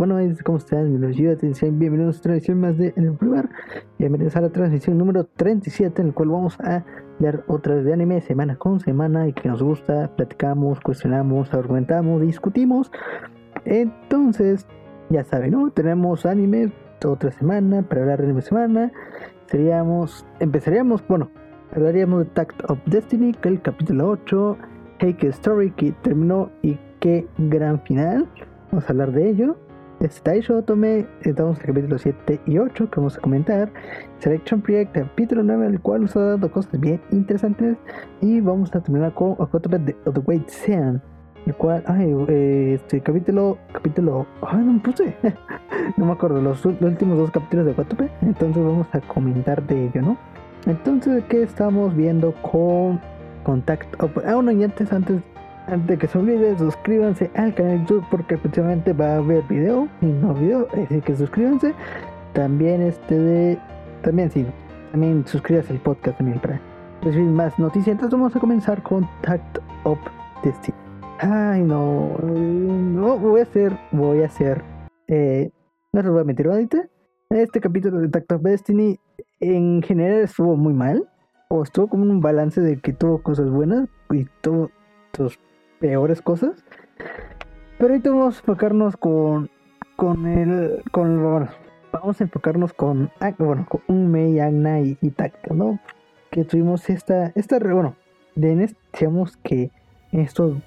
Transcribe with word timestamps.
Bueno, 0.00 0.16
¿cómo 0.46 0.56
están? 0.56 0.88
Bienvenidos, 0.88 2.16
a 2.16 2.18
otra 2.20 2.32
edición 2.32 2.58
más 2.58 2.78
de 2.78 2.94
En 2.96 3.04
el 3.04 3.12
Primer. 3.18 3.50
Bienvenidos 3.98 4.34
a 4.34 4.40
la 4.40 4.48
transmisión 4.48 4.96
número 4.96 5.24
37, 5.26 6.00
en 6.00 6.08
el 6.08 6.14
cual 6.14 6.30
vamos 6.30 6.58
a 6.60 6.86
leer 7.18 7.44
otra 7.48 7.74
vez 7.74 7.84
de 7.84 7.92
anime 7.92 8.22
semana 8.22 8.56
con 8.56 8.80
semana 8.80 9.28
y 9.28 9.34
que 9.34 9.46
nos 9.46 9.62
gusta, 9.62 10.10
platicamos, 10.16 10.80
cuestionamos, 10.80 11.52
argumentamos, 11.52 12.22
discutimos. 12.22 12.90
Entonces, 13.66 14.66
ya 15.10 15.22
saben, 15.22 15.50
¿no? 15.50 15.70
Tenemos 15.70 16.24
anime 16.24 16.72
otra 17.04 17.30
semana 17.32 17.82
para 17.82 18.00
hablar 18.00 18.20
de 18.20 18.24
anime 18.24 18.40
semana. 18.40 18.92
Seríamos, 19.48 20.24
empezaríamos, 20.38 21.06
bueno, 21.08 21.28
hablaríamos 21.76 22.20
de 22.20 22.30
Tact 22.30 22.70
of 22.70 22.78
Destiny, 22.86 23.34
que 23.34 23.50
el 23.50 23.60
capítulo 23.60 24.08
8, 24.08 24.56
Cake 24.98 25.24
Story, 25.24 25.72
que 25.72 25.92
terminó 25.92 26.50
y 26.62 26.78
qué 27.00 27.26
gran 27.36 27.82
final. 27.82 28.26
Vamos 28.70 28.88
a 28.88 28.92
hablar 28.92 29.12
de 29.12 29.28
ello. 29.28 29.58
Taisho 30.08 30.56
Otome, 30.56 31.06
estamos 31.22 31.58
en 31.58 31.60
el 31.60 31.66
capítulo 31.66 31.98
7 31.98 32.40
y 32.46 32.58
8 32.58 32.90
que 32.90 32.96
vamos 32.96 33.18
a 33.18 33.20
comentar. 33.20 33.70
Selection 34.18 34.62
Project, 34.62 34.94
capítulo 34.94 35.42
9, 35.42 35.66
el 35.66 35.80
cual 35.80 36.02
nos 36.02 36.16
ha 36.16 36.20
dado 36.20 36.50
cosas 36.50 36.80
bien 36.80 37.02
interesantes. 37.10 37.76
Y 38.22 38.40
vamos 38.40 38.74
a 38.74 38.80
terminar 38.80 39.12
con 39.12 39.32
Okotome 39.32 39.78
de 39.78 39.92
The 39.92 40.20
Wait 40.24 40.48
Sean, 40.48 41.02
el 41.44 41.54
cual, 41.54 41.84
ay, 41.86 42.14
eh, 42.28 42.78
este 42.80 43.02
capítulo, 43.02 43.58
capítulo, 43.72 44.26
ay, 44.40 44.64
no 44.64 44.72
me 44.72 44.80
puse, 44.80 45.14
no 45.98 46.06
me 46.06 46.12
acuerdo, 46.12 46.40
los, 46.40 46.64
últimos 46.64 47.18
dos 47.18 47.30
capítulos 47.30 47.66
de 47.66 47.72
Okotome. 47.72 48.10
Entonces 48.22 48.64
vamos 48.64 48.86
a 48.92 49.00
comentar 49.00 49.62
de 49.66 49.84
ello, 49.84 50.00
¿no? 50.00 50.18
Entonces, 50.64 51.24
¿qué 51.28 51.42
estamos 51.42 51.94
viendo 51.94 52.32
con 52.40 52.98
Contact? 53.44 53.96
Ah, 53.98 54.34
bueno, 54.34 54.50
y 54.52 54.64
antes, 54.64 54.92
antes 54.94 55.20
antes 55.66 55.98
que 55.98 56.06
se 56.06 56.18
olvide, 56.18 56.56
suscríbanse 56.58 57.30
al 57.34 57.54
canal 57.54 57.72
de 57.72 57.78
YouTube 57.80 58.04
porque 58.10 58.36
próximamente 58.36 58.92
va 58.92 59.14
a 59.14 59.16
haber 59.16 59.42
video 59.44 59.88
y 60.00 60.06
no 60.06 60.34
video, 60.34 60.66
así 60.72 61.00
que 61.00 61.16
suscríbanse. 61.16 61.74
También 62.32 62.82
este 62.82 63.18
de 63.18 63.58
también 64.02 64.30
sí, 64.30 64.46
también 64.92 65.26
suscríbanse 65.26 65.72
al 65.72 65.80
podcast 65.80 66.18
también 66.18 66.38
para 66.40 66.60
recibir 67.02 67.26
más 67.26 67.58
noticias. 67.58 67.88
Entonces 67.88 68.18
vamos 68.18 68.34
a 68.34 68.40
comenzar 68.40 68.82
con 68.82 69.08
Tact 69.22 69.58
of 69.84 69.98
Destiny. 70.42 70.76
Ay 71.18 71.62
no, 71.62 72.16
no 72.22 73.18
voy 73.18 73.40
a 73.40 73.42
hacer, 73.42 73.76
voy 73.92 74.22
a 74.22 74.26
hacer, 74.26 74.62
eh, 75.08 75.50
no 75.92 76.02
se 76.02 76.08
voy 76.08 76.20
a 76.20 76.24
meter 76.24 76.48
ahorita. 76.48 76.88
Este 77.30 77.60
capítulo 77.60 78.00
de 78.00 78.08
Tact 78.08 78.32
of 78.32 78.42
Destiny 78.42 78.98
en 79.40 79.82
general 79.82 80.20
estuvo 80.20 80.56
muy 80.56 80.72
mal. 80.72 81.08
O 81.52 81.64
estuvo 81.64 81.88
como 81.88 82.04
un 82.04 82.20
balance 82.20 82.60
de 82.60 82.78
que 82.78 82.92
tuvo 82.92 83.22
cosas 83.22 83.50
buenas 83.50 83.88
y 84.10 84.24
tuvo 84.40 84.70
peores 85.80 86.22
cosas. 86.22 86.52
Pero 87.78 87.94
ahorita 87.94 88.10
vamos 88.10 88.36
a 88.36 88.38
enfocarnos 88.40 88.96
con, 88.96 89.50
con 89.96 90.26
el, 90.26 90.82
con, 90.92 91.48
vamos 91.92 92.20
a 92.20 92.24
enfocarnos 92.24 92.72
con, 92.72 93.10
bueno, 93.38 93.66
con 93.68 93.80
un 93.88 94.10
Mei, 94.10 94.38
Agna 94.38 94.80
y, 94.80 94.98
y 95.00 95.12
¿no? 95.52 95.80
Que 96.30 96.44
tuvimos 96.44 96.88
esta, 96.90 97.32
esta, 97.34 97.58
bueno, 97.58 97.96
de 98.34 98.64
este, 98.64 98.76
digamos 98.92 99.36
que 99.38 99.70
en 100.12 100.20
estos 100.20 100.58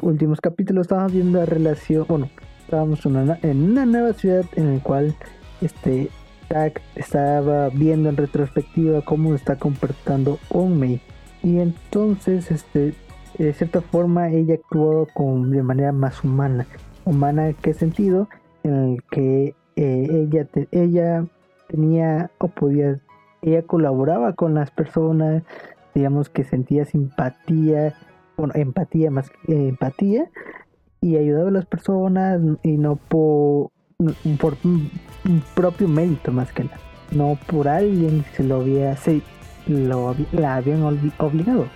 últimos 0.00 0.40
capítulos 0.40 0.86
estábamos 0.86 1.12
viendo 1.12 1.38
la 1.38 1.46
relación, 1.46 2.06
bueno, 2.08 2.30
estábamos 2.64 3.04
en 3.06 3.16
una, 3.16 3.38
en 3.42 3.74
nueva 3.86 4.14
ciudad 4.14 4.44
en 4.56 4.76
la 4.76 4.82
cual, 4.82 5.14
este, 5.60 6.08
Tac 6.48 6.80
estaba 6.96 7.68
viendo 7.68 8.08
en 8.08 8.16
retrospectiva 8.16 9.02
cómo 9.02 9.34
está 9.34 9.56
comportando 9.56 10.38
Mei 10.78 11.00
Y 11.42 11.58
entonces, 11.58 12.50
este, 12.50 12.94
de 13.38 13.52
cierta 13.52 13.80
forma 13.80 14.30
ella 14.30 14.54
actuó 14.54 15.06
con, 15.14 15.50
de 15.50 15.62
manera 15.62 15.92
más 15.92 16.22
humana. 16.24 16.66
¿Humana 17.04 17.48
en 17.48 17.54
qué 17.54 17.74
sentido? 17.74 18.28
En 18.62 18.74
el 18.74 19.02
que 19.10 19.54
eh, 19.76 20.08
ella, 20.10 20.46
ella 20.70 21.24
tenía 21.68 22.30
o 22.38 22.48
podía, 22.48 23.00
ella 23.40 23.62
colaboraba 23.62 24.34
con 24.34 24.54
las 24.54 24.70
personas, 24.70 25.42
digamos 25.94 26.28
que 26.28 26.44
sentía 26.44 26.84
simpatía, 26.84 27.94
bueno, 28.36 28.52
empatía 28.56 29.10
más 29.10 29.30
que 29.46 29.68
empatía, 29.68 30.30
y 31.00 31.16
ayudaba 31.16 31.48
a 31.48 31.52
las 31.52 31.66
personas 31.66 32.40
y 32.62 32.76
no 32.76 32.96
por, 32.96 33.70
por 34.38 34.56
un, 34.64 34.90
propio 35.54 35.88
mérito 35.88 36.30
más 36.30 36.52
que 36.52 36.64
nada, 36.64 36.78
no 37.10 37.36
por 37.48 37.66
alguien 37.66 38.24
se 38.34 38.44
lo 38.44 38.56
había, 38.56 38.96
se, 38.96 39.22
lo, 39.66 40.14
la 40.32 40.56
habían 40.56 40.82
obligado 40.82 41.66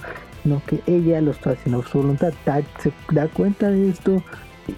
sino 0.46 0.62
que 0.64 0.80
ella 0.86 1.20
lo 1.20 1.32
está 1.32 1.50
haciendo 1.50 1.82
su 1.82 1.98
voluntad. 1.98 2.32
se 2.78 2.92
da 3.10 3.26
cuenta 3.26 3.68
de 3.68 3.88
esto 3.88 4.22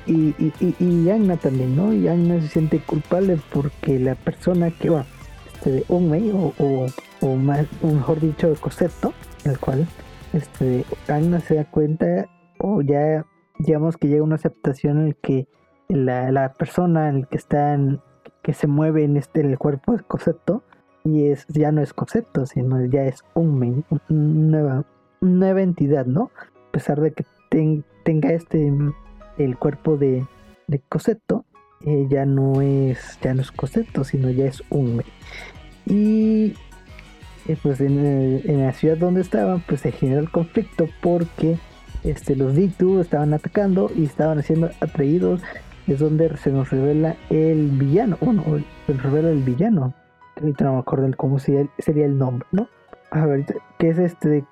y, 0.06 0.34
y, 0.38 0.74
y, 0.78 1.10
Anna 1.10 1.36
también, 1.36 1.76
¿no? 1.76 1.92
Y 1.92 2.08
Anna 2.08 2.40
se 2.40 2.48
siente 2.48 2.80
culpable 2.80 3.38
porque 3.52 3.98
la 3.98 4.14
persona 4.14 4.70
que, 4.70 4.88
bueno, 4.88 5.04
este 5.52 5.70
de 5.70 5.84
o, 5.88 6.54
o, 6.58 6.86
o, 7.20 7.36
más, 7.36 7.66
mejor 7.82 8.18
dicho, 8.20 8.54
Coseto, 8.58 9.12
el 9.44 9.58
cual 9.58 9.86
este, 10.32 10.86
Anna 11.06 11.40
se 11.40 11.56
da 11.56 11.64
cuenta 11.66 12.30
o 12.58 12.80
ya 12.80 13.26
digamos 13.58 13.98
que 13.98 14.08
llega 14.08 14.22
una 14.22 14.36
aceptación 14.36 15.00
en 15.00 15.06
el 15.08 15.16
que 15.16 15.48
la, 15.88 16.32
la 16.32 16.54
persona 16.54 17.10
en 17.10 17.16
el 17.16 17.28
que 17.28 17.36
está 17.36 17.74
en, 17.74 18.00
que 18.42 18.54
se 18.54 18.66
mueve 18.66 19.04
en 19.04 19.18
este 19.18 19.42
el 19.42 19.58
cuerpo 19.58 19.92
de 19.92 20.02
Coseto 20.02 20.62
y 21.04 21.26
es 21.26 21.46
ya 21.48 21.72
no 21.72 21.82
es 21.82 21.92
Coseto 21.92 22.46
sino 22.46 22.84
ya 22.86 23.04
es 23.04 23.22
Unmei, 23.34 23.84
nueva 24.08 24.84
nueva 25.20 25.62
entidad, 25.62 26.06
¿no? 26.06 26.30
A 26.68 26.72
pesar 26.72 27.00
de 27.00 27.12
que 27.12 27.24
tenga 28.04 28.32
este 28.32 28.72
el 29.38 29.56
cuerpo 29.56 29.96
de, 29.96 30.26
de 30.66 30.80
Coseto, 30.88 31.44
eh, 31.84 32.06
ya 32.08 32.26
no 32.26 32.60
es 32.60 33.18
ya 33.22 33.34
no 33.34 33.42
es 33.42 33.52
Coseto, 33.52 34.04
sino 34.04 34.30
ya 34.30 34.46
es 34.46 34.62
un 34.70 35.02
y 35.86 36.54
eh, 37.48 37.56
pues 37.62 37.80
en, 37.80 38.62
la 38.64 38.72
ciudad 38.72 38.98
donde 38.98 39.22
estaban, 39.22 39.62
pues 39.66 39.80
se 39.80 39.90
generó 39.90 40.20
el 40.20 40.30
conflicto 40.30 40.86
porque 41.00 41.56
este, 42.04 42.36
los 42.36 42.54
Dictu 42.54 43.00
estaban 43.00 43.32
atacando 43.32 43.90
y 43.96 44.04
estaban 44.04 44.42
siendo 44.42 44.70
atraídos. 44.80 45.40
Es 45.86 46.00
donde 46.00 46.36
se 46.36 46.50
nos 46.50 46.70
revela 46.70 47.16
el 47.30 47.68
villano. 47.70 48.18
Bueno, 48.20 48.44
se 48.86 48.92
revela 48.92 49.30
el 49.30 49.42
villano. 49.42 49.94
Ahorita 50.38 50.64
no 50.66 50.74
me 50.74 50.78
acuerdo 50.80 51.08
cómo 51.16 51.38
sería 51.38 51.66
el 51.86 52.18
nombre, 52.18 52.46
¿no? 52.52 52.68
A 53.10 53.24
ver, 53.24 53.46
¿qué 53.78 53.88
es 53.88 53.98
este 53.98 54.44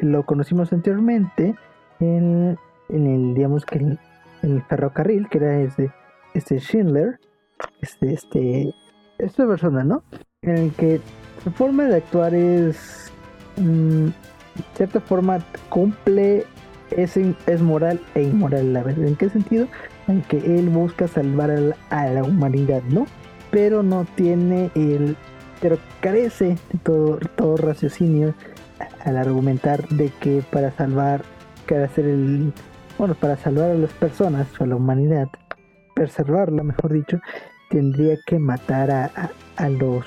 lo 0.00 0.24
conocimos 0.24 0.72
anteriormente 0.72 1.54
en, 2.00 2.58
el, 2.88 3.34
digamos 3.34 3.64
que 3.64 3.78
en, 3.78 3.98
el 4.42 4.62
ferrocarril, 4.62 5.28
que 5.28 5.38
era 5.38 5.60
este, 5.60 5.90
este 6.34 6.58
Schindler, 6.58 7.20
este, 7.80 8.12
este, 8.12 8.74
esta 9.18 9.46
persona, 9.46 9.84
¿no? 9.84 10.02
En 10.42 10.56
el 10.56 10.72
que 10.72 11.00
su 11.44 11.50
forma 11.50 11.84
de 11.84 11.96
actuar 11.96 12.34
es, 12.34 13.12
mm, 13.56 14.06
de 14.06 14.12
cierta 14.74 15.00
forma, 15.00 15.38
cumple, 15.68 16.44
es, 16.90 17.16
es 17.16 17.62
moral 17.62 18.00
e 18.14 18.22
inmoral 18.22 18.70
a 18.70 18.80
la 18.80 18.82
vez. 18.82 18.98
¿En 18.98 19.16
qué 19.16 19.28
sentido? 19.28 19.66
En 20.08 20.22
que 20.22 20.38
él 20.38 20.68
busca 20.70 21.06
salvar 21.06 21.50
a 21.90 22.06
la, 22.06 22.24
humanidad, 22.24 22.82
¿no? 22.88 23.06
Pero 23.50 23.82
no 23.82 24.06
tiene 24.14 24.70
el, 24.74 25.16
pero 25.60 25.78
carece 26.00 26.56
de 26.72 26.78
todo, 26.82 27.18
todo 27.36 27.56
raciocinio 27.56 28.34
al 29.04 29.16
argumentar 29.16 29.86
de 29.88 30.10
que 30.20 30.42
para 30.50 30.70
salvar, 30.72 31.22
que 31.66 31.76
hacer 31.76 32.06
el, 32.06 32.52
bueno, 32.98 33.14
para 33.14 33.36
salvar 33.36 33.70
a 33.70 33.74
las 33.74 33.92
personas 33.92 34.46
o 34.60 34.64
a 34.64 34.66
la 34.66 34.76
humanidad, 34.76 35.28
preservarla, 35.94 36.62
mejor 36.62 36.92
dicho, 36.92 37.20
tendría 37.70 38.16
que 38.26 38.38
matar 38.38 38.90
a, 38.90 39.10
a, 39.56 39.68
los, 39.68 40.04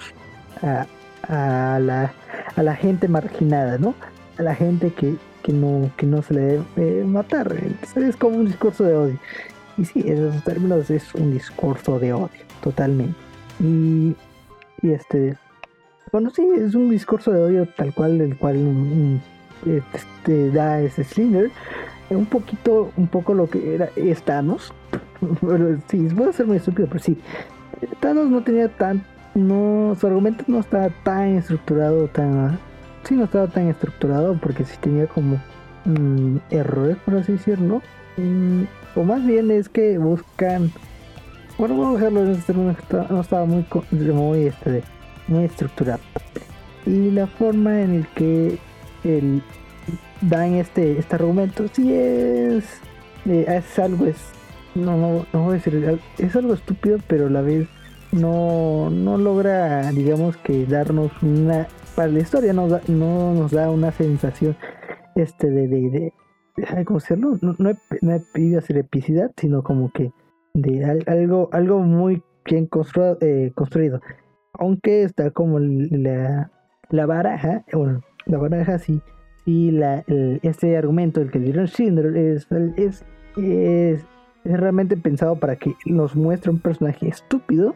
a, 0.62 0.86
a, 1.28 1.80
la, 1.80 2.14
a 2.56 2.64
la 2.64 2.76
gente 2.76 3.08
marginada, 3.08 3.78
¿no? 3.78 3.96
A 4.38 4.44
la 4.44 4.56
gente 4.56 4.92
que, 4.92 5.16
que 5.44 5.54
no, 5.54 5.90
que 5.98 6.06
no 6.06 6.22
se 6.22 6.34
le 6.34 6.62
debe 6.76 7.06
matar. 7.06 7.56
Es 7.96 8.16
como 8.16 8.38
un 8.38 8.46
discurso 8.46 8.84
de 8.84 8.96
odio. 8.96 9.20
Y 9.78 9.86
sí, 9.86 10.02
en 10.06 10.28
esos 10.28 10.44
términos 10.44 10.90
es 10.90 11.14
un 11.16 11.32
discurso 11.32 12.00
de 12.00 12.14
odio, 12.14 12.30
totalmente. 12.62 13.16
Y, 13.60 14.16
y 14.82 14.92
este, 14.92 15.38
bueno, 16.14 16.30
sí, 16.30 16.48
es 16.56 16.76
un 16.76 16.92
discurso 16.92 17.32
de 17.32 17.42
odio 17.42 17.68
tal 17.76 17.92
cual, 17.92 18.22
el 18.22 18.38
cual 18.38 18.58
mm, 18.58 19.20
este, 19.66 20.52
da 20.52 20.80
ese 20.80 21.04
Slinger. 21.04 21.50
Un 22.12 22.28
poquito, 22.28 22.92
un 22.98 23.08
poco 23.08 23.34
lo 23.34 23.50
que 23.50 23.74
era 23.74 23.90
Thanos. 24.24 24.72
pero 25.42 25.80
sí, 25.88 26.08
puede 26.16 26.34
ser 26.34 26.46
muy 26.46 26.58
estúpido, 26.58 26.88
pero 26.88 27.04
sí. 27.04 27.18
Thanos 28.00 28.30
no 28.30 28.44
tenía 28.44 28.70
tan. 28.70 29.04
No, 29.34 29.98
su 30.00 30.06
argumento 30.06 30.44
no 30.46 30.60
estaba 30.60 30.90
tan 31.04 31.38
estructurado, 31.38 32.08
tan. 32.10 32.60
Sí, 33.06 33.16
no 33.16 33.24
estaba 33.24 33.48
tan 33.48 33.70
estructurado 33.70 34.38
porque 34.40 34.66
sí 34.66 34.78
tenía 34.80 35.08
como 35.08 35.42
mm, 35.86 36.38
errores, 36.52 36.98
por 37.06 37.16
así 37.16 37.32
decirlo. 37.32 37.82
Mm, 38.18 38.66
o 38.96 39.04
más 39.04 39.26
bien 39.26 39.50
es 39.50 39.68
que 39.68 39.98
buscan. 39.98 40.72
Bueno, 41.58 41.76
vamos 41.76 41.96
a 41.96 41.98
dejarlo 41.98 42.24
en 42.24 42.32
este 42.34 42.54
no 42.54 43.22
estaba 43.22 43.46
muy, 43.46 43.66
muy 43.92 44.46
este, 44.46 44.84
muy 45.28 45.46
estructurado. 45.46 46.02
Y 46.86 47.12
la 47.12 47.28
forma 47.28 47.82
en 47.82 47.94
el 47.96 48.08
que 48.08 48.58
el, 49.04 49.42
dan 50.22 50.56
este, 50.56 50.98
este 51.00 51.16
argumento, 51.16 51.68
si 51.72 51.94
es, 51.94 52.66
eh, 53.26 53.46
es 53.48 53.80
algo, 53.80 54.06
es 54.06 54.18
no, 54.76 54.98
no, 54.98 55.26
no 55.32 55.44
voy 55.44 55.52
a 55.52 55.54
decir, 55.54 56.00
es 56.18 56.36
algo 56.36 56.54
estúpido, 56.54 56.98
pero 57.08 57.28
a 57.28 57.30
la 57.30 57.42
vez 57.42 57.68
no, 58.12 58.90
no 58.90 59.18
logra, 59.18 59.92
digamos 59.92 60.38
que 60.38 60.66
darnos 60.66 61.12
una, 61.22 61.68
para 61.96 62.10
la 62.10 62.20
historia 62.20 62.54
no, 62.54 62.68
no 62.88 63.34
nos 63.34 63.52
da 63.52 63.70
una 63.70 63.92
sensación 63.92 64.56
este 65.16 65.50
de, 65.50 65.68
de, 65.68 66.14
de, 66.58 66.86
¿cómo 66.86 67.00
decirlo? 67.00 67.38
No, 67.42 67.56
no, 67.58 67.74
no 68.02 68.14
he 68.14 68.20
pedido 68.20 68.60
hacer 68.60 68.78
epicidad, 68.78 69.32
sino 69.38 69.64
como 69.64 69.92
que 69.92 70.12
de 70.54 71.04
algo, 71.08 71.50
algo 71.52 71.80
muy 71.80 72.24
bien 72.46 72.68
construido, 72.68 73.18
eh, 73.22 73.52
construido. 73.56 74.02
Aunque 74.54 75.04
está 75.04 75.32
como 75.32 75.60
la, 75.60 76.52
la 76.90 77.06
baraja, 77.06 77.64
bueno, 77.74 78.02
la 78.26 78.38
baraja 78.38 78.80
sí, 78.80 79.02
y 79.46 79.72
la, 79.72 80.04
este 80.42 80.78
argumento, 80.78 81.22
el 81.22 81.32
que 81.32 81.40
dieron 81.40 81.66
Schindler, 81.66 82.16
es, 82.16 82.48
es, 82.78 83.06
es 83.36 84.06
es 84.44 84.60
realmente 84.60 84.98
pensado 84.98 85.38
para 85.38 85.56
que 85.56 85.76
nos 85.86 86.16
muestre 86.16 86.52
un 86.52 86.60
personaje 86.60 87.08
estúpido 87.08 87.76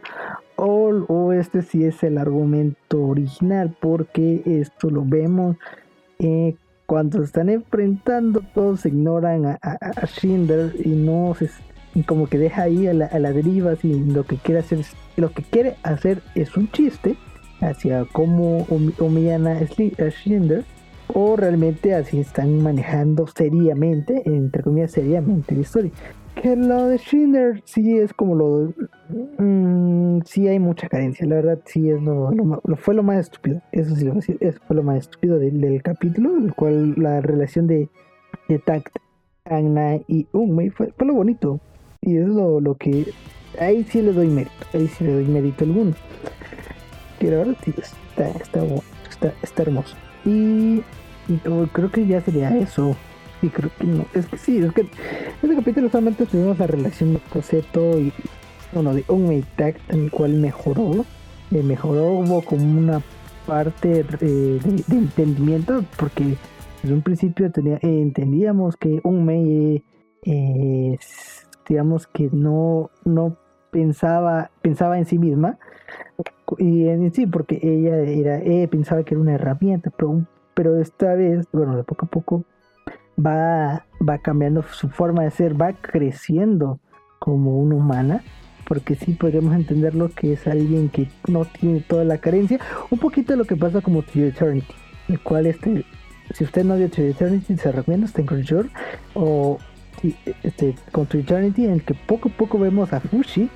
o, 0.56 1.32
este 1.32 1.62
sí 1.62 1.84
es 1.84 2.02
el 2.02 2.18
argumento 2.18 3.00
original 3.02 3.76
porque 3.80 4.42
esto 4.44 4.90
lo 4.90 5.04
vemos 5.04 5.56
eh, 6.18 6.56
cuando 6.86 7.22
están 7.22 7.48
enfrentando 7.48 8.42
todos 8.54 8.84
ignoran 8.86 9.46
a, 9.46 9.58
a, 9.62 9.90
y 10.84 10.88
no 10.88 11.34
se 11.34 11.48
como 12.02 12.26
que 12.26 12.38
deja 12.38 12.62
ahí 12.62 12.86
a 12.86 12.94
la, 12.94 13.32
deriva 13.32 13.76
si 13.76 14.00
lo 14.00 14.24
que 14.24 14.36
quiere 14.36 14.60
hacer 14.60 14.80
lo 15.16 15.30
que 15.32 15.42
quiere 15.42 15.76
hacer 15.82 16.22
es 16.34 16.56
un 16.56 16.70
chiste 16.70 17.16
hacia 17.60 18.04
cómo 18.12 18.66
humillan 18.98 19.46
a 19.46 19.60
Schindler 19.64 20.64
o 21.08 21.36
realmente 21.36 21.94
así 21.94 22.20
están 22.20 22.62
manejando 22.62 23.26
seriamente, 23.26 24.22
entre 24.26 24.62
comillas 24.62 24.92
seriamente 24.92 25.54
la 25.54 25.60
historia 25.60 25.92
que 26.40 26.56
lo 26.56 26.86
de 26.86 26.98
Schindler 26.98 27.62
sí 27.64 27.98
es 27.98 28.12
como 28.12 28.34
lo. 28.34 28.72
Mmm, 29.38 30.20
sí 30.24 30.46
hay 30.48 30.58
mucha 30.58 30.88
carencia, 30.88 31.26
la 31.26 31.36
verdad, 31.36 31.60
sí 31.64 31.90
es 31.90 32.00
lo, 32.00 32.30
fue 32.76 32.94
lo 32.94 33.02
más 33.02 33.18
estúpido. 33.18 33.60
Eso 33.72 33.94
sí 33.96 34.04
lo 34.04 34.14
voy 34.14 34.22
a 34.28 34.48
eso 34.48 34.60
fue 34.66 34.76
lo 34.76 34.82
más 34.82 34.98
estúpido 34.98 35.38
del, 35.38 35.82
capítulo, 35.82 36.36
el 36.36 36.54
cual 36.54 36.94
la 36.96 37.20
relación 37.20 37.66
de, 37.66 37.88
de 38.48 38.58
Tact, 38.58 38.96
Anna 39.44 39.96
y 40.06 40.26
Ungmei 40.32 40.70
fue, 40.70 40.92
fue 40.96 41.06
lo 41.06 41.14
bonito. 41.14 41.60
Y 42.00 42.16
es 42.16 42.26
lo, 42.26 42.60
lo 42.60 42.74
que. 42.76 43.12
Ahí 43.58 43.84
sí 43.84 44.02
le 44.02 44.12
doy 44.12 44.28
mérito, 44.28 44.52
ahí 44.72 44.88
sí 44.88 45.04
le 45.04 45.14
doy 45.14 45.24
mérito 45.24 45.64
alguno. 45.64 45.94
La 47.20 47.30
verdad 47.30 47.56
sí 47.64 47.74
está, 47.76 48.28
está, 48.28 48.62
está, 49.10 49.34
está 49.42 49.62
hermoso. 49.62 49.96
Y, 50.24 50.82
y 51.28 51.36
creo 51.72 51.90
que 51.90 52.06
ya 52.06 52.20
sería 52.20 52.56
eso. 52.56 52.96
Sí, 53.40 53.48
creo 53.48 53.70
que 53.78 53.84
no. 53.84 54.06
Es 54.14 54.26
que 54.26 54.38
sí, 54.38 54.58
es 54.58 54.72
que 54.72 54.82
en 54.82 54.88
este 55.42 55.56
capítulo 55.56 55.90
solamente 55.90 56.26
tuvimos 56.26 56.58
la 56.58 56.66
relación 56.66 57.14
de 57.14 57.20
Coseto 57.30 57.98
y 57.98 58.12
bueno, 58.72 58.94
de 58.94 59.04
un 59.08 59.44
Tag, 59.56 59.76
en 59.88 60.04
el 60.04 60.10
cual 60.10 60.34
mejoró. 60.34 61.04
Mejoró, 61.50 62.42
como 62.44 62.78
una 62.78 63.02
parte 63.46 64.02
de, 64.02 64.60
entendimiento, 64.90 65.82
porque 65.96 66.36
desde 66.82 66.94
un 66.94 67.02
principio 67.02 67.50
tenía, 67.50 67.78
entendíamos 67.80 68.76
que 68.76 69.00
un 69.02 69.80
eh, 70.24 70.98
digamos 71.68 72.06
que 72.06 72.30
no, 72.32 72.90
no 73.04 73.36
pensaba, 73.70 74.50
pensaba 74.62 74.98
en 74.98 75.04
sí 75.04 75.18
misma, 75.18 75.58
y 76.56 76.88
en 76.88 77.12
sí, 77.12 77.26
porque 77.26 77.58
ella 77.62 77.98
era, 77.98 78.70
pensaba 78.70 79.02
que 79.02 79.14
era 79.14 79.20
una 79.20 79.34
herramienta, 79.34 79.90
pero, 79.90 80.26
pero 80.54 80.80
esta 80.80 81.14
vez, 81.14 81.46
bueno, 81.52 81.76
de 81.76 81.84
poco 81.84 82.06
a 82.06 82.08
poco 82.08 82.44
va, 83.18 83.84
va 84.06 84.18
cambiando 84.18 84.62
su 84.62 84.88
forma 84.88 85.24
de 85.24 85.30
ser, 85.30 85.60
va 85.60 85.72
creciendo 85.72 86.80
como 87.18 87.58
una 87.58 87.76
humana, 87.76 88.22
porque 88.66 88.94
sí 88.94 89.14
podríamos 89.14 89.54
entenderlo 89.54 90.10
que 90.14 90.34
es 90.34 90.46
alguien 90.46 90.88
que 90.88 91.08
no 91.26 91.44
tiene 91.44 91.80
toda 91.80 92.04
la 92.04 92.18
carencia, 92.18 92.58
un 92.90 92.98
poquito 92.98 93.32
de 93.32 93.38
lo 93.38 93.44
que 93.44 93.56
pasa 93.56 93.80
como 93.80 94.02
To 94.02 94.20
Eternity, 94.20 94.74
el 95.08 95.20
cual 95.20 95.46
este, 95.46 95.84
si 96.34 96.44
usted 96.44 96.64
no 96.64 96.76
vio 96.76 96.90
To 96.90 97.02
Eternity, 97.02 97.56
se 97.56 97.72
recomienda, 97.72 98.06
está 98.06 98.20
en 98.20 98.26
Crunchyroll, 98.26 98.70
o 99.14 99.58
este, 100.42 100.74
con 100.92 101.06
To 101.06 101.18
Eternity, 101.18 101.64
en 101.64 101.72
el 101.72 101.84
que 101.84 101.94
poco 101.94 102.28
a 102.28 102.32
poco 102.32 102.58
vemos 102.58 102.92
a 102.92 103.00
Fushi, 103.00 103.50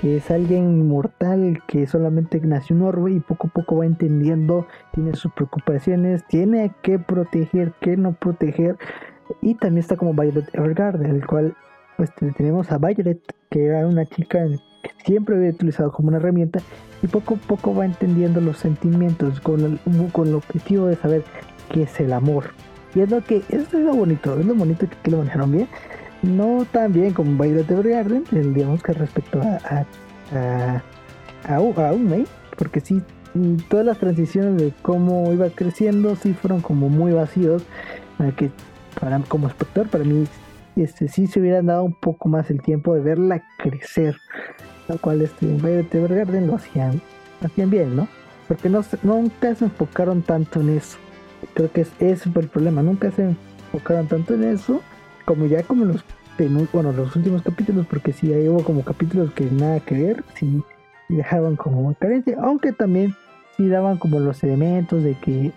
que 0.00 0.16
es 0.16 0.30
alguien 0.30 0.64
inmortal 0.64 1.62
que 1.66 1.86
solamente 1.86 2.40
nació 2.40 2.76
en 2.76 2.82
orbe 2.82 3.12
y 3.12 3.20
poco 3.20 3.48
a 3.48 3.50
poco 3.50 3.76
va 3.76 3.86
entendiendo, 3.86 4.66
tiene 4.92 5.14
sus 5.14 5.32
preocupaciones, 5.32 6.24
tiene 6.26 6.72
que 6.82 6.98
proteger, 6.98 7.72
que 7.80 7.96
no 7.96 8.12
proteger. 8.12 8.76
Y 9.40 9.54
también 9.54 9.80
está 9.80 9.96
como 9.96 10.12
Violet 10.12 10.48
Evergarden, 10.54 11.10
el 11.10 11.26
cual 11.26 11.56
este, 11.98 12.32
tenemos 12.32 12.70
a 12.72 12.78
Violet, 12.78 13.20
que 13.50 13.66
era 13.66 13.86
una 13.86 14.04
chica 14.06 14.46
que 14.82 14.90
siempre 15.04 15.36
había 15.36 15.50
utilizado 15.50 15.92
como 15.92 16.08
una 16.08 16.18
herramienta 16.18 16.60
y 17.02 17.06
poco 17.06 17.34
a 17.34 17.38
poco 17.38 17.74
va 17.74 17.84
entendiendo 17.84 18.40
los 18.40 18.58
sentimientos 18.58 19.40
con 19.40 19.60
el, 19.60 20.10
con 20.12 20.28
el 20.28 20.34
objetivo 20.34 20.86
de 20.86 20.96
saber 20.96 21.22
qué 21.70 21.82
es 21.82 22.00
el 22.00 22.12
amor. 22.12 22.52
Y 22.94 23.00
es 23.00 23.10
lo 23.10 23.22
que, 23.22 23.42
es 23.48 23.72
lo 23.72 23.94
bonito, 23.94 24.38
es 24.38 24.46
lo 24.46 24.54
bonito 24.54 24.88
que, 24.88 24.96
que 25.02 25.10
lo 25.10 25.18
manejaron 25.18 25.52
bien 25.52 25.68
no 26.24 26.66
tan 26.70 26.92
bien 26.92 27.12
como 27.12 27.42
Violet 27.42 27.70
Evergarden, 27.70 28.24
digamos 28.54 28.82
que 28.82 28.92
respecto 28.92 29.40
a 29.40 29.86
a, 30.34 30.82
a, 31.46 31.56
a, 31.56 31.92
porque 32.56 32.80
sí, 32.80 33.02
mm, 33.34 33.56
todas 33.68 33.86
las 33.86 33.98
transiciones 33.98 34.56
de 34.56 34.72
cómo 34.82 35.32
iba 35.32 35.48
creciendo 35.50 36.16
sí 36.16 36.32
fueron 36.32 36.60
como 36.60 36.88
muy 36.88 37.12
vacíos, 37.12 37.64
que 38.36 38.50
para 38.98 39.18
como 39.20 39.48
espectador 39.48 39.90
para 39.90 40.04
mí 40.04 40.26
este 40.76 41.08
sí 41.08 41.26
se 41.26 41.40
hubieran 41.40 41.66
dado 41.66 41.84
un 41.84 41.94
poco 41.94 42.28
más 42.28 42.50
el 42.50 42.62
tiempo 42.62 42.94
de 42.94 43.00
verla 43.00 43.42
crecer, 43.58 44.16
lo 44.88 44.98
cual 44.98 45.20
este 45.20 45.46
Violet 45.46 45.94
Evergarden 45.94 46.46
lo 46.46 46.56
hacían, 46.56 47.00
hacían 47.42 47.70
bien, 47.70 47.94
¿no? 47.96 48.08
Porque 48.48 48.68
no, 48.68 48.84
nunca 49.02 49.54
se 49.54 49.66
enfocaron 49.66 50.22
tanto 50.22 50.60
en 50.60 50.70
eso. 50.70 50.98
Creo 51.54 51.70
que 51.70 51.82
es, 51.82 51.92
ese 52.00 52.30
fue 52.30 52.42
el 52.42 52.48
problema, 52.48 52.82
nunca 52.82 53.10
se 53.10 53.34
enfocaron 53.72 54.06
tanto 54.06 54.34
en 54.34 54.44
eso 54.44 54.82
como 55.24 55.46
ya 55.46 55.62
como 55.62 55.84
los 55.84 56.04
bueno, 56.72 56.92
los 56.92 57.14
últimos 57.14 57.42
capítulos, 57.42 57.86
porque 57.86 58.12
sí, 58.12 58.32
ahí 58.32 58.48
hubo 58.48 58.64
como 58.64 58.82
capítulos 58.82 59.32
que 59.34 59.44
nada 59.44 59.78
que 59.80 59.94
ver, 59.94 60.24
sí 60.34 60.62
dejaban 61.08 61.56
como 61.56 61.94
carencia, 61.94 62.36
aunque 62.42 62.72
también 62.72 63.14
sí 63.56 63.68
daban 63.68 63.98
como 63.98 64.18
los 64.18 64.42
elementos 64.42 65.04
de 65.04 65.14
que 65.14 65.52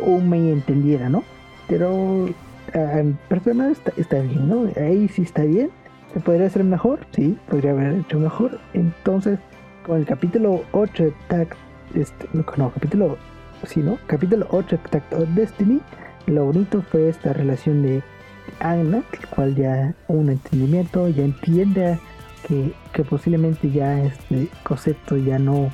un 0.00 0.28
me 0.28 0.52
entendiera, 0.52 1.08
¿no? 1.08 1.24
Pero 1.66 2.28
en 2.74 3.18
personal 3.28 3.72
está, 3.72 3.92
está 3.96 4.20
bien, 4.20 4.48
¿no? 4.48 4.70
Ahí 4.76 5.08
sí 5.08 5.22
está 5.22 5.42
bien. 5.42 5.70
¿Se 6.12 6.20
podría 6.20 6.46
hacer 6.46 6.64
mejor? 6.64 7.00
Sí, 7.12 7.38
podría 7.48 7.72
haber 7.72 7.94
hecho 7.94 8.18
mejor. 8.18 8.58
Entonces, 8.72 9.38
con 9.86 9.98
el 9.98 10.06
capítulo 10.06 10.62
8 10.72 11.04
de 11.04 11.14
Tag, 11.28 11.48
este, 11.94 12.28
no, 12.32 12.44
capítulo, 12.44 13.18
sí, 13.66 13.80
¿no? 13.80 13.98
Capítulo 14.06 14.46
8 14.50 14.76
de 14.76 14.88
Tag 14.90 15.02
of 15.12 15.28
Destiny, 15.30 15.80
lo 16.26 16.46
bonito 16.46 16.82
fue 16.82 17.08
esta 17.08 17.32
relación 17.32 17.82
de 17.82 18.02
Anna, 18.60 19.02
el 19.12 19.26
cual 19.28 19.54
ya 19.54 19.94
un 20.08 20.30
entendimiento, 20.30 21.08
ya 21.08 21.24
entiende 21.24 21.98
que, 22.46 22.72
posiblemente 23.04 23.70
ya 23.70 24.02
este 24.02 24.48
concepto 24.64 25.16
ya 25.16 25.38
no, 25.38 25.70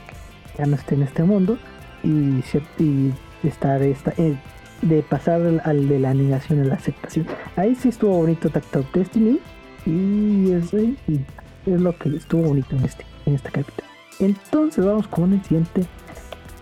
ya 0.58 0.66
no 0.66 0.76
esté 0.76 0.94
en 0.94 1.02
este 1.02 1.22
mundo 1.24 1.56
y, 2.02 2.42
y 2.78 3.12
estar 3.42 3.82
esta, 3.82 4.12
eh, 4.18 4.36
de 4.82 5.02
pasar 5.02 5.40
al, 5.64 5.88
de 5.88 5.98
la 5.98 6.12
negación 6.12 6.60
a 6.60 6.64
la 6.64 6.74
aceptación. 6.74 7.26
Ahí 7.56 7.74
sí 7.74 7.88
estuvo 7.88 8.16
bonito 8.16 8.50
Tactile 8.50 8.86
Destiny 8.92 9.40
y 9.86 10.52
es, 10.52 10.74
es 10.74 11.80
lo 11.80 11.96
que 11.96 12.16
estuvo 12.16 12.42
bonito 12.42 12.76
en 12.76 12.84
este, 12.84 13.04
en 13.26 13.34
este 13.34 13.50
capítulo. 13.50 13.88
Entonces 14.20 14.84
vamos 14.84 15.08
con 15.08 15.32
el 15.32 15.42
siguiente 15.42 15.86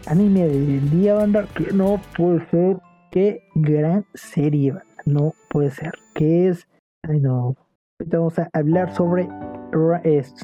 anime 0.07 0.47
del 0.47 0.91
día, 0.91 1.15
banda, 1.15 1.47
que 1.55 1.73
no 1.73 2.01
puede 2.17 2.45
ser, 2.47 2.79
qué 3.11 3.49
gran 3.55 4.05
serie, 4.15 4.75
no 5.05 5.35
puede 5.49 5.71
ser. 5.71 5.93
Que 6.15 6.49
es. 6.49 6.67
Ay, 7.03 7.21
no. 7.21 7.57
Ahorita 8.01 8.19
vamos 8.19 8.39
a 8.39 8.49
hablar 8.53 8.93
sobre. 8.95 9.29
Es, 10.05 10.35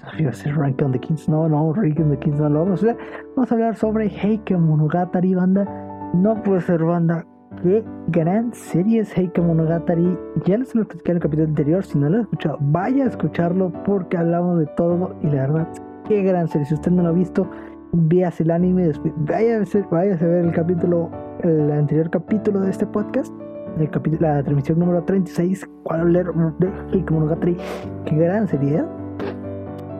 Rank 0.56 0.80
on 0.82 0.92
the 0.92 0.98
Kings. 0.98 1.28
No, 1.28 1.48
no, 1.48 1.72
Rank 1.74 2.00
on 2.00 2.10
the 2.10 2.18
Kings 2.18 2.40
no 2.40 2.48
lo 2.48 2.64
vamos 2.64 2.82
a 2.82 2.90
hablar. 2.90 3.06
Vamos 3.36 3.52
a 3.52 3.54
hablar 3.54 3.76
sobre 3.76 4.08
Heike 4.08 4.56
Monogatari, 4.56 5.34
banda. 5.34 5.64
No 6.14 6.42
puede 6.42 6.62
ser, 6.62 6.82
banda. 6.82 7.26
Qué 7.62 7.84
gran 8.08 8.52
serie 8.54 9.00
es 9.00 9.12
Heike 9.16 9.40
Monogatari. 9.40 10.16
Ya 10.46 10.56
les 10.58 10.74
lo 10.74 10.82
expliqué 10.82 11.10
en 11.10 11.16
el 11.16 11.22
capítulo 11.22 11.48
anterior. 11.48 11.84
Si 11.84 11.98
no 11.98 12.08
lo 12.08 12.16
han 12.16 12.22
escuchado, 12.22 12.58
vaya 12.60 13.04
a 13.04 13.08
escucharlo 13.08 13.72
porque 13.84 14.16
hablamos 14.16 14.60
de 14.60 14.66
todo. 14.66 15.16
Y 15.22 15.26
la 15.26 15.42
verdad, 15.42 15.68
qué 16.06 16.22
gran 16.22 16.48
serie. 16.48 16.66
Si 16.66 16.74
usted 16.74 16.92
no 16.92 17.02
lo 17.02 17.10
ha 17.10 17.12
visto, 17.12 17.50
veas 17.92 18.40
el 18.40 18.50
anime. 18.50 18.86
Después, 18.86 19.12
vaya, 19.18 19.56
a 19.56 20.26
ver 20.26 20.44
el 20.44 20.52
capítulo, 20.52 21.10
el 21.42 21.70
anterior 21.72 22.10
capítulo 22.10 22.60
de 22.60 22.70
este 22.70 22.86
podcast 22.86 23.32
el 23.78 23.90
capítulo, 23.90 24.28
la 24.28 24.42
transmisión 24.42 24.78
número 24.78 25.02
36, 25.04 25.68
cual 25.84 26.00
hablar 26.00 26.32
de 26.58 26.70
Hikimonogatari, 26.92 27.56
qué 28.04 28.16
gran 28.16 28.48
seriedad. 28.48 28.86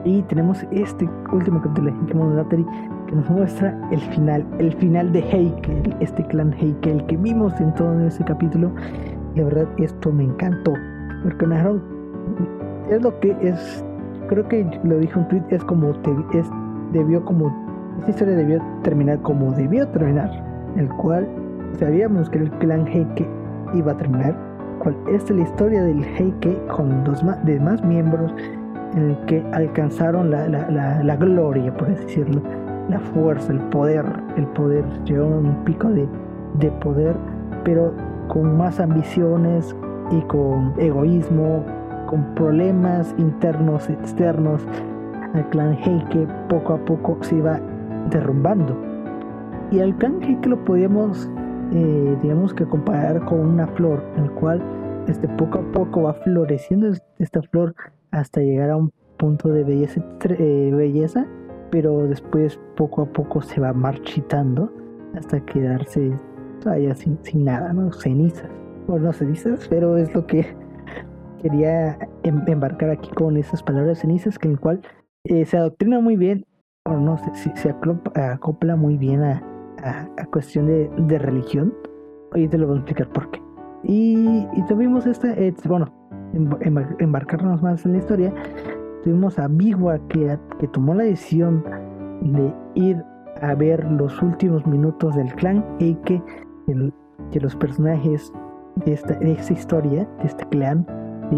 Y 0.05 0.21
tenemos 0.23 0.65
este 0.71 1.09
último 1.31 1.61
capítulo 1.61 1.91
de 1.91 1.97
Hikimonogatari 2.03 2.65
que 3.07 3.15
nos 3.15 3.29
muestra 3.29 3.89
el 3.91 3.99
final, 3.99 4.45
el 4.59 4.73
final 4.73 5.11
de 5.11 5.19
Heike, 5.19 5.95
este 5.99 6.25
clan 6.25 6.53
Heike, 6.53 6.91
el 6.91 7.05
que 7.05 7.17
vimos 7.17 7.59
en 7.59 7.73
todo 7.75 7.99
ese 8.05 8.23
capítulo. 8.23 8.71
La 9.35 9.43
verdad, 9.43 9.67
esto 9.77 10.11
me 10.11 10.23
encantó. 10.23 10.73
Porque 11.23 11.47
narraron 11.47 11.81
es 12.89 13.01
lo 13.01 13.19
que 13.19 13.35
es, 13.41 13.83
creo 14.27 14.47
que 14.47 14.65
lo 14.83 14.97
dije 14.97 15.17
un 15.17 15.27
tweet, 15.27 15.43
es 15.49 15.63
como 15.65 15.91
te, 16.01 16.11
es, 16.33 16.47
debió 16.93 17.23
como, 17.23 17.53
esta 17.99 18.11
historia 18.11 18.35
debió 18.35 18.61
terminar 18.83 19.19
como 19.21 19.51
debió 19.51 19.87
terminar, 19.89 20.31
el 20.75 20.87
cual 20.89 21.27
sabíamos 21.79 22.29
que 22.29 22.39
el 22.39 22.51
clan 22.51 22.87
Heike 22.87 23.27
iba 23.73 23.91
a 23.91 23.97
terminar, 23.97 24.35
cual 24.79 24.95
es 25.11 25.29
la 25.29 25.41
historia 25.41 25.83
del 25.83 26.03
Heike 26.03 26.65
con 26.67 27.03
los 27.03 27.23
más, 27.23 27.43
demás 27.45 27.83
miembros 27.83 28.33
en 28.95 29.11
el 29.11 29.17
que 29.25 29.43
alcanzaron 29.53 30.31
la, 30.31 30.47
la, 30.47 31.03
la, 31.03 31.15
gloria, 31.15 31.75
por 31.75 31.89
así 31.89 32.03
decirlo, 32.05 32.41
la 32.89 32.99
fuerza, 32.99 33.51
el 33.51 33.59
poder, 33.69 34.05
el 34.35 34.47
poder, 34.47 34.83
a 34.83 35.23
un 35.23 35.63
pico 35.63 35.89
de, 35.89 36.07
de 36.59 36.71
poder, 36.79 37.15
pero 37.63 37.93
con 38.27 38.57
más 38.57 38.79
ambiciones 38.79 39.75
y 40.11 40.21
con 40.21 40.73
egoísmo, 40.79 41.63
con 42.07 42.23
problemas 42.33 43.13
internos 43.17 43.89
externos, 43.89 44.65
al 45.35 45.47
clan 45.49 45.73
Heike 45.73 46.27
poco 46.47 46.73
a 46.73 46.77
poco 46.77 47.17
se 47.21 47.35
iba 47.35 47.59
derrumbando. 48.09 48.77
Y 49.71 49.79
al 49.79 49.95
Heike 49.99 50.49
lo 50.49 50.63
podíamos, 50.65 51.29
eh, 51.71 52.17
digamos 52.21 52.53
que 52.53 52.65
comparar 52.65 53.23
con 53.25 53.39
una 53.39 53.67
flor, 53.67 54.03
en 54.17 54.25
el 54.25 54.31
cual 54.31 54.61
este, 55.07 55.27
poco 55.27 55.59
a 55.59 55.71
poco 55.71 56.03
va 56.03 56.13
floreciendo 56.13 56.91
esta 57.19 57.41
flor 57.43 57.75
hasta 58.11 58.41
llegar 58.41 58.71
a 58.71 58.77
un 58.77 58.91
punto 59.17 59.49
de 59.49 59.63
belleza, 59.63 60.01
eh, 60.23 60.71
belleza 60.73 61.27
pero 61.71 62.07
después 62.07 62.59
poco 62.75 63.03
a 63.03 63.05
poco 63.05 63.41
se 63.41 63.59
va 63.59 63.73
marchitando 63.73 64.71
hasta 65.15 65.39
quedarse 65.45 66.11
todavía 66.61 66.95
sin, 66.95 67.17
sin 67.23 67.45
nada, 67.45 67.73
¿no? 67.73 67.91
Cenizas. 67.91 68.49
Bueno, 68.87 69.07
no 69.07 69.13
cenizas, 69.13 69.67
pero 69.69 69.97
es 69.97 70.13
lo 70.13 70.25
que 70.25 70.55
quería 71.41 71.97
em, 72.23 72.41
embarcar 72.47 72.89
aquí 72.89 73.09
con 73.11 73.37
esas 73.37 73.63
palabras 73.63 73.99
cenizas, 73.99 74.39
que 74.39 74.47
en 74.47 74.53
el 74.53 74.59
cual 74.59 74.81
eh, 75.23 75.45
se 75.45 75.57
adoctrina 75.57 75.99
muy 75.99 76.15
bien, 76.15 76.45
o 76.85 76.93
no 76.93 77.17
sé, 77.17 77.55
se, 77.55 77.69
acopla, 77.69 78.75
muy 78.75 78.97
bien 78.97 79.23
a, 79.23 79.41
a, 80.17 80.25
cuestión 80.27 80.67
de, 80.67 80.89
de, 80.97 81.19
religión. 81.19 81.73
Hoy 82.33 82.47
te 82.47 82.57
lo 82.57 82.67
voy 82.67 82.77
a 82.77 82.79
explicar 82.79 83.09
por 83.09 83.29
qué. 83.31 83.41
Y, 83.83 84.47
y 84.53 84.65
tuvimos 84.67 85.05
esta, 85.05 85.31
eh, 85.33 85.53
bueno, 85.65 85.91
embarcarnos 86.99 87.61
más 87.61 87.85
en 87.85 87.93
la 87.93 87.97
historia, 87.99 88.33
tuvimos 89.03 89.39
a 89.39 89.47
Bigua 89.47 89.99
que, 90.09 90.37
que 90.59 90.67
tomó 90.67 90.93
la 90.93 91.03
decisión 91.03 91.63
de 92.21 92.53
ir 92.75 93.03
a 93.41 93.55
ver 93.55 93.83
los 93.91 94.21
últimos 94.21 94.65
minutos 94.65 95.15
del 95.15 95.33
clan 95.35 95.63
que, 95.79 96.21
el, 96.67 96.93
que 97.31 97.39
los 97.39 97.55
personajes 97.55 98.31
de 98.85 98.93
esta, 98.93 99.13
de 99.15 99.31
esta 99.31 99.53
historia, 99.53 100.07
de 100.19 100.27
este 100.27 100.45
clan, 100.47 100.85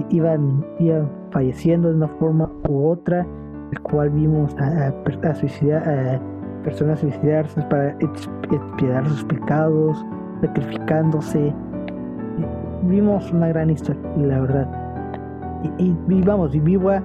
iban, 0.10 0.66
iban 0.80 1.10
falleciendo 1.32 1.90
de 1.90 1.96
una 1.96 2.08
forma 2.08 2.52
u 2.68 2.88
otra, 2.88 3.26
el 3.72 3.80
cual 3.82 4.10
vimos 4.10 4.56
a, 4.58 4.94
suicidar, 5.36 6.20
personas 6.64 7.00
suicidarse 7.00 7.62
para 7.64 7.92
expiar 8.00 9.08
sus 9.08 9.24
pecados, 9.26 10.06
sacrificándose. 10.42 11.54
Vimos 12.84 13.32
una 13.32 13.48
gran 13.50 13.70
historia, 13.70 14.02
la 14.18 14.40
verdad. 14.42 14.68
Y, 15.78 15.96
y, 16.10 16.22
vamos, 16.22 16.56
y 16.56 16.60
Viva 16.60 17.04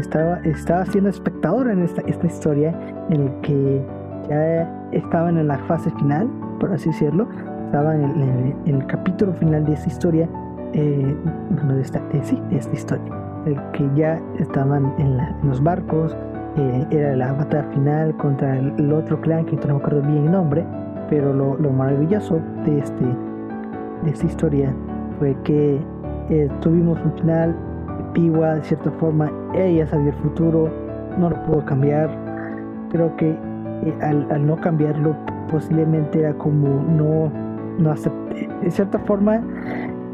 estaba, 0.00 0.38
estaba 0.44 0.86
siendo 0.86 1.10
espectador 1.10 1.70
en 1.70 1.82
esta, 1.82 2.00
esta 2.06 2.26
historia 2.26 2.74
en 3.10 3.22
el 3.22 3.40
que 3.42 3.84
ya 4.28 4.88
estaban 4.92 5.36
en 5.36 5.48
la 5.48 5.58
fase 5.66 5.90
final, 5.92 6.28
por 6.58 6.72
así 6.72 6.88
decirlo, 6.88 7.28
estaban 7.66 8.00
en 8.66 8.74
el 8.74 8.86
capítulo 8.86 9.34
final 9.34 9.64
de 9.66 9.74
esta 9.74 9.88
historia 9.88 10.28
eh, 10.74 11.16
de 11.68 11.80
esta, 11.80 12.02
sí, 12.22 12.40
esta 12.50 12.74
historia, 12.74 13.04
el 13.46 13.60
que 13.72 13.88
ya 13.94 14.20
estaban 14.38 14.92
en, 14.98 15.18
los 15.42 15.62
barcos, 15.62 16.16
eh, 16.56 16.86
era 16.90 17.16
la 17.16 17.32
batalla 17.32 17.64
final 17.70 18.16
contra 18.16 18.58
el, 18.58 18.92
otro 18.92 19.20
clan 19.20 19.44
que 19.44 19.56
no 19.56 19.74
me 19.74 19.80
acuerdo 19.80 20.02
bien 20.02 20.24
el 20.24 20.32
nombre, 20.32 20.64
pero 21.10 21.32
lo, 21.32 21.56
maravilloso 21.70 22.40
de, 22.64 22.78
este, 22.78 23.04
de 24.04 24.10
esta 24.10 24.26
historia 24.26 24.72
fue 25.18 25.36
que 25.44 25.80
eh, 26.30 26.48
tuvimos 26.60 26.98
un 27.04 27.12
final, 27.14 27.56
Piwa 28.12 28.54
de 28.54 28.62
cierta 28.62 28.90
forma, 28.92 29.30
ella 29.54 29.86
sabía 29.88 30.10
el 30.10 30.14
futuro, 30.14 30.70
no 31.18 31.30
lo 31.30 31.42
pudo 31.42 31.64
cambiar, 31.64 32.08
creo 32.90 33.14
que 33.16 33.36
al, 34.00 34.26
al, 34.30 34.46
no 34.46 34.56
cambiarlo 34.56 35.16
posiblemente 35.50 36.20
era 36.20 36.32
como 36.34 36.68
no, 36.68 37.30
no 37.78 37.90
acepté, 37.90 38.48
de 38.62 38.70
cierta 38.70 39.00
forma 39.00 39.40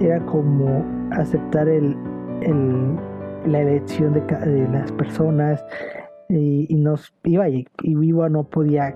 era 0.00 0.18
como 0.20 0.82
aceptar 1.10 1.68
el, 1.68 1.96
la 3.46 3.60
elección 3.60 4.12
de, 4.12 4.20
de 4.20 4.68
las 4.68 4.92
personas 4.92 5.64
y, 6.28 6.74
nos 6.76 7.12
iba 7.24 7.48
y, 7.48 7.66
Viva 7.82 8.28
no 8.28 8.44
podía 8.44 8.94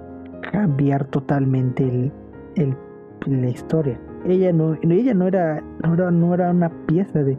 cambiar 0.52 1.06
totalmente 1.06 2.12
el, 2.56 2.76
la 3.26 3.48
historia. 3.48 4.00
Ella 4.26 4.52
no, 4.52 4.78
ella 4.82 5.14
no 5.14 5.26
era, 5.26 5.60
no 5.82 6.34
era, 6.34 6.50
una 6.50 6.70
pieza 6.86 7.22
de, 7.22 7.36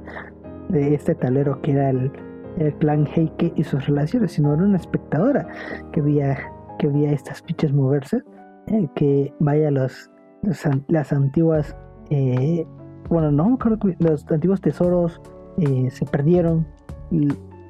de 0.69 0.93
este 0.93 1.15
tablero 1.15 1.61
que 1.61 1.71
era 1.71 1.89
el, 1.89 2.11
el 2.57 2.73
clan 2.75 3.07
Heike 3.07 3.53
y 3.55 3.63
sus 3.63 3.87
relaciones, 3.87 4.33
sino 4.33 4.53
era 4.53 4.63
una 4.63 4.77
espectadora 4.77 5.47
que 5.91 6.01
veía, 6.01 6.37
que 6.79 6.87
veía 6.87 7.11
estas 7.11 7.41
fichas 7.43 7.71
moverse, 7.71 8.21
eh, 8.67 8.87
que 8.95 9.33
vaya 9.39 9.71
los, 9.71 10.11
las 10.87 11.13
antiguas 11.13 11.75
eh, 12.09 12.65
bueno, 13.09 13.31
no 13.31 13.57
los 13.99 14.31
antiguos 14.31 14.61
tesoros 14.61 15.21
eh, 15.57 15.89
se 15.91 16.05
perdieron. 16.05 16.65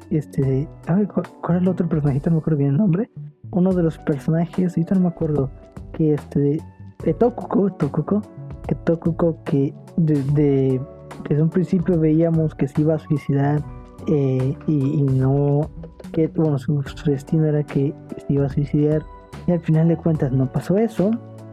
Este, 0.09 0.67
¿cuál, 0.85 1.57
es 1.57 1.61
el 1.61 1.67
otro 1.67 1.87
personajito? 1.87 2.29
No 2.29 2.37
me 2.37 2.39
acuerdo 2.41 2.57
bien 2.59 2.71
el 2.71 2.77
nombre. 2.77 3.09
Uno 3.51 3.73
de 3.73 3.83
los 3.83 3.97
personajes, 3.99 4.77
ahorita 4.77 4.95
no 4.95 5.01
me 5.01 5.07
acuerdo, 5.07 5.49
que 5.93 6.13
este, 6.13 6.61
de 7.03 7.13
Tokuko, 7.13 7.71
Tokuko, 7.73 8.21
que 8.67 8.75
Tokuko 8.75 9.43
que 9.43 9.73
desde, 9.97 10.81
desde 11.29 11.41
un 11.41 11.49
principio 11.49 11.99
veíamos 11.99 12.55
que 12.55 12.67
se 12.67 12.81
iba 12.81 12.95
a 12.95 12.99
suicidar 12.99 13.63
eh, 14.07 14.55
y, 14.67 15.03
no, 15.03 15.69
que 16.11 16.27
bueno, 16.27 16.57
su, 16.57 16.81
su 16.83 17.09
destino 17.09 17.45
era 17.45 17.63
que 17.63 17.93
se 18.17 18.33
iba 18.33 18.45
a 18.45 18.49
suicidar 18.49 19.03
y 19.47 19.51
al 19.51 19.59
final 19.61 19.87
de 19.87 19.97
cuentas 19.97 20.31
no 20.31 20.51
pasó 20.51 20.77
eso 20.77 21.11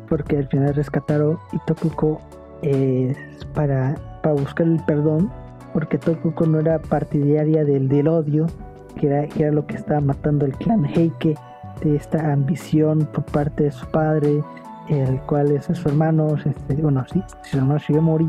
porque 0.09 0.39
al 0.39 0.49
final 0.49 0.75
rescataron 0.75 1.39
y 1.53 1.59
Tokuko 1.67 2.21
eh, 2.63 3.15
para, 3.55 3.95
para 4.23 4.35
buscar 4.35 4.67
el 4.67 4.81
perdón, 4.87 5.31
porque 5.73 5.99
Tokuko 5.99 6.47
no 6.47 6.61
era 6.61 6.81
partidaria 6.81 7.65
del, 7.65 7.89
del 7.89 8.09
odio, 8.09 8.47
que 8.99 9.07
era, 9.07 9.27
que 9.27 9.43
era 9.45 9.53
lo 9.53 9.67
que 9.67 9.77
estaba 9.77 10.01
matando 10.01 10.47
el 10.47 10.53
clan 10.57 10.85
Heike, 10.85 11.35
de 11.83 11.97
esta 11.97 12.33
ambición 12.33 13.09
por 13.13 13.25
parte 13.25 13.65
de 13.65 13.73
su 13.73 13.87
padre, 13.87 14.43
el 14.89 15.21
cual 15.23 15.51
es 15.53 15.65
su 15.65 15.89
hermano, 15.89 16.37
este, 16.37 16.75
bueno, 16.75 17.05
sí, 17.13 17.23
su 17.43 17.59
hermano 17.59 17.79
Shigemori, 17.79 18.29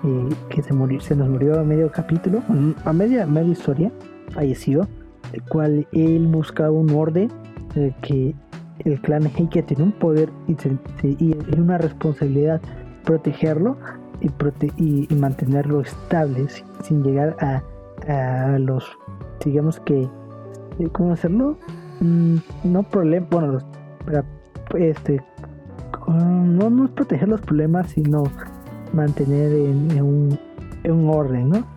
que, 0.00 0.36
que 0.54 0.62
se, 0.62 0.72
murió, 0.72 1.00
se 1.00 1.14
nos 1.14 1.28
murió 1.28 1.60
a 1.60 1.64
medio 1.64 1.90
capítulo, 1.90 2.42
a 2.84 2.92
media, 2.92 3.26
media 3.26 3.52
historia, 3.52 3.92
falleció, 4.30 4.86
el 5.32 5.42
cual 5.42 5.86
él 5.92 6.26
buscaba 6.28 6.70
un 6.70 6.90
orden 6.90 7.30
el 7.74 7.94
que 7.96 8.34
el 8.84 9.00
clan 9.00 9.26
Heike 9.26 9.62
tiene 9.62 9.82
un 9.82 9.92
poder 9.92 10.30
y, 10.46 10.56
y 11.02 11.36
una 11.58 11.76
responsabilidad 11.78 12.60
protegerlo 13.04 13.76
y, 14.20 15.06
y, 15.10 15.14
mantenerlo 15.14 15.80
estable 15.80 16.46
sin, 16.82 17.02
llegar 17.02 17.36
a, 17.40 17.62
a, 18.08 18.58
los, 18.58 18.84
digamos 19.44 19.80
que, 19.80 20.02
eh, 20.78 20.88
¿cómo 20.92 21.12
hacerlo? 21.12 21.56
Mm, 22.00 22.36
no 22.64 22.82
problema, 22.82 23.26
bueno, 23.30 23.58
para, 24.04 24.24
este, 24.74 25.22
no, 26.06 26.70
no 26.70 26.84
es 26.84 26.90
proteger 26.92 27.28
los 27.28 27.40
problemas, 27.40 27.90
sino 27.90 28.24
mantener 28.92 29.52
en, 29.52 30.02
un, 30.02 30.38
en 30.84 30.92
un 30.92 31.08
orden, 31.10 31.50
¿no? 31.50 31.76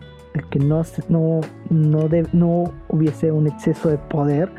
que 0.50 0.58
no, 0.58 0.82
no, 1.08 1.40
no, 1.70 2.08
no 2.32 2.64
hubiese 2.88 3.32
un 3.32 3.46
exceso 3.46 3.88
de 3.88 3.98
poder 3.98 4.50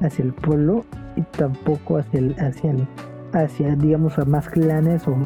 hacia 0.00 0.24
el 0.24 0.32
pueblo 0.32 0.84
y 1.16 1.22
tampoco 1.22 1.98
hacia 1.98 2.20
el, 2.20 2.36
hacia 2.38 2.70
el, 2.70 2.86
hacia 3.32 3.76
digamos 3.76 4.18
a 4.18 4.24
más 4.24 4.48
clanes 4.48 5.06
o 5.06 5.16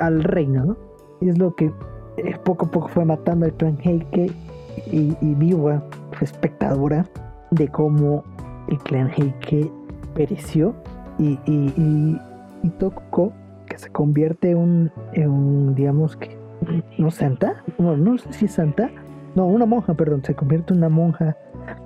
al 0.00 0.22
reino, 0.24 0.64
¿no? 0.64 0.76
Es 1.20 1.38
lo 1.38 1.54
que 1.54 1.72
eh, 2.16 2.36
poco 2.44 2.66
a 2.66 2.70
poco 2.70 2.88
fue 2.88 3.04
matando 3.04 3.46
al 3.46 3.52
clan 3.54 3.78
Heike 3.82 4.30
y, 4.90 5.16
y 5.20 5.34
Biwa 5.34 5.82
fue 6.12 6.24
espectadora 6.24 7.06
de 7.50 7.68
cómo 7.68 8.22
el 8.68 8.78
clan 8.78 9.10
Heike 9.10 9.70
pereció 10.14 10.74
y, 11.18 11.38
y, 11.46 11.72
y, 11.76 12.20
que 13.66 13.78
se 13.78 13.90
convierte 13.90 14.50
en 14.50 15.30
un, 15.30 15.74
digamos 15.74 16.16
que, 16.16 16.36
no 16.98 17.10
santa, 17.10 17.64
no, 17.78 17.96
no 17.96 18.18
sé 18.18 18.32
si 18.32 18.44
es 18.46 18.52
santa, 18.52 18.90
no, 19.34 19.46
una 19.46 19.66
monja, 19.66 19.94
perdón, 19.94 20.22
se 20.24 20.34
convierte 20.34 20.72
en 20.72 20.78
una 20.78 20.88
monja 20.88 21.36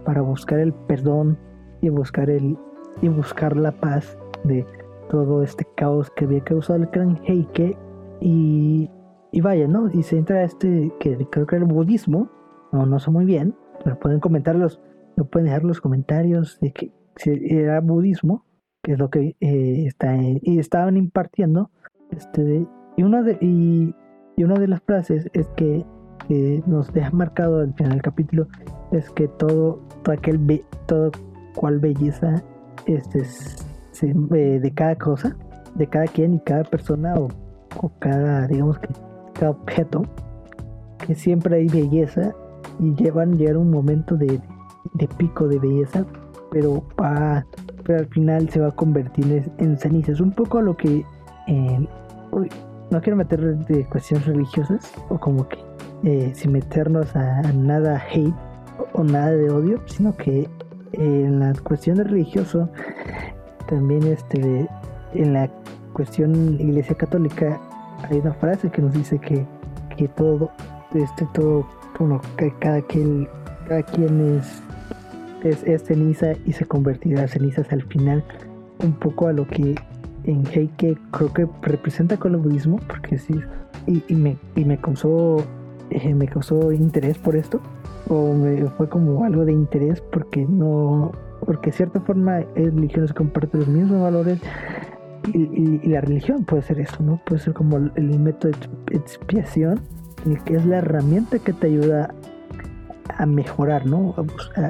para 0.05 0.21
buscar 0.21 0.59
el 0.59 0.73
perdón 0.73 1.39
y 1.81 1.89
buscar 1.89 2.31
el 2.31 2.57
y 3.03 3.09
buscar 3.09 3.57
la 3.57 3.73
paz 3.73 4.19
de, 4.45 4.67
todo 5.11 5.43
este 5.43 5.67
caos 5.77 6.11
que 6.11 6.25
había 6.25 6.41
causado 6.41 6.79
el 6.79 6.89
clan 6.89 7.21
Heike 7.25 7.77
y, 8.21 8.89
y 9.33 9.41
vaya, 9.41 9.67
¿no? 9.67 9.91
Y 9.93 10.05
se 10.05 10.17
entra 10.17 10.45
este, 10.45 10.93
que 11.01 11.27
creo 11.31 11.47
que 11.47 11.57
era 11.57 11.65
el 11.65 11.71
budismo, 11.71 12.31
no, 12.73 12.87
no 12.87 12.99
sé 13.01 13.11
muy 13.11 13.25
bien, 13.25 13.55
pero 13.83 13.99
pueden 13.99 14.21
comentarlos, 14.21 14.81
lo 15.17 15.25
pueden 15.25 15.47
dejar 15.47 15.65
los 15.65 15.81
comentarios 15.81 16.59
de 16.61 16.73
que 16.73 16.93
si 17.17 17.31
era 17.51 17.81
budismo, 17.81 18.47
que 18.83 18.93
es 18.93 18.99
lo 18.99 19.11
que 19.11 19.37
eh, 19.41 19.85
está 19.87 20.17
y 20.17 20.59
estaban 20.59 20.97
impartiendo, 20.97 21.71
este, 22.13 22.67
y 22.97 23.03
una 23.03 23.23
de, 23.23 23.37
y, 23.41 23.95
una 24.43 24.59
de 24.59 24.69
las 24.69 24.81
frases 24.83 25.29
es 25.33 25.49
que, 25.57 25.85
nos 26.67 26.93
deja 26.93 27.11
marcado 27.11 27.59
al 27.59 27.75
final 27.75 27.93
del 27.93 28.03
capítulo 28.03 28.47
es 28.93 29.11
que 29.11 29.27
todo, 29.27 29.81
todo 30.05 30.15
aquel 30.15 30.65
todo 30.87 31.11
cual 31.57 31.81
belleza 31.81 32.45
este, 32.87 33.25
eh, 34.03 34.61
de 34.61 34.75
cada 34.75 34.97
cosa, 34.97 35.37
de 35.75 35.87
cada 35.87 36.07
quien 36.07 36.35
y 36.35 36.41
cada 36.41 36.65
persona 36.65 37.15
o, 37.15 37.29
o 37.81 37.91
cada, 37.99 38.47
digamos 38.47 38.79
que 38.79 38.89
cada 39.35 39.53
objeto, 39.53 40.03
que 41.07 41.15
siempre 41.15 41.57
hay 41.57 41.69
belleza 41.69 42.33
y 42.79 42.95
llevan 42.95 43.37
llegar 43.37 43.57
un 43.57 43.71
momento 43.71 44.17
de, 44.17 44.41
de 44.95 45.09
pico 45.19 45.49
de 45.49 45.59
belleza, 45.59 46.05
pero, 46.51 46.83
va, 47.01 47.47
pero 47.85 48.01
al 48.01 48.07
final 48.07 48.49
se 48.51 48.61
va 48.61 48.69
a 48.69 48.73
convertir 48.73 49.45
en 49.59 49.79
cenizas. 49.79 50.21
Un 50.21 50.33
poco 50.33 50.59
a 50.59 50.63
lo 50.63 50.77
que 50.77 51.05
eh, 51.47 51.89
no 52.91 53.01
quiero 53.01 53.17
meter 53.17 53.59
de 53.59 53.87
cuestiones 53.87 54.27
religiosas 54.27 54.93
o 55.09 55.19
como 55.19 55.49
que 55.49 55.59
eh, 56.03 56.33
sin 56.35 56.53
meternos 56.53 57.15
a, 57.15 57.43
nada 57.53 58.03
hate 58.11 58.35
o, 58.95 59.05
nada 59.05 59.31
de 59.31 59.51
odio, 59.51 59.81
sino 59.87 60.17
que 60.17 60.49
en 60.93 61.41
la 61.41 61.53
cuestión 61.63 61.97
de 61.99 62.05
religioso 62.05 62.69
también 63.71 64.03
este 64.07 64.69
en 65.15 65.33
la 65.33 65.49
cuestión 65.95 66.61
iglesia 66.61 66.95
católica 66.95 67.59
hay 68.09 68.19
una 68.19 68.35
frase 68.35 68.71
que 68.71 68.83
nos 68.83 68.93
dice 68.93 69.19
que, 69.19 69.47
que 69.97 70.09
todo 70.09 70.51
este 70.95 71.27
todo 71.33 71.67
bueno 71.99 72.21
que 72.37 72.53
cada 72.59 72.83
quien 72.83 73.29
cada 73.71 73.83
quien 73.85 74.41
es, 75.45 75.63
es, 75.65 75.85
ceniza 75.85 76.33
y 76.45 76.53
se 76.53 76.67
convertirá 76.67 77.23
a 77.23 77.29
cenizas 77.29 77.73
al 77.73 77.83
final. 77.85 78.25
Un 78.83 78.95
poco 78.95 79.29
a 79.29 79.33
lo 79.33 79.47
que 79.47 79.77
en 80.25 80.45
Heike 80.47 80.99
creo 81.13 81.33
que 81.33 81.47
representa 81.63 82.17
con 82.17 82.35
el 82.35 82.41
budismo, 82.41 82.81
porque 82.89 83.17
sí, 83.17 83.35
y, 83.87 84.15
me, 84.15 84.37
y 84.57 84.65
me 84.65 84.77
causó 84.77 85.45
eh, 85.91 86.15
me 86.15 86.27
causó 86.27 86.73
interés 86.73 87.17
por 87.19 87.37
esto, 87.37 87.61
o 88.09 88.35
me 88.35 88.67
fue 88.71 88.89
como 88.89 89.25
algo 89.25 89.45
de 89.45 89.53
interés 89.53 90.01
porque 90.01 90.45
no, 90.45 91.13
porque 91.51 91.73
de 91.73 91.79
cierta 91.79 92.01
forma 92.03 92.43
es 92.55 92.73
religiones 92.73 93.13
comparten 93.13 93.59
los 93.59 93.69
mismos 93.69 94.01
valores 94.03 94.39
y, 95.35 95.85
la 95.89 96.01
religión 96.01 96.45
puede 96.45 96.63
ser 96.63 96.79
eso, 96.79 97.03
¿no? 97.03 97.21
Puede 97.27 97.41
ser 97.41 97.55
como 97.55 97.77
el, 97.77 98.19
método 98.21 98.53
de 98.87 98.97
expiación, 98.97 99.81
que 100.45 100.55
es 100.55 100.65
la 100.65 100.79
herramienta 100.79 101.41
que 101.41 101.53
te 101.53 101.67
ayuda 101.67 102.15
a 103.19 103.27
mejorar, 103.27 103.85
¿no? 103.85 104.15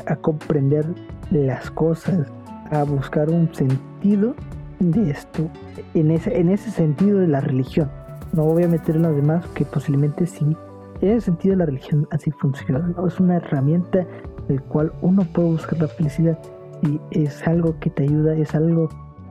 a 0.06 0.16
comprender 0.16 0.86
las 1.30 1.70
cosas, 1.70 2.26
a 2.70 2.82
buscar 2.84 3.28
un 3.28 3.54
sentido 3.54 4.34
de 4.78 5.10
esto 5.10 5.50
en 5.92 6.10
ese, 6.12 6.40
en 6.40 6.48
ese 6.48 6.70
sentido 6.70 7.18
de 7.18 7.28
la 7.28 7.42
religión. 7.42 7.90
No 8.32 8.44
voy 8.44 8.62
a 8.62 8.68
meter 8.68 8.96
en 8.96 9.02
los 9.02 9.14
demás 9.14 9.44
que 9.48 9.66
posiblemente 9.66 10.26
sí. 10.26 10.56
En 11.02 11.10
ese 11.10 11.26
sentido 11.26 11.56
la 11.56 11.66
religión 11.66 12.08
así 12.10 12.30
funciona. 12.30 12.94
Es 13.06 13.20
una 13.20 13.36
herramienta 13.36 14.06
del 14.48 14.62
cual 14.62 14.94
uno 15.02 15.26
puede 15.30 15.50
buscar 15.50 15.78
la 15.78 15.88
felicidad 15.88 16.38
y 16.82 17.00
es 17.10 17.46
algo 17.46 17.78
que 17.80 17.90
te 17.90 18.04
ayuda, 18.04 18.34
es 18.34 18.54
algo 18.54 18.88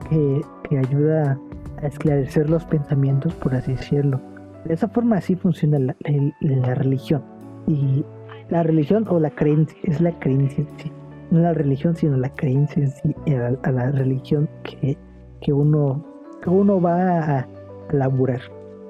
que, 0.08 0.40
que 0.68 0.78
ayuda 0.78 1.38
a 1.82 1.86
esclarecer 1.86 2.48
los 2.50 2.64
pensamientos, 2.64 3.34
por 3.34 3.54
así 3.54 3.72
decirlo. 3.72 4.20
De 4.64 4.74
esa 4.74 4.88
forma 4.88 5.16
así 5.16 5.36
funciona 5.36 5.78
la, 5.78 5.96
la, 6.40 6.74
religión. 6.74 7.22
Y 7.66 8.04
la 8.50 8.62
religión 8.62 9.06
o 9.08 9.18
la 9.18 9.30
creencia, 9.30 9.78
es 9.84 10.00
la 10.00 10.18
creencia 10.18 10.64
en 10.64 10.78
sí. 10.78 10.92
No 11.30 11.40
la 11.40 11.54
religión, 11.54 11.94
sino 11.96 12.16
la 12.16 12.30
creencia 12.30 12.82
en 12.82 12.90
sí, 12.90 13.14
a 13.62 13.70
la 13.70 13.90
religión 13.92 14.48
que 14.64 14.98
que 15.40 15.52
uno, 15.52 16.04
que 16.42 16.50
uno 16.50 16.80
va 16.80 17.38
a 17.38 17.48
laburar. 17.92 18.40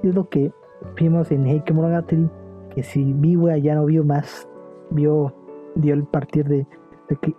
Es 0.03 0.15
lo 0.15 0.29
que 0.29 0.53
vimos 0.97 1.31
en 1.31 1.47
Heike 1.47 1.73
Monogatari, 1.73 2.29
que 2.75 2.83
si 2.83 3.13
vivo 3.13 3.55
ya 3.57 3.75
no 3.75 3.87
vio 3.87 4.05
más, 4.05 4.49
vio, 4.91 5.35
dio 5.77 5.95
el 5.95 6.05
partir 6.05 6.47
de, 6.47 6.67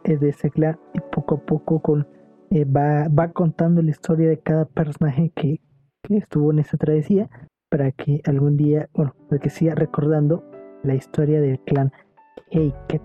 de, 0.04 0.18
de 0.18 0.30
ese 0.30 0.50
clan 0.50 0.78
y 0.94 1.00
poco 1.12 1.36
a 1.36 1.40
poco 1.40 1.82
eh, 2.54 2.66
va, 2.66 3.32
contando 3.32 3.82
la 3.82 3.92
historia 3.92 4.28
de 4.28 4.40
cada 4.40 4.66
personaje 4.66 5.32
que, 5.36 5.62
estuvo 6.10 6.52
en 6.52 6.60
esa 6.60 6.76
travesía 6.76 7.30
para 7.70 7.92
que 7.94 8.22
algún 8.26 8.58
día, 8.58 8.90
bueno, 8.94 9.16
para 9.30 9.40
que 9.40 9.50
siga 9.50 9.76
recordando 9.76 10.44
la 10.84 10.94
historia 10.96 11.40
del 11.40 11.58
clan 11.62 11.94
Heike, 12.50 13.02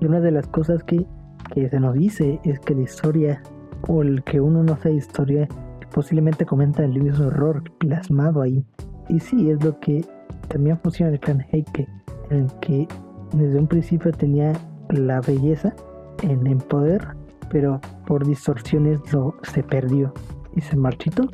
Y 0.00 0.06
una 0.06 0.20
de 0.20 0.30
las 0.30 0.46
cosas 0.46 0.84
que, 0.84 1.04
se 1.52 1.80
nos 1.80 1.94
dice 1.94 2.38
es 2.44 2.60
que 2.60 2.76
la 2.76 2.82
historia 2.82 3.42
o 3.88 4.02
el 4.02 4.22
que 4.22 4.40
uno 4.40 4.62
no 4.62 4.74
hace 4.74 4.92
historia 4.92 5.48
posiblemente 5.92 6.44
comenta 6.44 6.84
el 6.84 7.02
mismo 7.02 7.24
error 7.24 7.64
plasmado 7.78 8.42
ahí. 8.42 8.64
Y 9.08 9.18
sí, 9.18 9.50
es 9.50 9.64
lo 9.64 9.80
que 9.80 10.04
también 10.46 10.78
funciona 10.78 11.10
el 11.10 11.18
clan 11.18 11.44
Heike, 11.50 11.88
en 12.30 12.38
el 12.44 12.52
que 12.60 12.86
desde 13.32 13.58
un 13.58 13.66
principio 13.66 14.12
tenía 14.12 14.52
la 14.90 15.20
belleza 15.20 15.74
en, 16.22 16.46
el 16.46 16.58
poder, 16.58 17.06
pero 17.50 17.80
por 18.06 18.26
distorsiones 18.26 19.00
lo, 19.12 19.34
se 19.42 19.62
perdió 19.62 20.12
y 20.54 20.60
se 20.60 20.76
marchitó. 20.76 21.28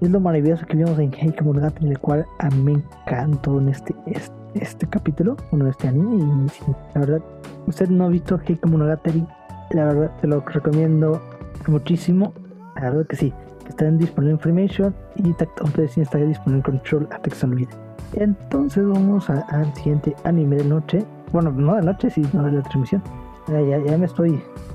Es 0.00 0.10
lo 0.10 0.20
maravilloso 0.20 0.66
que 0.66 0.76
vimos 0.76 0.98
en 0.98 1.12
Heike 1.12 1.42
Monogatari, 1.42 1.88
el 1.88 1.98
cual 1.98 2.26
a 2.38 2.50
mí 2.50 2.62
me 2.62 2.72
encantó 2.72 3.58
en 3.58 3.70
este, 3.70 3.94
este, 4.54 4.86
capítulo, 4.86 5.36
uno 5.52 5.64
de 5.64 5.70
este 5.70 5.88
anime. 5.88 6.16
Y 6.16 6.72
la 6.94 7.00
verdad, 7.00 7.22
usted 7.66 7.88
no 7.88 8.04
ha 8.04 8.08
visto 8.08 8.38
Heike 8.38 8.66
Monogatari, 8.66 9.26
la 9.70 9.84
verdad 9.86 10.12
te 10.20 10.26
lo 10.26 10.40
recomiendo 10.40 11.20
muchísimo. 11.66 12.32
La 12.76 12.90
verdad 12.90 13.06
que 13.06 13.16
sí. 13.16 13.32
Está 13.68 13.90
disponible 13.90 14.34
en 14.34 14.38
Freemation 14.38 14.94
y 15.16 15.32
Tacton 15.32 15.72
está 15.84 16.18
disponible 16.18 16.58
en 16.58 16.62
Control 16.62 17.08
Apex 17.10 17.48
Video. 17.50 17.68
Entonces 18.12 18.86
vamos 18.86 19.28
al 19.28 19.74
siguiente 19.74 20.14
anime 20.24 20.56
de 20.56 20.64
noche. 20.64 21.04
Bueno, 21.32 21.50
no 21.50 21.74
de 21.74 21.82
noche, 21.82 22.10
sino 22.10 22.44
de 22.44 22.52
la 22.52 22.62
transmisión. 22.62 23.02
Ya, 23.48 23.60
ya, 23.60 23.98
me 23.98 24.06
estoy 24.06 24.30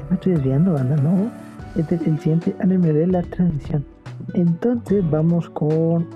me 0.10 0.16
estoy 0.16 0.34
desviando, 0.34 0.74
banda, 0.74 0.96
¿no? 0.98 1.32
Este 1.76 1.96
es 1.96 2.08
el 2.08 2.20
siguiente 2.20 2.56
anime 2.60 2.94
de 2.94 3.08
la 3.08 3.22
transmisión. 3.22 3.86
Entonces 4.34 5.10
vamos 5.10 5.50
con. 5.50 6.08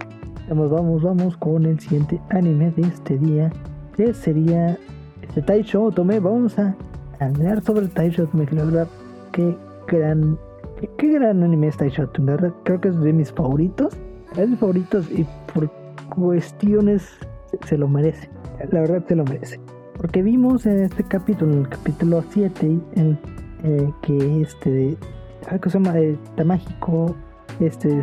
Vamos, 0.50 0.70
vamos, 0.70 1.02
vamos 1.02 1.38
con 1.38 1.65
el 1.65 1.80
siguiente 1.80 2.20
anime 2.30 2.72
de 2.72 2.84
este 2.84 3.18
día. 3.18 3.52
Que 3.96 4.13
sería 4.13 4.78
este 5.22 5.41
Taisho 5.41 5.91
Tome. 5.91 6.20
Vamos 6.20 6.58
a 6.60 6.76
hablar 7.20 7.63
sobre 7.63 7.88
Taisho 7.88 8.28
Tome. 8.28 8.48
La 8.52 8.63
verdad, 8.63 8.88
qué 9.32 9.56
gran 9.88 10.38
Qué, 10.98 11.08
gran 11.08 11.41
anime 11.41 11.68
está 11.68 11.88
Shotun, 11.88 12.26
verdad. 12.26 12.54
Creo 12.63 12.82
que 12.82 12.89
es 12.89 13.00
de 13.00 13.13
mis 13.13 13.32
favoritos. 13.32 13.94
Es 14.32 14.38
de 14.38 14.48
mis 14.48 14.60
favoritos 14.60 15.10
y 15.10 15.26
por 15.54 15.70
cuestiones 16.10 17.08
se 17.65 17.78
lo 17.78 17.88
merece. 17.88 18.30
La 18.72 18.82
verdad 18.82 19.04
se 19.08 19.15
lo 19.15 19.24
merece. 19.24 19.60
Porque 19.97 20.21
vimos 20.21 20.65
en 20.65 20.84
este 20.84 21.03
capítulo, 21.03 21.53
en 21.53 21.60
el 21.60 21.69
capítulo 21.69 22.23
7, 22.29 22.79
en, 22.95 23.19
eh, 23.63 23.91
que 24.01 24.41
este 24.41 24.97
algo 25.49 25.69
se 25.69 25.79
llama 25.79 25.93
Tamágico 26.36 27.15
este 27.60 28.01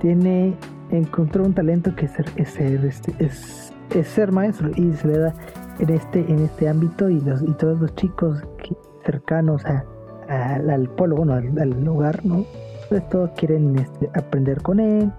tiene 0.00 0.54
encontró 0.90 1.44
un 1.44 1.54
talento 1.54 1.94
que 1.96 2.06
es 2.06 2.12
ser, 2.12 2.26
es 2.36 2.48
ser, 2.50 2.84
este, 2.84 3.14
es, 3.18 3.72
es, 3.94 4.08
ser 4.08 4.32
maestro 4.32 4.70
y 4.76 4.92
se 4.92 5.08
le 5.08 5.18
da 5.18 5.34
en 5.78 5.90
este 5.90 6.20
en 6.20 6.40
este 6.40 6.68
ámbito 6.68 7.08
y 7.08 7.20
los 7.20 7.42
y 7.42 7.52
todos 7.54 7.80
los 7.80 7.94
chicos 7.96 8.42
cercanos 9.04 9.64
a, 9.66 9.84
al, 10.28 10.88
pueblo, 10.90 11.16
bueno, 11.16 11.34
al, 11.34 11.84
lugar, 11.84 12.24
¿no? 12.24 12.44
Pues 12.88 13.06
todos 13.08 13.30
quieren 13.36 13.76
este, 13.78 14.08
aprender 14.14 14.62
con 14.62 14.80
él 14.80 15.12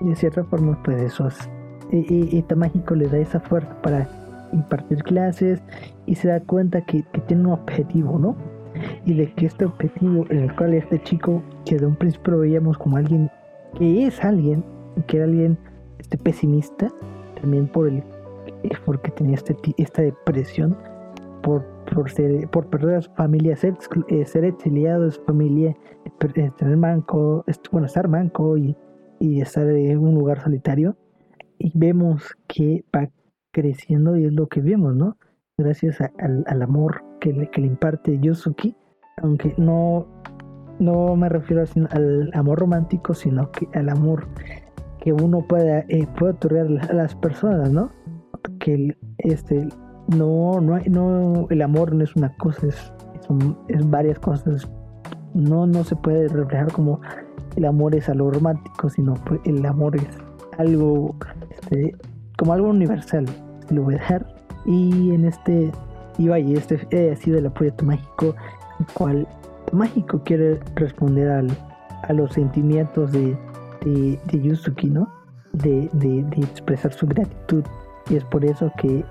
y 0.00 0.08
de 0.08 0.16
cierta 0.16 0.44
forma 0.44 0.80
pues 0.82 1.00
eso 1.02 1.28
es... 1.28 1.48
Y, 1.90 2.36
y, 2.36 2.44
Mágico 2.54 2.94
le 2.94 3.08
da 3.08 3.16
esa 3.18 3.40
fuerza 3.40 3.80
para 3.80 4.08
impartir 4.52 5.02
clases 5.02 5.62
y 6.06 6.14
se 6.14 6.28
da 6.28 6.40
cuenta 6.40 6.80
que, 6.82 7.04
tiene 7.26 7.44
un 7.44 7.52
objetivo, 7.52 8.18
¿no? 8.18 8.36
Y 9.04 9.14
de 9.14 9.32
que 9.32 9.46
este 9.46 9.64
objetivo 9.64 10.24
en 10.30 10.38
el 10.38 10.56
cual 10.56 10.74
este 10.74 11.00
chico, 11.02 11.42
que 11.64 11.76
de 11.76 11.86
un 11.86 11.96
principio 11.96 12.34
lo 12.34 12.38
veíamos 12.40 12.78
como 12.78 12.96
alguien, 12.96 13.30
que 13.76 14.06
es 14.06 14.22
alguien, 14.24 14.64
que 15.06 15.16
era 15.16 15.26
alguien 15.26 15.58
este, 15.98 16.16
pesimista, 16.18 16.88
también 17.40 17.66
por 17.68 17.88
el 17.88 18.02
porque 18.84 19.10
tenía 19.10 19.34
este, 19.34 19.56
esta 19.76 20.02
depresión, 20.02 20.76
por 21.42 21.64
por, 21.94 22.10
ser, 22.10 22.48
por 22.48 22.66
perder 22.66 22.96
a 22.96 23.02
su 23.02 23.10
familia, 23.12 23.56
ser, 23.56 23.76
eh, 24.08 24.24
ser 24.24 24.44
exiliado 24.44 25.04
de 25.04 25.10
su 25.10 25.22
familia, 25.22 25.76
eh, 26.04 26.50
tener 26.56 26.76
manco, 26.76 27.44
bueno, 27.72 27.86
estar 27.86 28.08
manco 28.08 28.56
y, 28.56 28.76
y 29.18 29.40
estar 29.40 29.68
en 29.68 29.98
un 29.98 30.14
lugar 30.14 30.40
solitario. 30.40 30.96
Y 31.58 31.72
vemos 31.74 32.36
que 32.46 32.84
creciendo 33.52 34.16
y 34.16 34.24
es 34.24 34.32
lo 34.32 34.46
que 34.46 34.60
vemos, 34.60 34.94
¿no? 34.94 35.16
Gracias 35.56 36.00
al, 36.00 36.44
al, 36.46 36.62
amor 36.62 37.02
que 37.20 37.32
le, 37.32 37.50
que 37.50 37.60
le 37.60 37.66
imparte 37.66 38.18
Yosuki, 38.20 38.76
aunque 39.22 39.54
no, 39.58 40.06
no 40.78 41.16
me 41.16 41.28
refiero 41.28 41.64
al 41.90 42.30
amor 42.34 42.60
romántico, 42.60 43.14
sino 43.14 43.50
que 43.50 43.68
al 43.74 43.88
amor 43.88 44.28
que 45.00 45.12
uno 45.12 45.46
pueda, 45.46 45.80
eh, 45.88 46.06
puede 46.18 46.32
otorgar 46.32 46.66
a 46.90 46.92
las 46.92 47.14
personas, 47.14 47.70
¿no? 47.70 47.90
Que 48.60 48.96
este, 49.18 49.68
no, 50.08 50.60
no, 50.60 50.78
no, 50.88 51.46
el 51.50 51.62
amor 51.62 51.94
no 51.94 52.04
es 52.04 52.16
una 52.16 52.34
cosa, 52.36 52.66
es, 52.66 52.92
es, 53.68 53.90
varias 53.90 54.18
cosas. 54.18 54.68
No, 55.34 55.66
no 55.66 55.84
se 55.84 55.96
puede 55.96 56.28
reflejar 56.28 56.72
como 56.72 57.00
el 57.56 57.64
amor 57.64 57.94
es 57.94 58.08
algo 58.08 58.30
romántico, 58.30 58.88
sino 58.88 59.14
pues, 59.14 59.40
el 59.44 59.64
amor 59.66 59.96
es 59.96 60.06
algo, 60.58 61.16
este, 61.50 61.94
como 62.38 62.52
algo 62.52 62.68
universal, 62.68 63.26
lo 63.70 63.82
voy 63.82 63.94
a 63.94 63.98
dejar. 63.98 64.26
Y 64.64 65.12
en 65.12 65.24
este, 65.24 65.70
y 66.16 66.28
vaya, 66.28 66.56
este 66.56 67.10
ha 67.10 67.16
sido 67.16 67.38
el 67.38 67.50
proyecto 67.50 67.84
mágico, 67.84 68.34
el 68.80 68.86
cual 68.94 69.28
mágico 69.72 70.22
quiere 70.24 70.60
responder 70.76 71.28
al, 71.28 71.50
a 72.04 72.12
los 72.12 72.32
sentimientos 72.32 73.12
de, 73.12 73.36
de, 73.84 74.18
de 74.24 74.40
Yusuki, 74.40 74.88
¿no? 74.88 75.08
De, 75.52 75.90
de, 75.94 76.20
expresar 76.38 76.92
su 76.92 77.06
gratitud. 77.06 77.64
Y 78.08 78.16
es 78.16 78.24
por 78.24 78.44
eso 78.44 78.72
que 78.78 79.04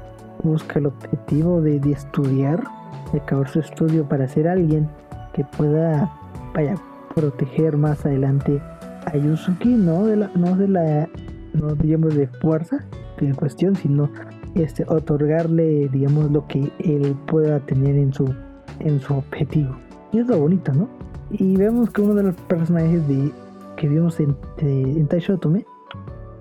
busca 0.44 0.80
el 0.80 0.88
objetivo 0.88 1.62
de, 1.62 1.80
de 1.80 1.92
estudiar, 1.92 2.63
de 3.12 3.20
acabar 3.20 3.50
su 3.50 3.60
estudio 3.60 4.08
para 4.08 4.28
ser 4.28 4.48
alguien 4.48 4.88
que 5.34 5.44
pueda, 5.44 6.10
vaya, 6.54 6.76
proteger 7.13 7.76
más 7.76 8.06
adelante 8.06 8.62
a 9.06 9.18
Yusuki, 9.18 9.70
no 9.70 10.06
de 10.06 10.16
la, 10.16 10.32
no 10.36 10.56
de 10.56 10.68
la, 10.68 11.10
no 11.54 11.76
digamos 11.76 12.16
de 12.16 12.28
fuerza 12.28 12.86
en 13.25 13.36
cuestión, 13.36 13.75
sino 13.75 14.10
este 14.56 14.84
otorgarle, 14.88 15.89
digamos, 15.89 16.32
lo 16.32 16.47
que 16.47 16.71
él 16.80 17.15
pueda 17.27 17.60
tener 17.60 17.95
en 17.95 18.13
su, 18.13 18.34
en 18.80 18.99
su 18.99 19.15
objetivo. 19.15 19.75
Y 20.12 20.19
es 20.19 20.27
lo 20.27 20.39
bonito, 20.39 20.73
¿no? 20.73 20.88
Y 21.32 21.58
vemos 21.58 21.89
que 21.89 22.01
uno 22.01 22.15
de 22.15 22.23
los 22.23 22.36
personajes 22.36 23.08
de, 23.08 23.32
que 23.75 23.88
vimos 23.88 24.19
en, 24.19 24.36
en 24.60 25.08
Taishotome, 25.08 25.65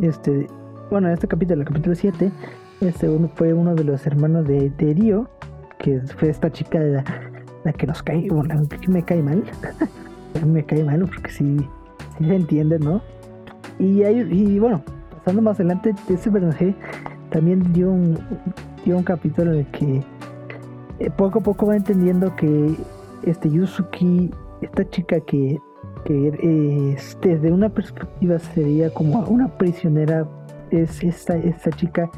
este, 0.01 0.47
bueno, 0.91 1.09
en 1.09 1.15
este 1.15 1.27
capítulo, 1.27 1.63
el 1.63 1.67
capítulo 1.67 1.95
7, 1.95 2.31
este 2.81 3.09
uno 3.09 3.29
fue 3.35 3.53
uno 3.53 3.75
de 3.75 3.85
los 3.85 4.07
hermanos 4.07 4.47
de, 4.47 4.71
de 4.71 4.95
Rio, 4.95 5.29
que 5.79 6.01
fue 6.17 6.29
esta 6.29 6.51
chica 6.51 6.79
de 6.79 7.03
la, 7.65 7.73
que 7.73 7.87
nos 7.87 8.03
cae, 8.03 8.29
bueno, 8.31 8.69
que 8.69 8.89
me 8.89 9.03
cae 9.03 9.23
mal, 9.23 9.43
me 10.47 10.65
cae 10.65 10.85
mal 10.85 11.01
porque 11.01 11.31
sí, 11.31 11.57
sí 12.19 12.25
se 12.25 12.35
entiende, 12.35 12.79
¿no? 12.79 13.03
Y, 13.79 14.03
y 14.05 14.59
bueno, 14.59 14.83
pasando 15.27 15.43
más 15.43 15.59
adelante, 15.59 15.93
ese 16.09 16.31
personaje 16.31 16.73
también 17.31 17.73
dio 17.73 17.91
un, 17.91 18.17
dio 18.85 18.97
un 18.97 19.03
capítulo 19.03 19.55
en 19.55 19.59
el 19.59 19.67
que 19.73 20.01
eh, 21.01 21.11
poco 21.17 21.41
a 21.41 21.43
poco 21.43 21.67
va 21.67 21.75
entendiendo 21.75 22.37
que 22.37 22.77
este 23.25 23.51
Yusuki, 23.51 24.31
esta 24.61 24.89
chica 24.89 25.19
que, 25.19 25.59
que 26.05 26.97
desde 27.23 27.51
una 27.51 27.69
perspectiva 27.69 28.39
sería 28.39 28.89
como 28.91 29.19
una 29.23 29.49
prisionera, 29.49 30.29
es 30.71 31.03
esta, 31.03 31.37
esta 31.37 31.71
chica 31.73 32.09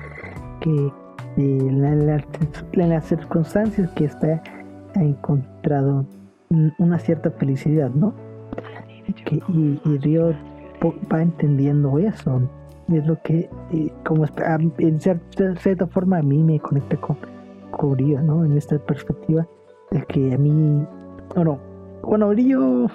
que 0.61 0.93
en, 1.39 1.81
las 2.75 3.05
circunstancias 3.07 3.91
que 3.93 4.05
está 4.05 4.43
ha 4.97 5.03
encontrado 5.03 6.05
una 6.79 6.99
cierta 6.99 7.31
felicidad, 7.31 7.89
¿no? 7.89 8.13
y, 9.31 9.81
y 9.83 9.99
Río 9.99 10.35
va 11.11 11.23
entendiendo 11.23 11.99
eso 11.99 12.43
es 12.97 13.07
lo 13.07 13.21
que, 13.23 13.51
eh, 13.73 13.93
como 14.05 14.25
en 14.79 15.01
cierta, 15.01 15.57
cierta, 15.57 15.87
forma, 15.87 16.19
a 16.19 16.23
mí 16.23 16.43
me 16.43 16.59
conecta 16.59 16.97
con, 16.97 17.17
con 17.71 17.97
¿no? 18.27 18.45
En 18.45 18.57
esta 18.57 18.79
perspectiva, 18.79 19.47
de 19.91 20.03
que 20.07 20.35
a 20.35 20.39
mí, 20.39 20.87
bueno, 21.35 21.59
bueno, 22.03 22.33
Río, 22.33 22.87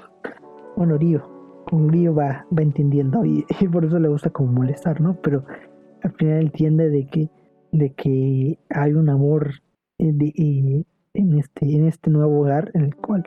bueno, 0.75 0.97
Río, 0.97 1.21
con 1.69 1.89
Río 1.89 2.15
va, 2.15 2.45
va 2.57 2.61
entendiendo 2.61 3.23
y, 3.25 3.45
por 3.71 3.85
eso 3.85 3.99
le 3.99 4.07
gusta 4.07 4.29
como 4.29 4.51
molestar, 4.51 4.99
¿no? 4.99 5.15
Pero 5.21 5.43
al 6.03 6.11
final 6.13 6.41
entiende 6.41 6.89
de 6.89 7.07
que, 7.07 7.29
de 7.71 7.93
que 7.93 8.59
hay 8.69 8.93
un 8.93 9.09
amor 9.09 9.51
eh, 9.99 10.11
de, 10.11 10.85
en, 11.13 11.37
este, 11.37 11.75
en 11.75 11.87
este 11.87 12.09
nuevo 12.09 12.41
hogar 12.41 12.71
en 12.73 12.85
el 12.85 12.95
cual 12.95 13.23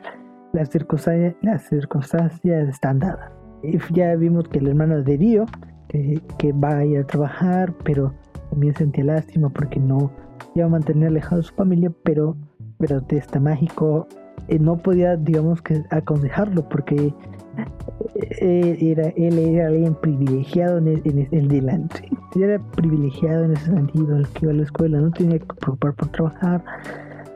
las 0.53 0.69
circunstancias, 0.69 1.35
las 1.41 1.63
circunstancias 1.63 2.67
están 2.67 2.99
dadas. 2.99 3.31
Y 3.63 3.77
ya 3.93 4.15
vimos 4.15 4.47
que 4.49 4.59
el 4.59 4.67
hermano 4.67 5.01
de 5.01 5.17
Río 5.17 5.45
que, 5.89 6.53
va 6.53 6.77
a 6.77 6.85
ir 6.85 6.99
a 6.99 7.07
trabajar, 7.07 7.73
pero 7.83 8.13
también 8.49 8.75
sentía 8.75 9.03
lástima 9.03 9.49
porque 9.49 9.79
no 9.79 10.11
iba 10.55 10.65
a 10.65 10.69
mantener 10.69 11.09
alejado 11.09 11.37
de 11.37 11.43
su 11.43 11.53
familia, 11.53 11.91
pero, 12.03 12.35
pero 12.77 13.01
Testa 13.01 13.39
Mágico 13.39 14.07
eh, 14.47 14.59
no 14.59 14.77
podía, 14.77 15.15
digamos 15.15 15.61
que, 15.61 15.83
aconsejarlo 15.89 16.67
porque 16.69 17.13
eh, 18.41 18.77
era, 18.81 19.09
él 19.09 19.39
era 19.39 19.67
alguien 19.67 19.95
privilegiado 19.95 20.77
en, 20.77 20.87
el, 20.87 21.27
en, 21.31 21.47
delante. 21.47 22.09
Era 22.35 22.59
privilegiado 22.59 23.45
en 23.45 23.53
ese 23.53 23.65
sentido, 23.65 24.17
el 24.17 24.27
que 24.29 24.45
iba 24.45 24.51
a 24.51 24.55
la 24.55 24.63
escuela, 24.63 24.99
no 24.99 25.11
tenía 25.11 25.39
que 25.39 25.45
preocupar 25.45 25.93
por 25.93 26.09
trabajar, 26.09 26.63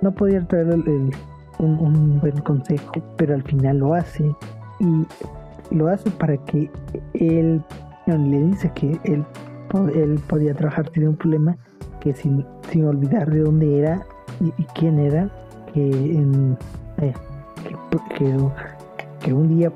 no 0.01 0.13
podía 0.13 0.41
traer 0.47 0.73
un 1.59 2.19
buen 2.19 2.37
consejo, 2.41 2.91
pero 3.17 3.35
al 3.35 3.43
final 3.43 3.79
lo 3.79 3.93
hace 3.93 4.35
y 4.79 5.05
lo 5.75 5.87
hace 5.87 6.09
para 6.11 6.37
que 6.37 6.69
él 7.13 7.61
le 8.07 8.43
dice 8.43 8.71
que 8.73 8.99
él, 9.03 9.25
él 9.95 10.19
podía 10.27 10.53
trabajar 10.53 10.89
sin 10.93 11.07
un 11.07 11.15
problema, 11.15 11.57
que 11.99 12.13
sin, 12.13 12.45
sin 12.71 12.85
olvidar 12.85 13.29
de 13.29 13.39
dónde 13.39 13.79
era 13.79 14.05
y, 14.39 14.63
quién 14.75 14.99
era, 14.99 15.29
que, 15.73 15.89
eh, 16.97 17.13
que, 17.63 18.49
que, 19.19 19.33
un 19.33 19.49
día 19.49 19.71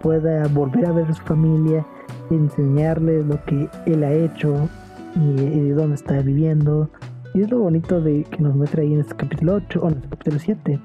pueda 0.00 0.48
volver 0.48 0.86
a 0.86 0.92
ver 0.92 1.06
a 1.06 1.14
su 1.14 1.22
familia, 1.22 1.84
enseñarle 2.30 3.22
lo 3.22 3.42
que 3.44 3.68
él 3.86 4.04
ha 4.04 4.12
hecho 4.12 4.68
y, 5.16 5.34
de 5.34 5.72
dónde 5.74 5.96
está 5.96 6.20
viviendo. 6.22 6.88
Y 7.34 7.42
es 7.42 7.50
lo 7.50 7.60
bonito 7.60 8.00
de 8.00 8.24
que 8.24 8.42
nos 8.42 8.56
muestra 8.56 8.82
ahí 8.82 8.92
en 8.92 9.00
este 9.00 9.14
capítulo 9.14 9.54
8 9.54 9.80
o 9.82 9.88
en 9.88 9.94
este 9.94 10.08
capítulo 10.08 10.38
7. 10.38 10.80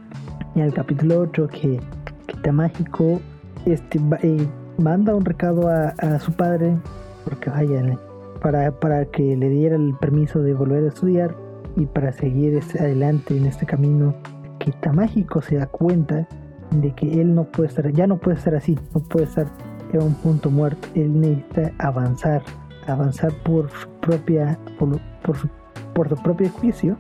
Y 0.56 0.60
en 0.60 0.66
el 0.66 0.74
capítulo 0.74 1.20
8 1.22 1.48
que, 1.48 1.80
que 2.28 2.36
está 2.36 2.52
mágico, 2.52 3.20
este, 3.66 4.00
eh, 4.22 4.48
manda 4.78 5.16
un 5.16 5.26
recado 5.26 5.70
a, 5.70 6.20
su 6.20 6.32
padre 6.34 6.78
porque 7.24 7.50
vaya 7.50 7.98
para, 8.42 8.72
para 8.72 9.06
que 9.06 9.36
le 9.36 9.50
diera 9.50 9.76
el 9.76 9.96
permiso 10.00 10.42
de 10.42 10.54
volver 10.54 10.84
a 10.84 10.88
estudiar 10.88 11.36
y 11.76 11.86
para 11.86 12.12
seguir 12.12 12.62
adelante 12.80 13.36
en 13.36 13.46
este 13.46 13.66
camino 13.66 14.16
que 14.60 14.74
mágico 14.92 15.42
se 15.42 15.58
da 15.58 15.68
cuenta 15.68 16.28
de 16.72 16.94
que 16.96 17.22
él 17.22 17.36
no 17.36 17.46
puede 17.46 17.70
estar 17.70 17.92
ya 17.92 18.08
no 18.08 18.18
puede 18.18 18.38
estar 18.38 18.56
así 18.56 18.78
no 18.94 19.02
puede 19.02 19.26
estar 19.26 19.48
en 19.94 20.02
un 20.02 20.14
punto 20.16 20.50
muerto 20.50 20.88
él 20.96 21.20
necesita 21.20 21.72
avanzar 21.80 22.42
avanzar 22.88 23.32
por 23.44 23.70
su 23.70 23.88
propia 24.02 24.58
por, 24.80 25.00
su, 25.36 25.50
por 25.94 26.10
su 26.10 26.16
propio 26.16 26.50
juicio 26.50 26.96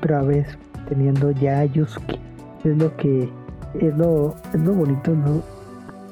pero 0.00 0.18
a 0.18 0.22
veces 0.22 0.58
teniendo 0.88 1.30
ya 1.30 1.60
a 1.60 1.64
Yusuki 1.64 2.20
es 2.64 2.76
lo 2.76 2.94
que 2.96 3.30
es 3.80 3.96
lo, 3.96 4.34
es 4.52 4.60
lo 4.60 4.72
bonito. 4.72 5.12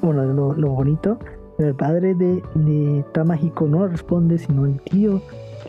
Bueno, 0.05 0.33
lo, 0.33 0.53
lo 0.53 0.69
bonito, 0.69 1.17
el 1.57 1.73
padre 1.73 2.13
de, 2.15 2.43
de 2.55 3.05
no 3.61 3.87
responde, 3.87 4.37
sino 4.37 4.65
el 4.65 4.79
tío, 4.81 5.21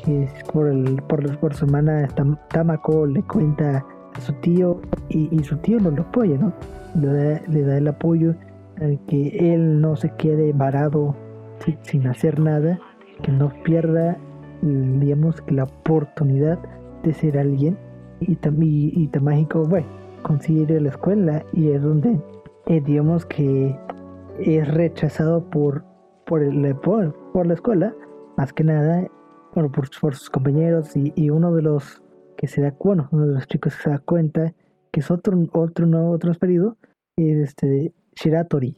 que 0.05 0.25
es 0.25 0.45
por, 0.53 0.69
el, 0.69 1.01
por, 1.03 1.39
por 1.39 1.55
su 1.55 1.65
hermana 1.65 2.09
Tamako 2.49 3.07
le 3.07 3.23
cuenta 3.23 3.85
a 4.15 4.21
su 4.21 4.33
tío 4.35 4.81
y, 5.09 5.43
su 5.45 5.57
tío 5.59 5.79
no 5.79 5.91
lo 5.91 6.03
apoya, 6.03 6.37
¿no? 6.39 6.53
Le 7.01 7.07
da, 7.07 7.41
le 7.49 7.63
da 7.63 7.79
el 7.79 7.89
apoyo 7.89 8.35
al 8.81 8.99
que 9.07 9.55
él 9.55 9.81
no 9.81 9.97
se 9.97 10.11
quede 10.17 10.53
varado 10.53 11.15
sin, 11.83 12.07
hacer 12.07 12.41
nada, 12.41 12.79
que 13.23 13.31
no 13.33 13.53
pierda, 13.63 14.17
digamos, 14.63 15.43
la 15.49 15.65
oportunidad 15.65 16.59
de 17.03 17.13
ser 17.13 17.39
alguien. 17.39 17.79
Y, 18.21 18.33
y, 18.33 19.11
y 19.13 19.47
bueno, 19.69 19.87
consigue 20.23 20.81
la 20.81 20.89
escuela 20.89 21.45
y 21.53 21.69
es 21.69 21.83
donde, 21.83 22.19
eh, 22.67 22.81
digamos 22.81 23.27
que 23.27 23.77
es 24.41 24.69
rechazado 24.69 25.49
por, 25.51 25.85
por, 26.27 26.43
el, 26.43 26.75
por, 26.77 27.47
la 27.47 27.55
escuela, 27.55 27.95
más 28.37 28.53
que 28.53 28.65
nada, 28.65 29.07
bueno, 29.55 29.71
por, 29.71 29.89
sus 29.89 30.31
compañeros 30.31 30.97
y, 30.97 31.31
uno 31.31 31.55
de 31.55 31.63
los 31.63 32.03
que 32.37 32.47
se 32.47 32.61
da, 32.61 32.75
bueno, 32.79 33.09
uno 33.13 33.27
de 33.27 33.35
los 33.35 33.47
chicos 33.47 33.75
que 33.77 33.83
se 33.83 33.91
da 33.91 33.99
cuenta 33.99 34.53
que 34.93 35.01
es 35.01 35.11
otro, 35.11 35.39
otro 35.53 35.87
nuevo 35.87 36.19
transferido, 36.19 36.77
es 37.17 37.37
este 37.39 37.93
Shiratori. 38.17 38.77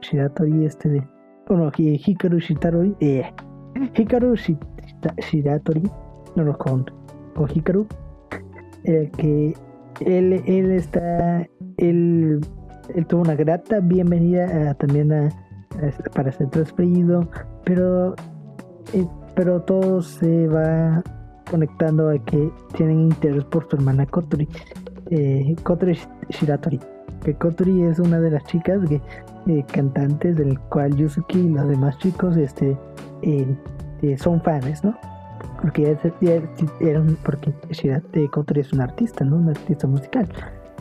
Shiratori, 0.00 0.64
este 0.64 0.88
de, 0.88 1.08
bueno, 1.48 1.70
Hikaru 1.76 2.38
Shiratori, 2.38 2.94
eh, 3.00 3.32
Hikaru 3.94 4.34
Shiratori, 4.34 5.82
no, 6.36 6.44
no, 6.44 6.58
con, 6.58 6.86
con 7.34 7.48
Hikaru, 7.50 7.86
el 8.84 9.10
que 9.12 9.54
él, 10.00 10.42
él 10.46 10.70
está, 10.72 11.48
él 11.76 12.40
él 12.94 13.06
tuvo 13.06 13.22
una 13.22 13.34
grata 13.34 13.80
bienvenida 13.80 14.70
eh, 14.70 14.74
también 14.74 15.12
a, 15.12 15.28
para 16.14 16.32
ser 16.32 16.48
transferido, 16.50 17.28
pero, 17.64 18.14
eh, 18.92 19.06
pero 19.34 19.60
todo 19.62 20.02
se 20.02 20.46
va 20.48 21.02
conectando 21.50 22.10
a 22.10 22.18
que 22.18 22.50
tienen 22.76 23.00
interés 23.00 23.44
por 23.44 23.68
su 23.68 23.76
hermana 23.76 24.06
Kotori, 24.06 24.48
eh, 25.10 25.54
Kotori 25.62 25.98
Shiratori. 26.30 26.80
Que 27.24 27.34
Kotori 27.34 27.82
es 27.84 27.98
una 27.98 28.20
de 28.20 28.30
las 28.30 28.44
chicas 28.44 28.80
que, 28.88 29.00
eh, 29.46 29.64
cantantes 29.72 30.36
del 30.36 30.58
cual 30.60 30.94
Yusuki 30.96 31.38
y 31.38 31.48
los 31.48 31.68
demás 31.68 31.98
chicos 31.98 32.36
este, 32.36 32.76
son 34.18 34.40
fans, 34.42 34.84
¿no? 34.84 34.94
porque 35.60 35.96
porque 37.24 37.52
Kotori 38.30 38.60
es 38.60 38.72
un 38.72 38.80
artista, 38.82 39.24
¿no? 39.24 39.36
Un 39.36 39.48
artista 39.48 39.86
musical. 39.86 40.28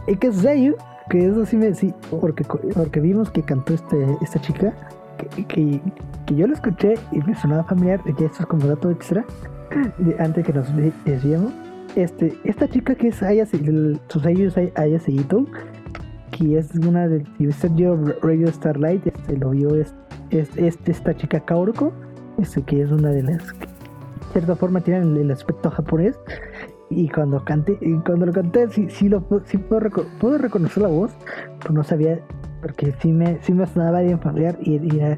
Y 0.07 0.17
que 0.17 0.33
Seiyuu, 0.33 0.75
que 1.09 1.27
eso 1.27 1.45
sí 1.45 1.57
me 1.57 1.73
sí, 1.73 1.93
porque 2.09 2.43
porque 2.43 2.99
vimos 2.99 3.29
que 3.29 3.41
cantó 3.41 3.73
este 3.73 4.17
esta 4.21 4.39
chica 4.39 4.73
que, 5.17 5.45
que, 5.45 5.81
que 6.25 6.35
yo 6.35 6.47
lo 6.47 6.53
escuché 6.53 6.95
y 7.11 7.19
me 7.19 7.35
sonaba 7.35 7.63
familiar, 7.63 8.01
ya 8.05 8.25
esto 8.25 8.41
es 8.41 8.45
como 8.45 8.65
dato 8.67 8.89
extra 8.89 9.25
antes 10.19 10.45
que 10.45 10.53
nos 10.53 10.67
desviemos. 11.05 11.51
Este, 11.95 12.37
esta 12.43 12.67
chica 12.67 12.95
que 12.95 13.09
es 13.09 13.21
Aya, 13.21 13.45
sus 13.45 14.21
sellos 14.23 14.55
Aya 14.57 14.99
Seito, 14.99 15.45
que 16.31 16.57
es 16.57 16.73
una 16.75 17.07
de 17.07 17.23
Radio 18.21 18.47
Starlight, 18.51 19.05
este, 19.05 19.37
lo 19.37 19.51
vio 19.51 19.75
es, 19.75 19.93
es, 20.31 20.49
esta 20.57 21.15
chica 21.15 21.39
Kaoruko, 21.39 21.93
este, 22.39 22.63
que 22.63 22.81
es 22.81 22.91
una 22.91 23.09
de 23.09 23.23
las 23.23 23.53
que, 23.53 23.67
de 23.67 23.71
cierta 24.31 24.55
forma 24.55 24.81
tiene 24.81 25.21
el, 25.21 25.29
aspecto 25.29 25.69
japonés. 25.69 26.17
Y 26.95 27.09
cuando 27.09 27.43
canté, 27.43 27.77
y 27.81 27.93
cuando 27.99 28.27
lo 28.27 28.33
canté, 28.33 28.69
sí, 28.69 28.87
sí, 28.89 29.09
lo, 29.09 29.23
sí 29.45 29.57
puedo, 29.57 29.89
puedo, 30.19 30.37
reconocer 30.37 30.83
la 30.83 30.89
voz, 30.89 31.11
pero 31.61 31.73
no 31.73 31.83
sabía, 31.83 32.19
porque 32.61 32.93
sí 32.99 33.11
me, 33.11 33.41
sí 33.41 33.53
me 33.53 33.65
sonaba 33.65 34.01
bien 34.01 34.19
familiar 34.19 34.57
y, 34.61 34.97
era 34.97 35.17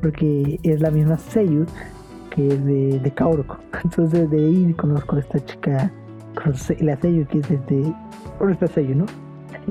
porque 0.00 0.60
es 0.62 0.80
la 0.80 0.90
misma 0.90 1.16
Seiyu 1.16 1.64
que 2.30 2.48
es 2.48 2.64
de, 2.64 3.00
de 3.00 3.10
Kaoruko. 3.12 3.58
Entonces 3.84 4.30
de 4.30 4.36
ahí 4.36 4.74
conozco 4.74 5.16
a 5.16 5.20
esta 5.20 5.44
chica, 5.44 5.90
la 6.80 6.96
Seiyu 6.96 7.26
que 7.26 7.38
es 7.38 7.48
de, 7.48 7.94
por 8.38 8.50
esta 8.50 8.66
Seiyu, 8.66 8.94
¿no? 8.94 9.06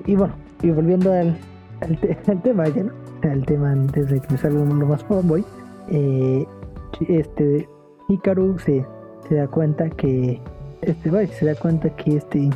Y 0.05 0.15
bueno, 0.15 0.33
y 0.61 0.71
volviendo 0.71 1.11
al, 1.13 1.37
al, 2.27 2.41
tema 2.41 2.67
ya, 2.69 2.83
¿no? 2.83 2.91
Al 3.29 3.45
tema 3.45 3.71
antes 3.71 4.09
de 4.09 4.19
que 4.19 4.27
me 4.31 4.37
salga 4.37 4.65
lo 4.65 4.85
más 4.85 5.03
fanboy, 5.03 5.45
eh, 5.89 6.45
este 7.07 7.67
Hikaru 8.09 8.57
se, 8.59 8.85
se 9.27 9.35
da 9.35 9.47
cuenta 9.47 9.89
que 9.89 10.41
este 10.85 11.09
vaya, 11.09 11.31
se 11.33 11.45
da 11.45 11.55
cuenta 11.55 11.89
que 11.95 12.17
este 12.17 12.49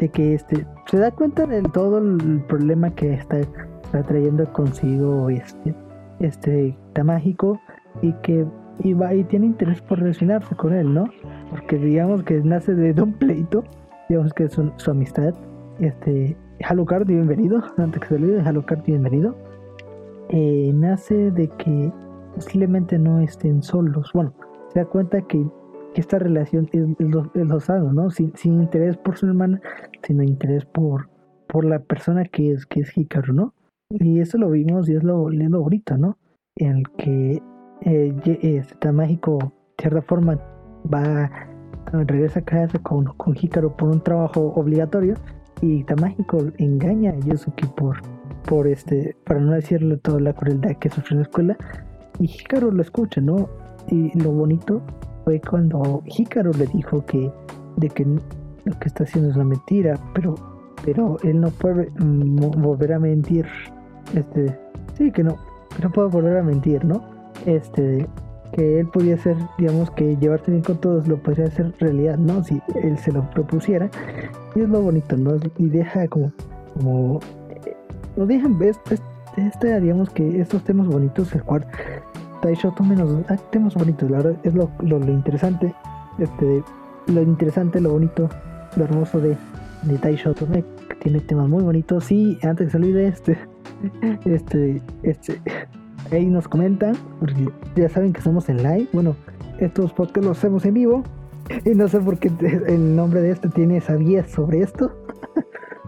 de 0.00 0.08
que 0.08 0.34
este 0.34 0.66
se 0.90 0.98
da 0.98 1.10
cuenta 1.10 1.46
de 1.46 1.62
todo 1.62 1.98
el 1.98 2.42
problema 2.48 2.90
que 2.94 3.14
está, 3.14 3.38
está 3.38 4.02
trayendo 4.02 4.50
consigo 4.52 5.28
este 5.30 5.74
este 6.20 6.76
mágico 7.04 7.60
y 8.00 8.12
que 8.22 8.46
y 8.78 8.94
va 8.94 9.14
y 9.14 9.24
tiene 9.24 9.46
interés 9.46 9.80
por 9.82 9.98
relacionarse 9.98 10.54
con 10.56 10.72
él, 10.72 10.92
¿no? 10.92 11.04
Porque 11.50 11.76
digamos 11.76 12.22
que 12.24 12.40
nace 12.40 12.74
de 12.74 13.00
un 13.00 13.12
pleito, 13.12 13.64
digamos 14.08 14.32
que 14.32 14.44
es 14.44 14.58
su 14.76 14.90
amistad. 14.90 15.34
Este, 15.78 16.36
Alucard, 16.64 17.06
bienvenido, 17.06 17.62
antes 17.76 18.00
que 18.00 18.08
se 18.08 18.14
olvide, 18.14 18.40
Alucard, 18.42 18.82
bienvenido. 18.84 19.34
Eh, 20.28 20.72
nace 20.74 21.30
de 21.30 21.48
que 21.48 21.92
posiblemente 22.34 22.98
no 22.98 23.20
estén 23.20 23.62
solos. 23.62 24.10
Bueno, 24.14 24.32
se 24.72 24.80
da 24.80 24.86
cuenta 24.86 25.20
que, 25.22 25.44
esta 26.00 26.18
relación 26.18 26.68
es, 26.72 26.86
los 26.98 27.68
¿no? 27.68 28.10
Sin, 28.10 28.34
sin, 28.36 28.62
interés 28.62 28.96
por 28.96 29.16
su 29.16 29.26
hermana, 29.26 29.60
sino 30.02 30.22
interés 30.22 30.64
por, 30.64 31.08
por 31.48 31.64
la 31.64 31.80
persona 31.80 32.24
que 32.24 32.52
es, 32.52 32.66
que 32.66 32.80
es 32.80 32.96
Hikaru, 32.96 33.32
¿no? 33.32 33.54
Y 33.90 34.20
eso 34.20 34.38
lo 34.38 34.50
vimos 34.50 34.88
y 34.88 34.94
es 34.94 35.02
lo, 35.02 35.28
lo 35.28 35.60
bonito, 35.60 35.96
¿no? 35.98 36.18
En 36.56 36.78
el 36.78 36.90
que 36.96 37.42
eh, 37.82 38.14
este 38.42 38.92
mágico 38.92 39.38
de 39.38 39.82
cierta 39.82 40.02
forma 40.02 40.38
va 40.92 41.30
regresa 41.92 42.40
a 42.40 42.44
casa 42.44 42.78
con, 42.78 43.04
con 43.04 43.36
Hikaru 43.36 43.76
por 43.76 43.90
un 43.90 44.00
trabajo 44.00 44.52
obligatorio 44.56 45.14
y 45.60 45.84
Tamágico 45.84 46.38
engaña 46.58 47.10
a 47.10 47.18
Yosuke 47.20 47.66
por, 47.76 48.00
por 48.48 48.66
este, 48.66 49.16
para 49.24 49.40
no 49.40 49.52
decirle 49.52 49.96
toda 49.98 50.20
la 50.20 50.32
crueldad 50.32 50.76
que 50.76 50.88
sufrió 50.88 51.12
en 51.12 51.18
la 51.18 51.22
escuela 51.22 51.56
y 52.18 52.24
Hikaru 52.24 52.72
lo 52.72 52.82
escucha, 52.82 53.20
¿no? 53.20 53.48
Y 53.88 54.16
lo 54.18 54.32
bonito 54.32 54.82
fue 55.24 55.40
cuando 55.40 56.02
Hikaru 56.06 56.52
le 56.52 56.66
dijo 56.66 57.04
que 57.06 57.30
de 57.76 57.88
que 57.88 58.04
lo 58.04 58.78
que 58.78 58.88
está 58.88 59.04
haciendo 59.04 59.30
es 59.30 59.36
una 59.36 59.44
mentira, 59.44 59.98
pero 60.14 60.34
pero 60.84 61.16
él 61.22 61.40
no 61.40 61.48
puede 61.50 61.88
volver 61.96 62.92
a 62.92 62.98
mentir. 62.98 63.46
Este, 64.14 64.58
sí 64.98 65.12
que 65.12 65.22
no, 65.22 65.36
no 65.80 65.90
puede 65.92 66.08
volver 66.08 66.38
a 66.38 66.42
mentir, 66.42 66.84
¿no? 66.84 67.12
este 67.46 68.06
que 68.52 68.80
él 68.80 68.86
podía 68.88 69.14
hacer, 69.14 69.34
digamos 69.56 69.90
que 69.92 70.14
llevarse 70.18 70.50
bien 70.50 70.62
con 70.62 70.78
todos 70.78 71.08
lo 71.08 71.16
podría 71.16 71.46
hacer 71.46 71.72
realidad, 71.78 72.18
¿no? 72.18 72.44
Si 72.44 72.60
él 72.82 72.98
se 72.98 73.10
lo 73.10 73.28
propusiera. 73.30 73.88
Y 74.54 74.60
es 74.60 74.68
lo 74.68 74.82
bonito, 74.82 75.16
¿no? 75.16 75.36
Y 75.56 75.68
deja 75.70 76.06
como, 76.08 76.30
como, 76.74 77.20
eh, 77.48 77.74
nos 78.14 78.28
dejan 78.28 78.58
ver, 78.58 78.76
este, 79.38 79.80
digamos 79.80 80.10
que 80.10 80.38
estos 80.38 80.62
temas 80.64 80.86
bonitos, 80.86 81.34
el 81.34 81.42
cual 81.44 81.66
Taisho 82.42 82.72
tome 82.72 82.96
los 82.96 83.24
ah, 83.28 83.36
temas 83.50 83.74
bonitos, 83.74 84.10
la 84.10 84.18
verdad 84.18 84.36
es 84.42 84.52
lo, 84.52 84.68
interesante, 85.06 85.72
este, 86.18 86.62
lo 87.06 87.22
interesante, 87.22 87.80
lo 87.80 87.92
bonito, 87.92 88.28
lo 88.76 88.84
hermoso 88.84 89.20
de, 89.20 89.36
de 89.84 89.98
Taisho 89.98 90.34
que 90.34 90.64
tiene 91.00 91.20
temas 91.20 91.48
muy 91.48 91.62
bonitos. 91.62 92.10
Y 92.10 92.38
antes 92.42 92.66
de 92.66 92.70
salir 92.72 92.94
de 92.94 93.06
este, 93.06 93.38
este, 94.24 94.82
este 95.04 95.40
ahí 96.10 96.26
nos 96.26 96.48
comentan, 96.48 96.96
porque 97.20 97.48
ya 97.76 97.88
saben 97.88 98.12
que 98.12 98.18
estamos 98.18 98.48
en 98.48 98.56
live. 98.56 98.88
Bueno, 98.92 99.14
estos 99.58 99.92
podcasts 99.92 100.26
los 100.26 100.38
hacemos 100.38 100.64
en 100.66 100.74
vivo. 100.74 101.02
Y 101.64 101.70
no 101.70 101.86
sé 101.86 102.00
por 102.00 102.18
qué 102.18 102.30
el 102.66 102.96
nombre 102.96 103.20
de 103.20 103.30
este 103.30 103.48
tiene 103.48 103.82
guía 103.98 104.26
sobre 104.26 104.60
esto. 104.62 104.96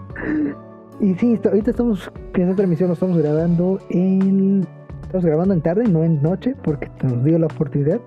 y 1.00 1.14
sí, 1.14 1.40
ahorita 1.42 1.70
estamos, 1.70 2.10
en 2.34 2.42
esta 2.42 2.56
transmisión 2.56 2.88
lo 2.88 2.94
estamos 2.94 3.18
grabando 3.18 3.78
en. 3.88 4.66
Estamos 5.14 5.26
grabando 5.26 5.54
en 5.54 5.60
tarde, 5.60 5.84
no 5.84 6.02
en 6.02 6.20
noche, 6.20 6.56
porque 6.60 6.90
nos 7.04 7.22
dio 7.22 7.38
la 7.38 7.46
oportunidad. 7.46 8.00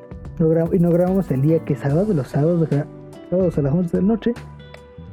y 0.73 0.79
no 0.79 0.89
grabamos 0.89 1.31
el 1.31 1.41
día 1.41 1.63
que 1.63 1.71
es 1.71 1.79
sábado, 1.79 2.13
los 2.13 2.27
sábados, 2.27 2.67
sábados 3.29 3.57
a 3.57 3.61
las 3.61 3.73
11 3.73 3.95
de 3.95 4.03
la 4.03 4.07
noche. 4.09 4.33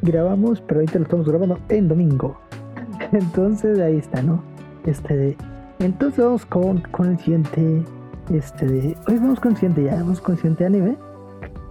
Grabamos, 0.02 0.60
pero 0.60 0.80
ahorita 0.80 0.98
lo 0.98 1.04
estamos 1.04 1.28
grabando 1.28 1.56
en 1.68 1.86
domingo. 1.86 2.36
Entonces 3.12 3.78
ahí 3.78 3.98
está, 3.98 4.22
¿no? 4.22 4.42
Este, 4.84 5.36
entonces 5.78 6.24
vamos 6.24 6.44
con, 6.44 6.80
con 6.90 7.10
el 7.10 7.18
siguiente. 7.20 7.84
Este. 8.28 8.96
Hoy 9.06 9.14
vamos 9.14 9.38
con 9.38 9.54
el 9.54 9.84
ya, 9.84 9.94
vamos 9.94 10.20
con 10.20 10.32
el 10.32 10.38
siguiente 10.38 10.66
anime. 10.66 10.96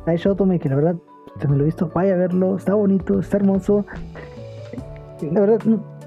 Hay 0.06 0.16
Shotome 0.16 0.58
que 0.58 0.70
la 0.70 0.76
verdad, 0.76 0.96
usted 1.36 1.50
me 1.50 1.58
lo 1.58 1.64
he 1.64 1.66
visto, 1.66 1.92
vaya 1.94 2.14
a 2.14 2.18
verlo, 2.18 2.56
está 2.56 2.76
bonito, 2.76 3.20
está 3.20 3.36
hermoso. 3.36 3.86
La 5.34 5.42
verdad, 5.42 5.60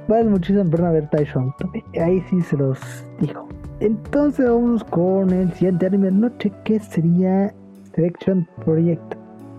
vale 0.09 0.24
muchísimo 0.24 0.64
pena 0.70 0.90
ver 0.90 1.11
Taishon. 1.11 1.55
Ahí 2.00 2.22
sí 2.31 2.40
se 2.40 2.57
los 2.57 2.81
dijo. 3.20 3.46
Entonces 3.80 4.48
vamos 4.48 4.82
con 4.84 5.30
el 5.30 5.52
siguiente 5.52 5.86
anime 5.86 6.06
de 6.06 6.12
noche 6.12 6.52
que 6.64 6.80
sería 6.80 7.52
Selection 7.94 8.48
Project. 8.64 9.14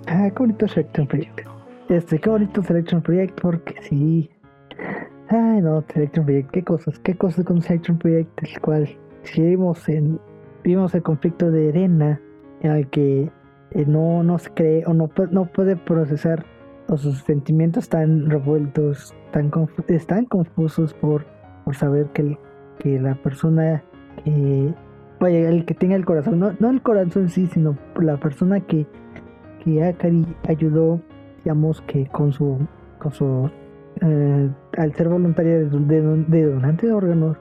Ah, 0.07 0.29
qué 0.29 0.39
bonito 0.39 0.67
Selection 0.67 1.07
Project. 1.07 1.41
Este, 1.89 2.19
qué 2.19 2.29
bonito 2.29 2.63
Selection 2.63 3.01
Project 3.01 3.39
porque 3.39 3.75
sí, 3.81 4.29
Ay, 5.29 5.61
no, 5.61 5.83
Selection 5.93 6.25
Project, 6.25 6.51
qué 6.51 6.63
cosas, 6.63 6.99
qué 6.99 7.15
cosas 7.15 7.43
con 7.43 7.61
Selection 7.61 7.97
Project, 7.97 8.43
el 8.43 8.61
cual 8.61 8.89
si 9.23 9.41
vimos, 9.41 9.89
en, 9.89 10.19
vimos 10.63 10.95
el 10.95 11.03
conflicto 11.03 11.51
de 11.51 11.69
Arena, 11.69 12.21
en 12.61 12.71
el 12.71 12.87
que 12.87 13.29
eh, 13.71 13.85
no, 13.85 14.23
no 14.23 14.37
se 14.37 14.49
cree 14.51 14.85
o 14.85 14.93
no, 14.93 15.09
no 15.31 15.45
puede 15.45 15.75
procesar 15.75 16.45
o 16.87 16.95
sus 16.95 17.19
sentimientos 17.23 17.89
tan 17.89 18.29
revueltos, 18.29 19.13
tan 19.31 19.51
están 19.89 20.25
confusos 20.25 20.93
por, 20.93 21.25
por 21.65 21.75
saber 21.75 22.07
que, 22.13 22.37
que 22.79 22.97
la 22.97 23.15
persona 23.15 23.83
que, 24.23 24.73
vaya, 25.19 25.49
el 25.49 25.65
que 25.65 25.73
tenga 25.73 25.95
el 25.95 26.05
corazón, 26.05 26.39
no, 26.39 26.53
no 26.59 26.69
el 26.69 26.81
corazón 26.81 27.23
en 27.23 27.29
sí, 27.29 27.47
sino 27.47 27.77
la 27.99 28.17
persona 28.17 28.59
que, 28.59 28.85
que 29.63 29.83
Akari 29.83 30.25
ayudó, 30.47 31.01
digamos 31.43 31.81
que 31.81 32.07
con 32.07 32.31
su, 32.31 32.57
con 32.99 33.11
su 33.11 33.49
eh, 34.01 34.49
al 34.77 34.93
ser 34.93 35.09
voluntaria 35.09 35.57
de, 35.59 36.43
donante 36.43 36.87
de 36.87 36.93
órganos, 36.93 37.37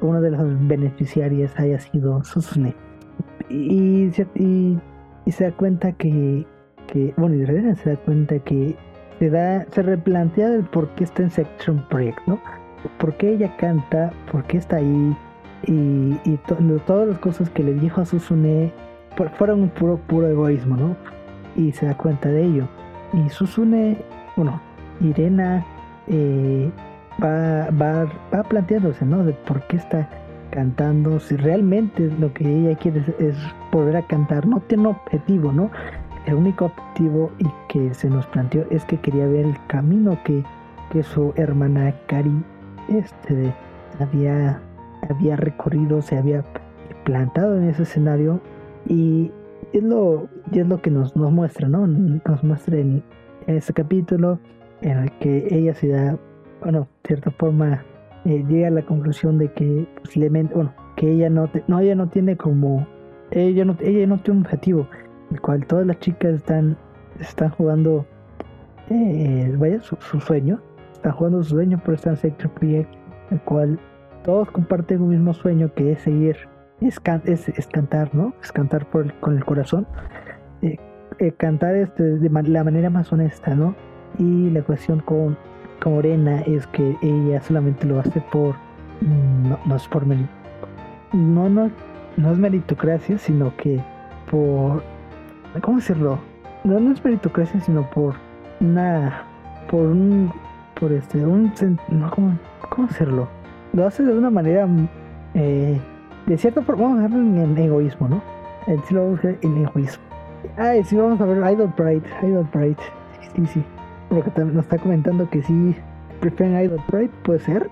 una 0.00 0.20
de 0.20 0.30
las 0.30 0.68
beneficiarias 0.68 1.58
haya 1.58 1.78
sido 1.80 2.22
Susune. 2.24 2.74
Y, 3.48 4.10
y, 4.34 4.78
y, 5.24 5.32
se 5.32 5.44
da 5.44 5.52
cuenta 5.52 5.92
que, 5.92 6.46
que 6.86 7.14
bueno, 7.16 7.36
y 7.36 7.76
se 7.76 7.90
da 7.90 7.96
cuenta 7.96 8.38
que 8.40 8.76
se 9.18 9.30
da, 9.30 9.66
se 9.70 9.82
replantea 9.82 10.54
el 10.54 10.64
por 10.64 10.88
qué 10.90 11.04
está 11.04 11.22
en 11.22 11.30
Section 11.30 11.84
Project, 11.88 12.20
¿no? 12.26 12.38
¿Por 12.98 13.16
qué 13.16 13.32
ella 13.32 13.56
canta? 13.56 14.12
¿Por 14.30 14.44
qué 14.44 14.58
está 14.58 14.76
ahí? 14.76 15.16
Y, 15.66 16.16
y 16.24 16.38
todas 16.86 17.08
las 17.08 17.18
cosas 17.18 17.50
que 17.50 17.62
le 17.62 17.74
dijo 17.74 18.00
a 18.00 18.06
Susune 18.06 18.72
fueron 19.36 19.62
un 19.62 19.68
puro, 19.70 19.96
puro 19.96 20.28
egoísmo, 20.28 20.76
¿no? 20.76 20.96
Y 21.56 21.72
se 21.72 21.86
da 21.86 21.96
cuenta 21.96 22.28
de 22.28 22.44
ello. 22.44 22.68
Y 23.12 23.28
Susune, 23.30 23.98
bueno, 24.36 24.60
Irena 25.00 25.64
eh, 26.06 26.70
va, 27.22 27.70
va, 27.70 28.06
va 28.32 28.42
planteándose, 28.44 29.04
¿no? 29.04 29.24
De 29.24 29.32
por 29.32 29.62
qué 29.66 29.76
está 29.76 30.08
cantando, 30.50 31.20
si 31.20 31.36
realmente 31.36 32.10
lo 32.18 32.32
que 32.32 32.44
ella 32.44 32.76
quiere 32.76 33.02
es, 33.18 33.36
volver 33.70 33.96
a 33.96 34.02
cantar, 34.02 34.46
no 34.46 34.60
tiene 34.60 34.82
un 34.82 34.96
objetivo, 34.96 35.52
¿no? 35.52 35.70
El 36.26 36.34
único 36.34 36.66
objetivo 36.66 37.30
y 37.38 37.46
que 37.68 37.94
se 37.94 38.08
nos 38.08 38.26
planteó 38.26 38.64
es 38.70 38.84
que 38.84 38.98
quería 38.98 39.26
ver 39.26 39.46
el 39.46 39.56
camino 39.66 40.18
que, 40.24 40.44
que 40.90 41.02
su 41.02 41.32
hermana 41.36 41.94
Cari 42.06 42.42
este, 42.88 43.52
había, 44.00 44.60
había 45.08 45.36
recorrido, 45.36 46.02
se 46.02 46.16
había 46.16 46.44
plantado 47.04 47.56
en 47.56 47.64
ese 47.64 47.84
escenario 47.84 48.40
y 48.86 49.30
es 49.72 49.82
lo, 49.82 50.28
y 50.52 50.60
es 50.60 50.68
lo 50.68 50.80
que 50.80 50.90
nos, 50.90 51.14
nos 51.16 51.30
muestra, 51.32 51.68
¿no? 51.68 51.86
Nos 51.86 52.42
muestra 52.44 52.78
en, 52.78 53.02
este 53.46 53.72
capítulo 53.72 54.38
en 54.82 54.98
el 54.98 55.12
que 55.12 55.48
ella 55.50 55.74
se 55.74 55.88
da, 55.88 56.18
bueno, 56.60 56.80
de 57.02 57.08
cierta 57.08 57.30
forma 57.30 57.82
eh, 58.26 58.44
llega 58.46 58.68
a 58.68 58.70
la 58.70 58.82
conclusión 58.82 59.38
de 59.38 59.50
que 59.52 59.88
posiblemente, 60.02 60.54
bueno, 60.54 60.74
que 60.96 61.12
ella 61.12 61.30
no, 61.30 61.48
no, 61.66 61.80
ella 61.80 61.94
no 61.94 62.08
tiene 62.08 62.36
como, 62.36 62.86
ella 63.30 63.64
no, 63.64 63.74
ella 63.80 64.06
no 64.06 64.18
tiene 64.18 64.40
un 64.40 64.44
objetivo, 64.44 64.86
el 65.30 65.40
cual 65.40 65.66
todas 65.66 65.86
las 65.86 65.98
chicas 66.00 66.34
están, 66.34 66.76
están 67.20 67.50
jugando, 67.50 68.04
eh, 68.90 69.54
vaya, 69.56 69.80
su, 69.80 69.96
sueño, 70.20 70.60
están 70.92 71.12
jugando 71.12 71.42
su 71.42 71.50
sueño 71.50 71.80
por 71.82 71.94
estar 71.94 72.12
en 72.12 72.18
Sector 72.18 72.50
Project, 72.50 72.90
el 73.30 73.40
cual 73.40 73.78
todos 74.24 74.50
comparten 74.50 75.02
un 75.02 75.10
mismo 75.10 75.34
sueño 75.34 75.72
que 75.74 75.92
es 75.92 76.00
seguir, 76.00 76.36
es, 76.80 77.00
es, 77.48 77.66
cantar, 77.66 78.14
¿no? 78.14 78.34
Es 78.42 78.52
cantar 78.52 78.86
por 78.86 79.12
con 79.20 79.36
el 79.36 79.44
corazón, 79.44 79.86
eh, 80.62 80.76
eh, 81.18 81.32
cantar 81.32 81.74
este, 81.74 82.02
de 82.02 82.30
la 82.48 82.64
manera 82.64 82.90
más 82.90 83.12
honesta, 83.12 83.54
¿no? 83.54 83.74
Y 84.18 84.50
la 84.50 84.62
cuestión 84.62 85.00
con, 85.00 85.36
con 85.82 85.94
Morena 85.94 86.40
es 86.42 86.66
que 86.68 86.96
ella 87.02 87.40
solamente 87.40 87.86
lo 87.86 88.00
hace 88.00 88.20
por, 88.32 88.54
mm, 89.00 89.48
no, 89.48 89.58
no 89.66 89.76
es 89.76 89.88
por 89.88 90.06
no, 90.06 91.48
no, 91.48 91.70
no 92.16 92.32
es 92.32 92.38
meritocracia, 92.38 93.18
sino 93.18 93.56
que 93.56 93.80
por, 94.30 94.82
¿cómo 95.62 95.78
decirlo? 95.78 96.18
No, 96.64 96.78
no 96.80 96.92
es 96.92 97.04
meritocracia, 97.04 97.60
sino 97.60 97.88
por 97.90 98.14
una, 98.60 99.24
por 99.70 99.86
un, 99.86 100.32
por 100.78 100.92
este, 100.92 101.24
un, 101.24 101.52
no, 101.88 102.10
¿cómo, 102.10 102.38
cómo 102.68 102.88
hacerlo? 102.88 103.37
Lo 103.72 103.86
hace 103.86 104.02
de 104.02 104.16
una 104.16 104.30
manera, 104.30 104.66
eh, 105.34 105.78
de 106.26 106.38
cierta 106.38 106.62
forma, 106.62 106.84
vamos 106.84 106.98
a 107.00 107.02
verlo 107.08 107.44
en, 107.44 107.58
egoísmo, 107.58 108.08
¿no? 108.08 108.22
En 108.66 108.82
sí 108.84 108.94
lo 108.94 109.16
egoísmo. 109.16 110.04
Ay, 110.56 110.84
sí, 110.84 110.96
vamos 110.96 111.20
a 111.20 111.24
ver 111.24 111.38
Idol 111.52 111.72
Pride, 111.74 112.02
Idol 112.22 112.48
Pride, 112.50 112.76
sí, 113.34 113.46
sí, 113.46 113.64
Porque 114.08 114.30
nos 114.44 114.64
está 114.64 114.78
comentando 114.78 115.28
que 115.28 115.42
sí 115.42 115.74
prefieren 116.20 116.60
Idol 116.60 116.80
Pride, 116.88 117.10
puede 117.22 117.40
ser, 117.40 117.70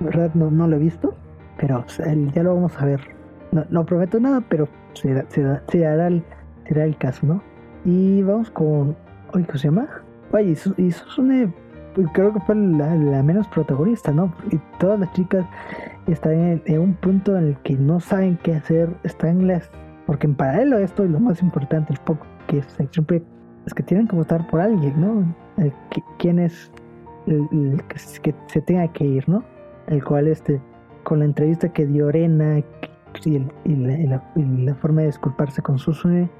verdad 0.00 0.30
no, 0.34 0.50
no 0.50 0.66
lo 0.66 0.76
he 0.76 0.78
visto, 0.78 1.14
pero 1.58 1.84
ya 2.34 2.42
lo 2.42 2.54
vamos 2.54 2.80
a 2.80 2.84
ver. 2.84 3.00
No, 3.70 3.84
prometo 3.84 4.20
nada, 4.20 4.42
pero 4.48 4.68
se, 4.94 5.24
se, 5.28 5.60
se 5.68 5.86
hará 5.86 6.06
el, 6.06 6.22
será 6.66 6.84
el 6.84 6.96
caso, 6.96 7.26
¿no? 7.26 7.42
Y 7.84 8.22
vamos 8.22 8.50
con. 8.50 8.96
¿cómo 9.32 9.44
se 9.54 9.58
llama? 9.58 9.88
Oye, 10.32 10.56
y. 10.76 10.92
Pues 10.92 11.50
creo 12.12 12.32
que 12.32 12.40
fue 12.40 12.54
la, 12.54 13.22
menos 13.22 13.46
protagonista, 13.48 14.12
¿no? 14.12 14.32
Y 14.50 14.58
todas 14.78 15.00
las 15.00 15.12
chicas 15.12 15.46
están 16.06 16.60
en, 16.64 16.78
un 16.78 16.94
punto 16.94 17.36
en 17.36 17.48
el 17.48 17.56
que 17.58 17.74
no 17.74 18.00
saben 18.00 18.38
qué 18.42 18.54
hacer, 18.54 18.90
están 19.02 19.40
en 19.40 19.48
las. 19.48 19.70
Porque 20.06 20.26
en 20.26 20.34
paralelo 20.34 20.76
a 20.76 20.80
esto, 20.80 21.04
y 21.04 21.08
lo 21.08 21.20
más 21.20 21.42
importante, 21.42 21.92
el 21.92 22.00
poco 22.00 22.26
que 22.46 22.62
siempre 22.90 23.22
es 23.66 23.74
que 23.74 23.82
tienen 23.82 24.08
que 24.08 24.16
votar 24.16 24.46
por 24.48 24.60
alguien, 24.60 25.00
¿no? 25.00 25.34
El, 25.56 25.72
quién 26.18 26.38
es 26.38 26.72
el, 27.26 27.82
que, 27.88 28.34
se 28.46 28.60
tenga 28.62 28.88
que 28.88 29.04
ir, 29.04 29.28
¿no? 29.28 29.44
El 29.86 30.02
cual, 30.04 30.26
este, 30.26 30.60
con 31.04 31.20
la 31.20 31.26
entrevista 31.26 31.68
que 31.72 31.86
dio 31.86 32.06
Orena 32.06 32.62
y, 33.24 33.38
la, 34.08 34.74
forma 34.76 35.02
de 35.02 35.08
disculparse 35.08 35.62
con 35.62 35.78
Susune, 35.78 36.30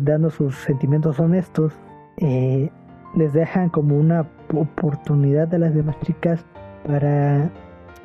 dando 0.00 0.30
sus 0.30 0.54
sentimientos 0.56 1.20
honestos, 1.20 1.74
eh, 2.18 2.70
les 3.14 3.32
dejan 3.32 3.68
como 3.68 3.96
una 3.96 4.26
oportunidad 4.52 5.52
a 5.54 5.58
las 5.58 5.74
demás 5.74 5.96
chicas 6.04 6.44
para, 6.86 7.50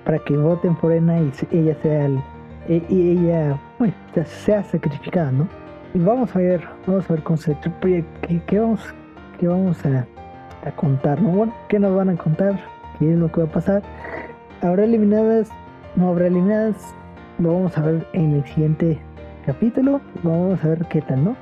para 0.06 0.20
que 0.20 0.38
voten 0.38 0.76
por 0.76 0.92
Ena 0.92 1.20
y 1.20 1.32
ella 1.52 1.76
sea 1.82 2.10
e, 2.68 2.84
y 2.90 3.12
ella 3.12 3.60
sea 4.26 4.64
sacrificada, 4.64 5.32
¿no? 5.32 5.48
Y 5.94 6.00
vamos 6.00 6.36
a 6.36 6.40
ver, 6.40 6.62
vamos 6.86 7.10
a 7.10 7.14
ver 7.14 7.24
con 7.24 7.38
Project 7.38 8.26
qué, 8.46 8.60
vamos, 8.60 8.82
qué 9.40 9.48
vamos 9.48 9.86
a, 9.86 10.06
a 10.68 10.72
contar, 10.76 11.22
¿no? 11.22 11.30
Bueno, 11.30 11.54
qué 11.70 11.80
nos 11.80 11.96
van 11.96 12.10
a 12.10 12.18
contar, 12.18 12.60
qué 13.00 13.14
es 13.14 13.18
lo 13.18 13.32
que 13.32 13.42
va 13.42 13.48
a 13.48 13.52
pasar. 13.52 13.84
Habrá 14.62 14.84
eliminadas, 14.84 15.50
no 15.96 16.10
habrá 16.10 16.28
eliminadas, 16.28 16.76
lo 17.40 17.54
vamos 17.54 17.78
a 17.78 17.82
ver 17.82 18.08
en 18.14 18.34
el 18.34 18.46
siguiente 18.46 19.00
capítulo. 19.46 20.02
Vamos 20.24 20.64
a 20.64 20.68
ver 20.68 20.86
qué 20.90 21.02
tal, 21.02 21.24
¿no? 21.24 21.36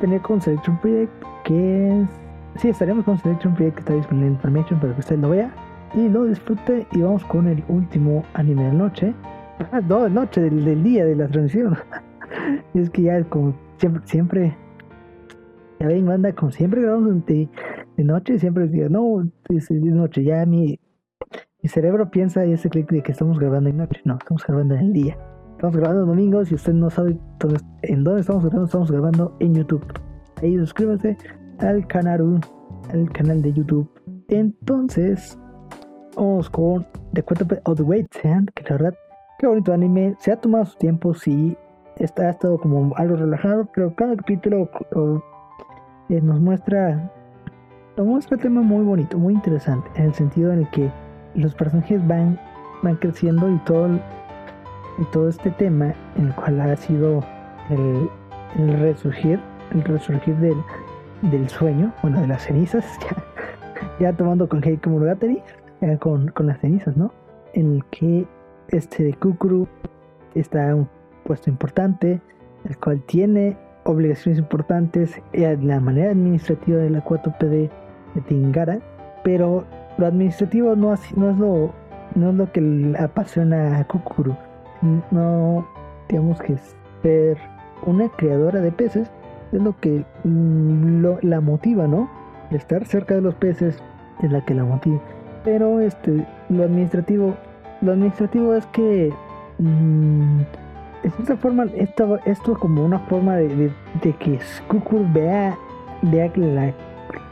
Tenía 0.00 0.20
con 0.20 0.40
Project, 0.40 1.12
que 1.44 1.88
es. 1.88 2.23
Sí, 2.56 2.68
estaremos 2.68 3.04
con 3.04 3.18
Selection 3.18 3.54
Project 3.54 3.74
que 3.74 3.80
está 3.80 3.94
disponible 3.94 4.28
en 4.28 4.34
Information 4.34 4.78
para 4.78 4.94
que 4.94 5.00
usted 5.00 5.18
lo 5.18 5.30
vea 5.30 5.52
y 5.94 6.08
lo 6.08 6.24
disfrute. 6.24 6.86
Y 6.92 7.02
vamos 7.02 7.24
con 7.24 7.48
el 7.48 7.64
último 7.68 8.24
anime 8.34 8.64
de 8.64 8.68
la 8.68 8.74
noche. 8.74 9.14
Ah, 9.72 9.80
no, 9.80 10.04
de 10.04 10.10
noche, 10.10 10.40
del, 10.40 10.82
día 10.82 11.04
de 11.04 11.16
la 11.16 11.26
transmisión. 11.26 11.76
es 12.74 12.90
que 12.90 13.02
ya, 13.02 13.22
como 13.24 13.54
siempre, 13.78 14.02
siempre. 14.06 14.56
Ya 15.80 15.88
ven, 15.88 16.06
banda, 16.06 16.32
como 16.32 16.52
siempre 16.52 16.80
grabamos 16.82 17.26
de, 17.26 17.48
de 17.96 18.04
noche, 18.04 18.38
siempre 18.38 18.68
digo, 18.68 18.88
no, 18.88 19.28
es 19.48 19.68
de 19.68 19.80
noche, 19.80 20.22
ya 20.22 20.46
mi, 20.46 20.78
mi 21.60 21.68
cerebro 21.68 22.10
piensa 22.10 22.46
y 22.46 22.52
ese 22.52 22.70
clic 22.70 22.88
de 22.90 23.02
que 23.02 23.10
estamos 23.10 23.38
grabando 23.40 23.68
en 23.68 23.78
noche. 23.78 24.00
No, 24.04 24.16
estamos 24.16 24.46
grabando 24.46 24.76
en 24.76 24.80
el 24.80 24.92
día. 24.92 25.18
Estamos 25.56 25.76
grabando 25.76 26.06
domingos 26.06 26.52
y 26.52 26.54
usted 26.54 26.72
no 26.72 26.88
sabe 26.90 27.18
en 27.82 28.04
dónde 28.04 28.20
estamos 28.20 28.44
grabando, 28.44 28.66
estamos 28.66 28.90
grabando 28.92 29.36
en 29.40 29.54
YouTube. 29.54 29.84
Ahí 30.42 30.56
suscríbase 30.56 31.16
al 31.58 31.86
canal, 31.86 32.40
al 32.92 33.10
canal 33.12 33.42
de 33.42 33.52
YouTube. 33.52 33.88
Entonces, 34.28 35.38
vamos 36.16 36.50
con 36.50 36.86
The 37.12 37.22
Quintuple 37.22 37.60
of 37.64 37.76
the 37.76 37.82
Wait 37.82 38.06
Sand, 38.22 38.50
que 38.54 38.62
la 38.64 38.70
verdad, 38.70 38.94
qué 39.38 39.46
bonito 39.46 39.72
anime. 39.72 40.16
Se 40.18 40.32
ha 40.32 40.36
tomado 40.36 40.64
su 40.66 40.76
tiempo, 40.78 41.14
sí. 41.14 41.56
Está, 41.96 42.24
ha 42.24 42.30
estado 42.30 42.58
como 42.58 42.94
algo 42.96 43.16
relajado, 43.16 43.68
pero 43.72 43.94
cada 43.94 44.16
capítulo 44.16 44.68
eh, 46.08 46.20
nos 46.20 46.40
muestra 46.40 47.12
nos 47.96 48.06
muestra 48.08 48.36
el 48.36 48.42
tema 48.42 48.60
muy 48.60 48.84
bonito, 48.84 49.18
muy 49.18 49.34
interesante, 49.34 49.88
en 49.94 50.06
el 50.06 50.14
sentido 50.14 50.52
en 50.52 50.60
el 50.60 50.70
que 50.70 50.90
los 51.36 51.54
personajes 51.54 52.04
van, 52.08 52.38
van 52.82 52.96
creciendo 52.96 53.48
y 53.48 53.56
todo 53.58 53.88
y 54.98 55.04
todo 55.12 55.28
este 55.28 55.50
tema 55.52 55.94
en 56.16 56.26
el 56.26 56.34
cual 56.34 56.60
ha 56.60 56.74
sido 56.76 57.22
el, 57.70 58.08
resurgir, 58.80 59.40
el 59.74 59.84
resurgir 59.84 60.36
del, 60.36 60.56
del, 61.22 61.48
sueño, 61.48 61.92
bueno, 62.02 62.20
de 62.20 62.28
las 62.28 62.42
cenizas, 62.42 62.84
ya, 64.00 64.12
tomando 64.12 64.48
con 64.48 64.62
Heiko 64.62 64.90
Monogatari, 64.90 65.42
ya 65.80 65.98
con, 65.98 66.28
con, 66.28 66.46
las 66.46 66.60
cenizas, 66.60 66.96
¿no? 66.96 67.12
En 67.52 67.74
el 67.74 67.84
que 67.86 68.26
este 68.68 69.04
de 69.04 69.14
Kukuru 69.14 69.68
está 70.34 70.68
en 70.68 70.74
un 70.74 70.88
puesto 71.24 71.50
importante, 71.50 72.20
el 72.64 72.78
cual 72.78 73.02
tiene 73.02 73.56
obligaciones 73.84 74.38
importantes, 74.38 75.20
en 75.32 75.68
la 75.68 75.80
manera 75.80 76.10
administrativa 76.10 76.78
de 76.78 76.90
la 76.90 77.04
4PD 77.04 77.70
de 78.14 78.20
Tingara, 78.26 78.78
pero 79.22 79.64
lo 79.98 80.06
administrativo 80.06 80.74
no, 80.74 80.94
no, 81.16 81.30
es 81.30 81.38
lo, 81.38 81.72
no 82.14 82.30
es 82.30 82.34
lo 82.34 82.52
que 82.52 82.94
apasiona 82.98 83.78
a 83.78 83.84
Kukuru 83.86 84.34
no 85.10 85.66
digamos 86.08 86.40
que 86.40 86.56
ser 87.02 87.38
una 87.86 88.08
creadora 88.10 88.60
de 88.60 88.72
peces 88.72 89.10
es 89.56 89.62
lo 89.62 89.78
que 89.80 90.04
mm, 90.24 91.00
lo, 91.00 91.18
la 91.22 91.40
motiva, 91.40 91.86
¿no? 91.86 92.08
Estar 92.50 92.84
cerca 92.86 93.14
de 93.14 93.20
los 93.20 93.34
peces 93.34 93.78
es 94.22 94.30
la 94.30 94.44
que 94.44 94.54
la 94.54 94.64
motiva. 94.64 95.00
Pero 95.44 95.80
este, 95.80 96.26
lo 96.48 96.64
administrativo, 96.64 97.34
lo 97.80 97.92
administrativo 97.92 98.54
es 98.54 98.66
que 98.66 99.12
mmm, 99.58 100.40
de 101.26 101.36
forma, 101.36 101.66
esto, 101.76 102.18
esto 102.24 102.54
como 102.58 102.84
una 102.84 102.98
forma 103.00 103.36
de, 103.36 103.70
de, 104.02 104.12
que 104.14 104.38
Skukur 104.40 105.02
vea, 105.12 105.56
vea 106.02 106.32
la, 106.36 106.72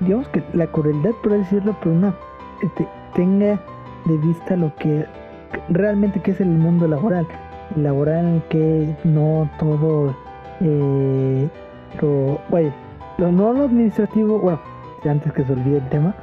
digamos 0.01 0.29
que 0.29 0.43
la 0.53 0.67
crueldad, 0.67 1.13
por 1.23 1.33
decirlo, 1.33 1.75
pero 1.81 1.95
una, 1.95 2.15
este, 2.63 2.87
tenga 3.15 3.61
de 4.05 4.17
vista 4.19 4.57
lo 4.57 4.75
que 4.77 5.07
realmente 5.69 6.21
que 6.21 6.33
es 6.33 6.41
el 6.41 6.49
mundo 6.49 6.87
laboral. 6.87 7.27
Laboral 7.77 8.43
que 8.51 8.95
no 9.05 9.49
todo 9.59 10.15
eh, 10.61 11.49
lo, 12.01 12.41
bueno, 12.49 12.73
lo 13.19 13.33
no 13.33 13.53
lo 13.53 13.65
administrativo, 13.65 14.39
bueno, 14.39 14.61
antes 15.05 15.33
que 15.33 15.45
se 15.45 15.53
olvide 15.53 15.79
el 15.79 15.89
tema, 15.89 16.15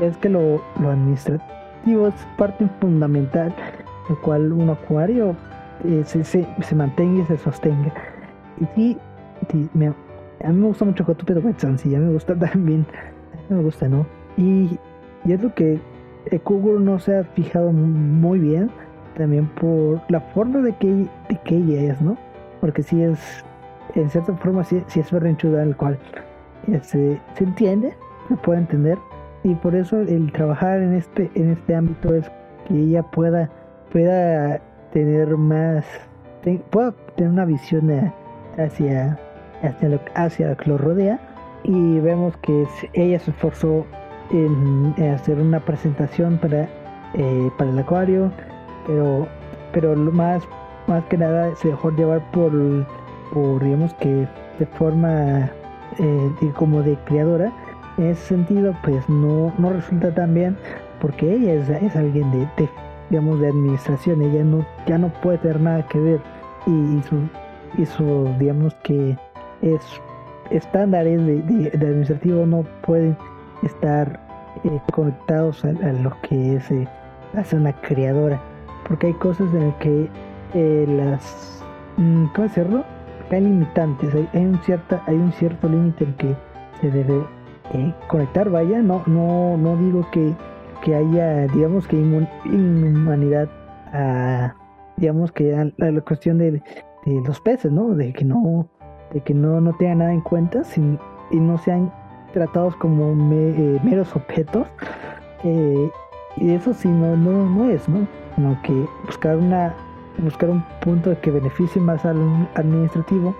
es 0.00 0.16
que 0.18 0.28
lo, 0.28 0.62
lo 0.80 0.90
administrativo 0.90 2.08
es 2.08 2.14
parte 2.36 2.66
fundamental, 2.80 3.54
el 4.08 4.16
cual 4.18 4.52
un 4.52 4.70
acuario 4.70 5.34
eh, 5.84 6.02
se, 6.04 6.24
se, 6.24 6.46
se, 6.60 6.74
mantenga 6.74 7.22
y 7.22 7.26
se 7.26 7.38
sostenga. 7.38 7.92
Y 8.60 8.66
sí, 8.74 8.98
me, 9.74 9.88
a 9.88 10.48
mí 10.48 10.60
me 10.60 10.66
gusta 10.66 10.84
mucho 10.84 11.04
Kotupe 11.04 11.34
de 11.34 11.54
sí, 11.78 11.94
a 11.94 11.98
mí 11.98 12.06
me 12.06 12.12
gusta 12.12 12.34
también, 12.38 12.86
me 13.48 13.62
gusta, 13.62 13.88
¿no? 13.88 14.06
Y, 14.36 14.78
y 15.24 15.32
es 15.32 15.42
lo 15.42 15.54
que 15.54 15.80
Google 16.44 16.84
no 16.84 16.98
se 16.98 17.16
ha 17.16 17.24
fijado 17.24 17.72
muy 17.72 18.38
bien 18.38 18.70
también 19.16 19.46
por 19.48 20.00
la 20.08 20.20
forma 20.20 20.60
de 20.60 20.72
que, 20.76 20.86
de 20.88 21.40
que 21.44 21.56
ella 21.56 21.92
es, 21.92 22.00
¿no? 22.00 22.16
Porque 22.60 22.82
si 22.82 23.02
es, 23.02 23.18
en 23.94 24.10
cierta 24.10 24.34
forma, 24.34 24.64
si, 24.64 24.82
si 24.86 25.00
es 25.00 25.10
berrinchuda, 25.10 25.62
el 25.62 25.76
cual 25.76 25.98
se, 26.82 27.20
se 27.34 27.44
entiende, 27.44 27.94
se 28.28 28.36
puede 28.36 28.60
entender, 28.60 28.98
y 29.44 29.54
por 29.54 29.74
eso 29.74 30.00
el 30.00 30.32
trabajar 30.32 30.80
en 30.80 30.94
este, 30.94 31.30
en 31.34 31.50
este 31.50 31.74
ámbito 31.74 32.14
es 32.14 32.30
que 32.66 32.74
ella 32.74 33.02
pueda, 33.02 33.50
pueda 33.92 34.60
tener 34.92 35.36
más, 35.36 35.86
pueda 36.70 36.92
tener 37.16 37.32
una 37.32 37.44
visión 37.44 38.12
hacia, 38.58 39.18
hacia 39.62 39.88
lo, 39.88 40.00
hacia 40.14 40.48
lo 40.48 40.56
que 40.56 40.70
lo 40.70 40.78
rodea 40.78 41.18
y 41.64 42.00
vemos 42.00 42.36
que 42.38 42.66
ella 42.94 43.18
se 43.18 43.30
esforzó 43.30 43.86
en, 44.30 44.94
hacer 45.14 45.38
una 45.38 45.60
presentación 45.60 46.38
para, 46.38 46.68
eh, 47.14 47.50
para 47.56 47.70
el 47.70 47.78
acuario, 47.78 48.30
pero, 48.86 49.26
pero 49.72 49.96
más, 49.96 50.42
más 50.86 51.04
que 51.04 51.16
nada 51.16 51.54
se 51.56 51.68
dejó 51.68 51.90
llevar 51.90 52.22
por, 52.32 52.52
por 53.32 53.62
digamos 53.62 53.94
que 53.94 54.26
de 54.58 54.66
forma 54.78 55.50
eh, 55.98 56.52
como 56.56 56.82
de 56.82 56.96
creadora. 57.04 57.52
En 57.96 58.06
ese 58.06 58.26
sentido, 58.26 58.74
pues 58.84 59.08
no, 59.08 59.52
no 59.58 59.70
resulta 59.70 60.14
tan 60.14 60.32
bien 60.34 60.56
porque 61.00 61.34
ella 61.34 61.54
es, 61.54 61.68
es 61.68 61.96
alguien 61.96 62.30
de, 62.30 62.68
digamos, 63.10 63.40
de 63.40 63.48
administración, 63.48 64.22
ella 64.22 64.44
no, 64.44 64.64
ya 64.86 64.98
no 64.98 65.08
puede 65.08 65.38
tener 65.38 65.60
nada 65.60 65.86
que 65.88 65.98
ver 65.98 66.20
y, 66.66 67.00
y 67.76 67.86
su, 67.86 68.34
digamos 68.38 68.74
que 68.82 69.16
es 69.62 69.82
estándares 70.50 71.24
de, 71.24 71.70
administrativo 71.74 72.46
no 72.46 72.64
pueden 72.82 73.16
estar 73.62 74.20
eh, 74.64 74.80
conectados 74.92 75.64
a, 75.64 75.72
lo 75.92 76.12
que 76.22 76.56
es 76.56 76.70
eh, 76.70 76.88
una 77.52 77.72
creadora 77.82 78.40
porque 78.86 79.08
hay 79.08 79.12
cosas 79.14 79.52
en 79.52 79.68
las 79.68 79.74
que 79.76 80.08
eh, 80.54 80.86
las 80.88 81.62
mm, 81.96 82.26
¿cómo 82.34 82.48
decirlo? 82.48 82.84
Hay 83.36 83.42
limitantes 83.42 84.14
hay, 84.14 84.28
hay 84.32 84.46
un 84.46 84.58
cierta 84.62 85.02
hay 85.06 85.16
un 85.16 85.32
cierto 85.32 85.68
límite 85.68 86.04
en 86.04 86.14
que 86.14 86.36
se 86.80 86.90
debe 86.90 87.24
eh, 87.74 87.94
conectar. 88.08 88.48
Vaya 88.50 88.80
no 88.82 89.02
no 89.06 89.56
no 89.56 89.76
digo 89.76 90.06
que 90.10 90.34
que 90.82 90.94
haya 90.94 91.46
digamos 91.48 91.86
que 91.86 91.96
inhumanidad 91.96 93.48
a 93.92 94.54
digamos 94.96 95.32
que 95.32 95.72
la 95.76 96.00
cuestión 96.00 96.38
de, 96.38 96.52
de, 96.52 97.22
los 97.26 97.40
peces 97.40 97.72
no 97.72 97.94
de 97.94 98.12
que 98.12 98.24
no 98.24 98.68
de 99.12 99.20
que 99.20 99.34
no 99.34 99.60
no 99.60 99.72
tengan 99.74 99.98
nada 99.98 100.12
en 100.12 100.20
cuenta 100.20 100.64
sin, 100.64 100.98
y 101.30 101.36
no 101.36 101.58
sean 101.58 101.92
tratados 102.32 102.76
como 102.76 103.12
eh, 103.32 103.80
meros 103.82 104.14
objetos 104.14 104.66
eh, 105.44 105.90
y 106.36 106.50
eso 106.50 106.74
sí 106.74 106.88
no 106.88 107.16
no 107.16 107.48
no 107.48 107.70
es 107.70 107.88
no 107.88 108.06
sino 108.34 108.62
que 108.62 108.72
buscar 109.06 109.36
una 109.36 109.74
buscar 110.22 110.50
un 110.50 110.62
punto 110.80 111.18
que 111.20 111.30
beneficie 111.30 111.80
más 111.80 112.04
al 112.04 112.48
administrativo 112.54 113.34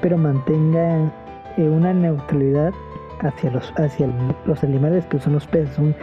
pero 0.00 0.16
mantenga 0.16 1.12
eh, 1.56 1.68
una 1.68 1.92
neutralidad 1.92 2.72
hacia 3.20 3.50
los 3.50 3.72
hacia 3.76 4.08
los 4.46 4.62
animales 4.62 5.04
que 5.06 5.18
son 5.18 5.34
los 5.34 5.46
peces 5.46 5.74
son, 5.74 5.94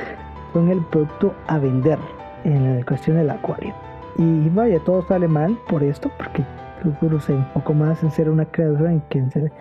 el 0.70 0.80
producto 0.86 1.34
a 1.48 1.60
vender 1.60 2.00
en 2.46 2.78
la 2.78 2.86
cuestión 2.86 3.18
del 3.18 3.30
acuario. 3.30 3.74
Y 4.18 4.48
vaya 4.50 4.80
todo 4.80 5.06
sale 5.06 5.28
mal 5.28 5.58
por 5.68 5.84
esto 5.84 6.10
porque 6.18 6.46
Kukuro 6.82 7.20
se 7.20 7.34
enfocó 7.34 7.74
más 7.74 8.02
en 8.04 8.12
ser 8.12 8.30
una 8.30 8.46
creadora 8.46 8.94
en 8.94 9.04
en 9.10 9.32
ser 9.32 9.52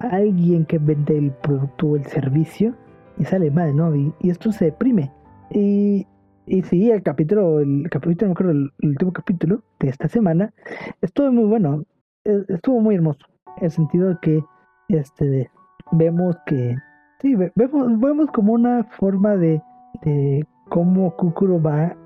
alguien 0.00 0.66
que 0.66 0.76
vende 0.78 1.16
el 1.16 1.30
producto 1.30 1.86
o 1.86 1.96
el 1.96 2.04
servicio 2.04 2.74
y 3.16 3.24
sale 3.24 3.50
mal 3.50 3.74
no 3.74 3.94
y, 3.96 4.12
y 4.20 4.30
esto 4.30 4.52
se 4.52 4.66
deprime. 4.66 5.10
Y 5.50 6.06
y 6.46 6.62
sí, 6.62 6.90
el 6.90 7.02
capítulo, 7.02 7.60
el 7.60 7.88
capítulo, 7.90 8.28
no 8.28 8.34
creo, 8.34 8.50
el, 8.50 8.72
último 8.82 9.12
capítulo 9.12 9.62
de 9.80 9.88
esta 9.88 10.08
semana 10.08 10.52
estuvo 11.00 11.32
muy 11.32 11.44
bueno, 11.44 11.84
e, 12.24 12.44
estuvo 12.48 12.80
muy 12.80 12.94
hermoso, 12.94 13.26
en 13.58 13.64
el 13.64 13.70
sentido 13.70 14.08
de 14.10 14.18
que 14.20 14.44
este 14.88 15.50
vemos 15.92 16.36
que 16.46 16.76
sí, 17.20 17.34
vemos, 17.34 18.00
vemos 18.00 18.30
como 18.30 18.52
una 18.52 18.84
forma 18.84 19.36
de, 19.36 19.62
de 20.02 20.46
cómo 20.68 21.16
Kukuro 21.16 21.60
va 21.60 21.96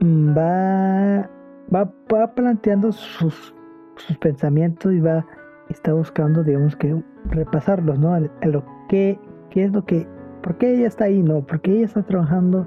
mm, 0.00 0.36
va 0.36 1.30
va, 1.74 1.92
va 2.12 2.34
planteando 2.34 2.92
sus, 2.92 3.54
sus 3.96 4.18
pensamientos 4.18 4.92
y 4.92 5.00
va 5.00 5.24
está 5.70 5.94
buscando 5.94 6.42
digamos 6.42 6.76
que 6.76 7.02
repasarlos 7.30 7.98
no 7.98 8.12
a, 8.12 8.20
lo 8.20 8.64
que 8.88 9.18
qué 9.50 9.64
es 9.64 9.72
lo 9.72 9.84
que 9.84 10.06
por 10.42 10.58
qué 10.58 10.74
ella 10.74 10.88
está 10.88 11.04
ahí 11.04 11.22
no 11.22 11.46
porque 11.46 11.72
ella 11.72 11.86
está 11.86 12.02
trabajando 12.02 12.66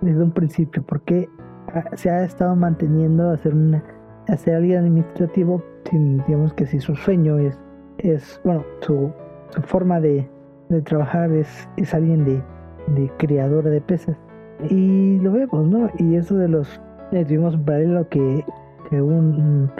desde 0.00 0.22
un 0.22 0.30
principio, 0.30 0.82
porque 0.86 1.28
se 1.94 2.10
ha 2.10 2.24
estado 2.24 2.54
manteniendo 2.56 3.30
a 3.30 3.36
ser, 3.36 3.54
una, 3.54 3.82
a 4.28 4.36
ser 4.36 4.56
alguien 4.56 4.78
administrativo, 4.78 5.62
sin, 5.90 6.18
digamos 6.26 6.52
que 6.54 6.66
si 6.66 6.80
su 6.80 6.94
sueño 6.94 7.38
es, 7.38 7.58
es 7.98 8.40
bueno, 8.44 8.64
su, 8.80 9.12
su 9.50 9.62
forma 9.62 10.00
de, 10.00 10.28
de, 10.68 10.82
trabajar 10.82 11.30
es, 11.32 11.68
es 11.76 11.94
alguien 11.94 12.24
de, 12.24 12.42
de 12.94 13.10
creadora 13.18 13.70
de 13.70 13.80
peces. 13.80 14.16
Y 14.70 15.18
lo 15.20 15.32
vemos, 15.32 15.66
¿no? 15.66 15.90
Y 15.98 16.16
eso 16.16 16.36
de 16.36 16.48
los, 16.48 16.80
eh, 17.12 17.24
tuvimos 17.24 17.54
un 17.54 17.64
paralelo 17.64 18.08
que, 18.08 18.44
que 18.88 19.02
un, 19.02 19.70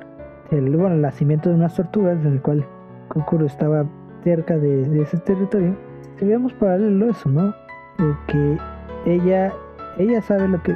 el, 0.51 0.77
bueno, 0.77 0.95
el 0.97 1.03
nacimiento 1.03 1.49
de 1.49 1.57
unas 1.57 1.75
tortugas, 1.75 2.19
en 2.25 2.35
el 2.35 2.43
cual 2.43 2.65
Kokoro 3.09 3.47
estaba 3.47 3.87
cerca 4.23 4.59
de, 4.59 4.89
de 4.89 5.03
ese 5.03 5.19
territorio, 5.19 5.77
si 6.17 6.25
vemos 6.25 6.53
paralelo 6.55 7.11
eso, 7.11 7.29
¿no? 7.29 7.55
que 8.27 8.59
ella 9.07 9.53
ella 9.99 10.21
sabe 10.23 10.49
lo 10.49 10.63
que, 10.63 10.75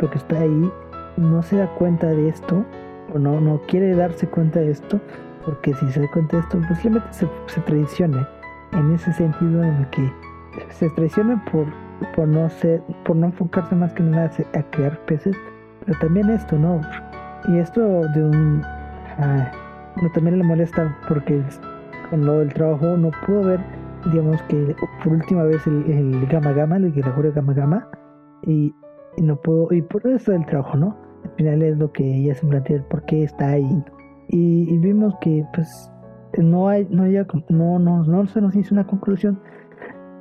lo 0.00 0.10
que 0.10 0.18
está 0.18 0.38
ahí, 0.38 0.72
no 1.16 1.42
se 1.42 1.56
da 1.56 1.66
cuenta 1.74 2.06
de 2.08 2.28
esto, 2.28 2.64
o 3.12 3.18
no, 3.18 3.40
no 3.40 3.60
quiere 3.66 3.94
darse 3.94 4.26
cuenta 4.26 4.60
de 4.60 4.70
esto, 4.70 5.00
porque 5.44 5.74
si 5.74 5.90
se 5.90 6.00
da 6.00 6.10
cuenta 6.10 6.36
de 6.36 6.42
esto, 6.42 6.60
posiblemente 6.68 7.12
se, 7.12 7.28
se 7.46 7.60
traicione, 7.62 8.26
en 8.72 8.92
ese 8.94 9.12
sentido 9.12 9.62
en 9.62 9.74
el 9.74 9.86
que 9.88 10.12
se 10.70 10.88
traiciona 10.90 11.42
por, 11.50 11.66
por 12.14 12.28
no 12.28 12.48
ser, 12.48 12.82
por 13.04 13.16
no 13.16 13.26
enfocarse 13.26 13.74
más 13.74 13.92
que 13.92 14.02
nada 14.02 14.30
a 14.54 14.62
crear 14.70 14.98
peces, 15.06 15.36
pero 15.84 15.98
también 15.98 16.30
esto, 16.30 16.58
¿no? 16.58 16.80
Y 17.48 17.58
esto 17.58 17.80
de 17.80 18.22
un... 18.22 18.62
Ah, 19.18 19.50
también 20.14 20.38
le 20.38 20.44
molesta 20.44 20.96
porque 21.08 21.42
con 22.08 22.24
lo 22.24 22.38
del 22.38 22.52
trabajo 22.52 22.96
no 22.96 23.10
pudo 23.26 23.44
ver, 23.44 23.60
digamos 24.10 24.40
que 24.42 24.74
por 25.02 25.12
última 25.12 25.42
vez 25.42 25.66
el, 25.66 25.84
el 25.90 26.26
Gama 26.26 26.52
Gama, 26.52 26.76
el 26.76 26.92
Gama 26.92 27.52
Gama, 27.52 27.88
y, 28.46 28.74
no 29.18 29.36
puedo, 29.36 29.72
y 29.72 29.82
por 29.82 30.06
eso 30.06 30.32
el 30.32 30.46
trabajo, 30.46 30.76
¿no? 30.76 30.96
Al 31.24 31.30
final 31.36 31.62
es 31.62 31.76
lo 31.78 31.92
que 31.92 32.04
ella 32.04 32.34
se 32.34 32.46
plantea, 32.46 32.82
por 32.88 33.04
qué 33.04 33.24
está 33.24 33.50
ahí. 33.50 33.84
Y, 34.28 34.78
vimos 34.78 35.14
que 35.20 35.44
pues 35.54 35.90
no 36.38 36.68
hay, 36.68 36.86
no, 36.90 37.04
no, 37.48 37.78
no, 37.78 38.04
no 38.04 38.26
se 38.26 38.40
nos 38.40 38.54
hizo 38.54 38.74
una 38.74 38.86
conclusión, 38.86 39.40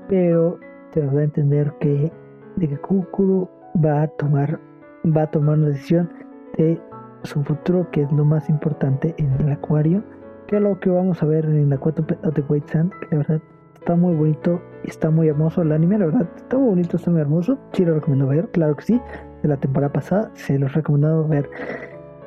pero 0.08 0.60
se 0.94 1.04
nos 1.04 1.14
da 1.14 1.22
a 1.22 1.24
entender 1.24 1.74
que 1.80 2.12
de 2.56 2.68
que 2.68 2.78
Kukuro 2.78 3.50
va 3.84 4.04
a 4.04 4.08
tomar, 4.08 4.60
va 5.06 5.24
a 5.24 5.32
tomar 5.32 5.58
una 5.58 5.68
decisión 5.68 6.12
de 6.58 6.82
su 7.24 7.44
futuro, 7.44 7.90
que 7.92 8.04
es 8.04 8.12
lo 8.12 8.26
más 8.26 8.50
importante 8.50 9.14
en 9.18 9.32
el 9.34 9.52
acuario, 9.52 10.04
que 10.48 10.58
es 10.58 10.62
lo 10.62 10.80
que 10.80 10.90
vamos 10.90 11.22
a 11.22 11.26
ver 11.26 11.46
en 11.46 11.70
la 11.70 11.78
4 11.78 12.06
of 12.24 12.34
the 12.34 12.42
White 12.42 12.72
Sand, 12.72 12.92
que 13.02 13.08
de 13.10 13.18
verdad 13.18 13.42
Está 13.80 13.96
muy 13.96 14.14
bonito, 14.14 14.62
está 14.84 15.10
muy 15.10 15.30
hermoso 15.30 15.62
el 15.62 15.72
anime, 15.72 15.98
la 15.98 16.06
verdad. 16.06 16.28
Está 16.36 16.58
muy 16.58 16.70
bonito, 16.70 16.98
está 16.98 17.10
muy 17.10 17.22
hermoso. 17.22 17.58
Sí 17.72 17.86
lo 17.86 17.96
recomiendo 17.96 18.28
ver, 18.28 18.48
claro 18.50 18.76
que 18.76 18.84
sí. 18.84 19.02
De 19.42 19.50
la 19.50 19.58
temporada 19.58 19.92
pasada 19.92 20.32
se 20.34 20.60
los 20.60 20.74
recomendado 20.74 21.28
ver. 21.28 21.50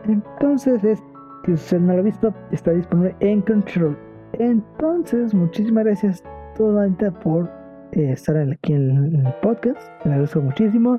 Entonces, 0.08 0.82
es, 0.82 1.02
si 1.44 1.52
usted 1.52 1.78
no 1.78 1.92
lo 1.92 2.00
ha 2.00 2.02
visto, 2.02 2.34
está 2.50 2.72
disponible 2.72 3.14
en 3.20 3.42
Control. 3.42 3.96
Entonces, 4.32 5.34
muchísimas 5.34 5.84
gracias 5.84 6.24
toda 6.56 6.88
por 7.22 7.48
eh, 7.92 8.12
estar 8.12 8.36
aquí 8.36 8.72
en 8.72 9.14
el 9.14 9.34
podcast. 9.42 9.80
Me 10.04 10.12
agradezco 10.12 10.40
muchísimo. 10.40 10.98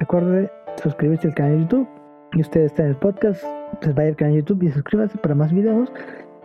Recuerde 0.00 0.50
suscribirse 0.82 1.28
al 1.28 1.34
canal 1.34 1.52
de 1.52 1.60
YouTube. 1.62 1.88
Y 2.32 2.40
usted 2.40 2.62
está 2.62 2.82
en 2.82 2.88
el 2.90 2.96
podcast, 2.96 3.44
pues 3.80 3.94
vaya 3.94 4.08
al 4.08 4.16
canal 4.16 4.34
de 4.34 4.40
YouTube 4.40 4.64
y 4.64 4.72
suscríbase 4.72 5.16
para 5.18 5.36
más 5.36 5.52
videos, 5.52 5.90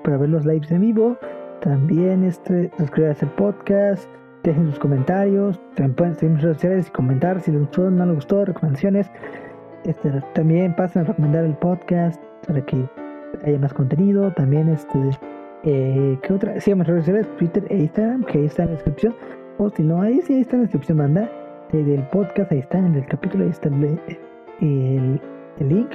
para 0.03 0.17
ver 0.17 0.29
los 0.29 0.45
lives 0.45 0.71
en 0.71 0.81
vivo 0.81 1.17
también 1.61 2.23
este, 2.23 2.71
suscríbase 2.77 3.25
al 3.25 3.31
podcast, 3.33 4.09
dejen 4.43 4.69
sus 4.69 4.79
comentarios, 4.79 5.59
también 5.75 5.95
pueden 5.95 6.15
seguir 6.15 6.35
en 6.35 6.41
redes 6.41 6.57
sociales 6.57 6.87
y 6.87 6.91
comentar 6.91 7.41
si 7.41 7.51
les 7.51 7.61
gustó, 7.61 7.89
no 7.89 8.05
les 8.05 8.15
gustó, 8.15 8.45
recomendaciones. 8.45 9.09
Este, 9.83 10.11
también 10.33 10.75
pasen 10.75 11.03
a 11.03 11.05
recomendar 11.05 11.45
el 11.45 11.55
podcast 11.55 12.21
para 12.47 12.65
que 12.65 12.85
haya 13.45 13.59
más 13.59 13.73
contenido. 13.73 14.31
También 14.33 14.69
este 14.69 14.99
eh, 15.63 16.17
¿qué 16.21 16.33
otra? 16.33 16.59
Síganme 16.61 16.83
en 16.83 16.87
redes 16.87 17.05
sociales, 17.05 17.37
Twitter 17.37 17.65
e 17.69 17.77
Instagram, 17.79 18.23
que 18.23 18.37
ahí 18.39 18.45
está 18.45 18.63
en 18.63 18.69
la 18.69 18.75
descripción. 18.75 19.15
O 19.57 19.69
si 19.69 19.83
no, 19.83 20.01
ahí 20.01 20.21
sí 20.21 20.33
ahí 20.33 20.41
está 20.41 20.55
en 20.55 20.61
la 20.61 20.63
descripción, 20.63 20.97
banda. 20.97 21.29
del 21.71 22.03
podcast, 22.11 22.51
ahí 22.51 22.59
está 22.59 22.79
en 22.79 22.95
el 22.95 23.05
capítulo, 23.05 23.43
ahí 23.43 23.49
está 23.49 23.69
el, 23.69 23.99
el, 24.61 25.21
link. 25.67 25.89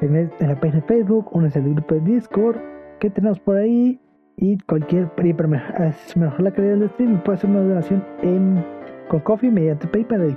También 0.00 0.30
en 0.38 0.48
la 0.48 0.54
página 0.54 0.80
de 0.80 0.86
Facebook, 0.86 1.30
es 1.44 1.56
el 1.56 1.74
grupo 1.74 1.96
de 1.96 2.00
Discord. 2.00 2.56
¿Qué 3.00 3.10
tenemos 3.10 3.40
por 3.40 3.56
ahí? 3.56 4.00
Y 4.38 4.56
cualquier 4.58 5.08
para 5.08 5.48
mejorar 5.48 6.40
la 6.40 6.50
calidad 6.52 6.76
del 6.76 6.90
stream 6.90 7.22
puede 7.22 7.38
hacer 7.38 7.50
una 7.50 7.60
donación 7.60 8.04
en, 8.22 8.64
con 9.08 9.20
Coffee 9.20 9.50
mediante 9.50 9.86
PayPal 9.88 10.36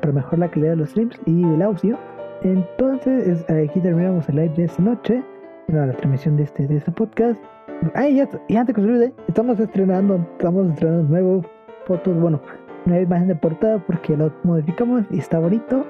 para 0.00 0.12
mejorar 0.12 0.38
la 0.38 0.50
calidad 0.50 0.70
de 0.70 0.76
los 0.76 0.90
streams 0.90 1.20
y 1.26 1.42
del 1.42 1.62
audio. 1.62 1.98
Entonces 2.42 3.44
aquí 3.50 3.80
terminamos 3.80 4.28
el 4.28 4.36
live 4.36 4.54
de 4.56 4.64
esta 4.64 4.82
noche 4.82 5.22
la 5.68 5.92
transmisión 5.92 6.36
de 6.36 6.44
este 6.44 6.66
de 6.66 6.76
este 6.76 6.90
podcast. 6.92 7.40
Ay 7.94 8.16
ya 8.16 8.28
y 8.48 8.56
antes 8.56 8.74
que 8.74 8.80
se 8.80 8.86
olvide 8.86 9.14
estamos 9.28 9.58
estrenando 9.60 10.26
estamos 10.32 10.68
estrenando 10.68 11.08
nuevas 11.08 11.46
fotos 11.86 12.18
bueno 12.20 12.40
nueva 12.86 13.02
imagen 13.02 13.28
de 13.28 13.34
portada 13.34 13.78
porque 13.78 14.16
lo 14.16 14.32
modificamos 14.42 15.04
y 15.10 15.18
está 15.18 15.38
bonito. 15.38 15.84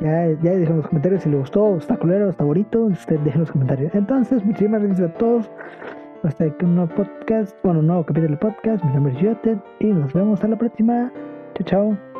Ya, 0.00 0.26
ya 0.42 0.50
dejen 0.56 0.78
los 0.78 0.88
comentarios 0.88 1.22
si 1.22 1.28
les 1.28 1.38
gustó, 1.38 1.76
está 1.76 1.96
culero, 1.96 2.28
está 2.28 2.42
bonito, 2.42 2.86
usted 2.86 3.20
dejen 3.20 3.42
los 3.42 3.52
comentarios. 3.52 3.94
Entonces, 3.94 4.44
muchísimas 4.44 4.82
gracias 4.82 5.10
a 5.10 5.14
todos 5.14 5.48
hasta 6.24 6.44
aquí 6.44 6.64
un 6.64 6.76
nuevo 6.76 6.94
podcast, 6.94 7.56
bueno, 7.62 7.80
un 7.80 7.86
nuevo 7.88 8.04
capítulo 8.04 8.32
de 8.32 8.36
podcast. 8.36 8.84
Mi 8.84 8.92
nombre 8.92 9.12
es 9.14 9.20
Jotet 9.20 9.58
y 9.80 9.86
nos 9.86 10.12
vemos 10.12 10.42
a 10.44 10.48
la 10.48 10.56
próxima. 10.56 11.12
Chao, 11.54 11.66
chao. 11.66 12.11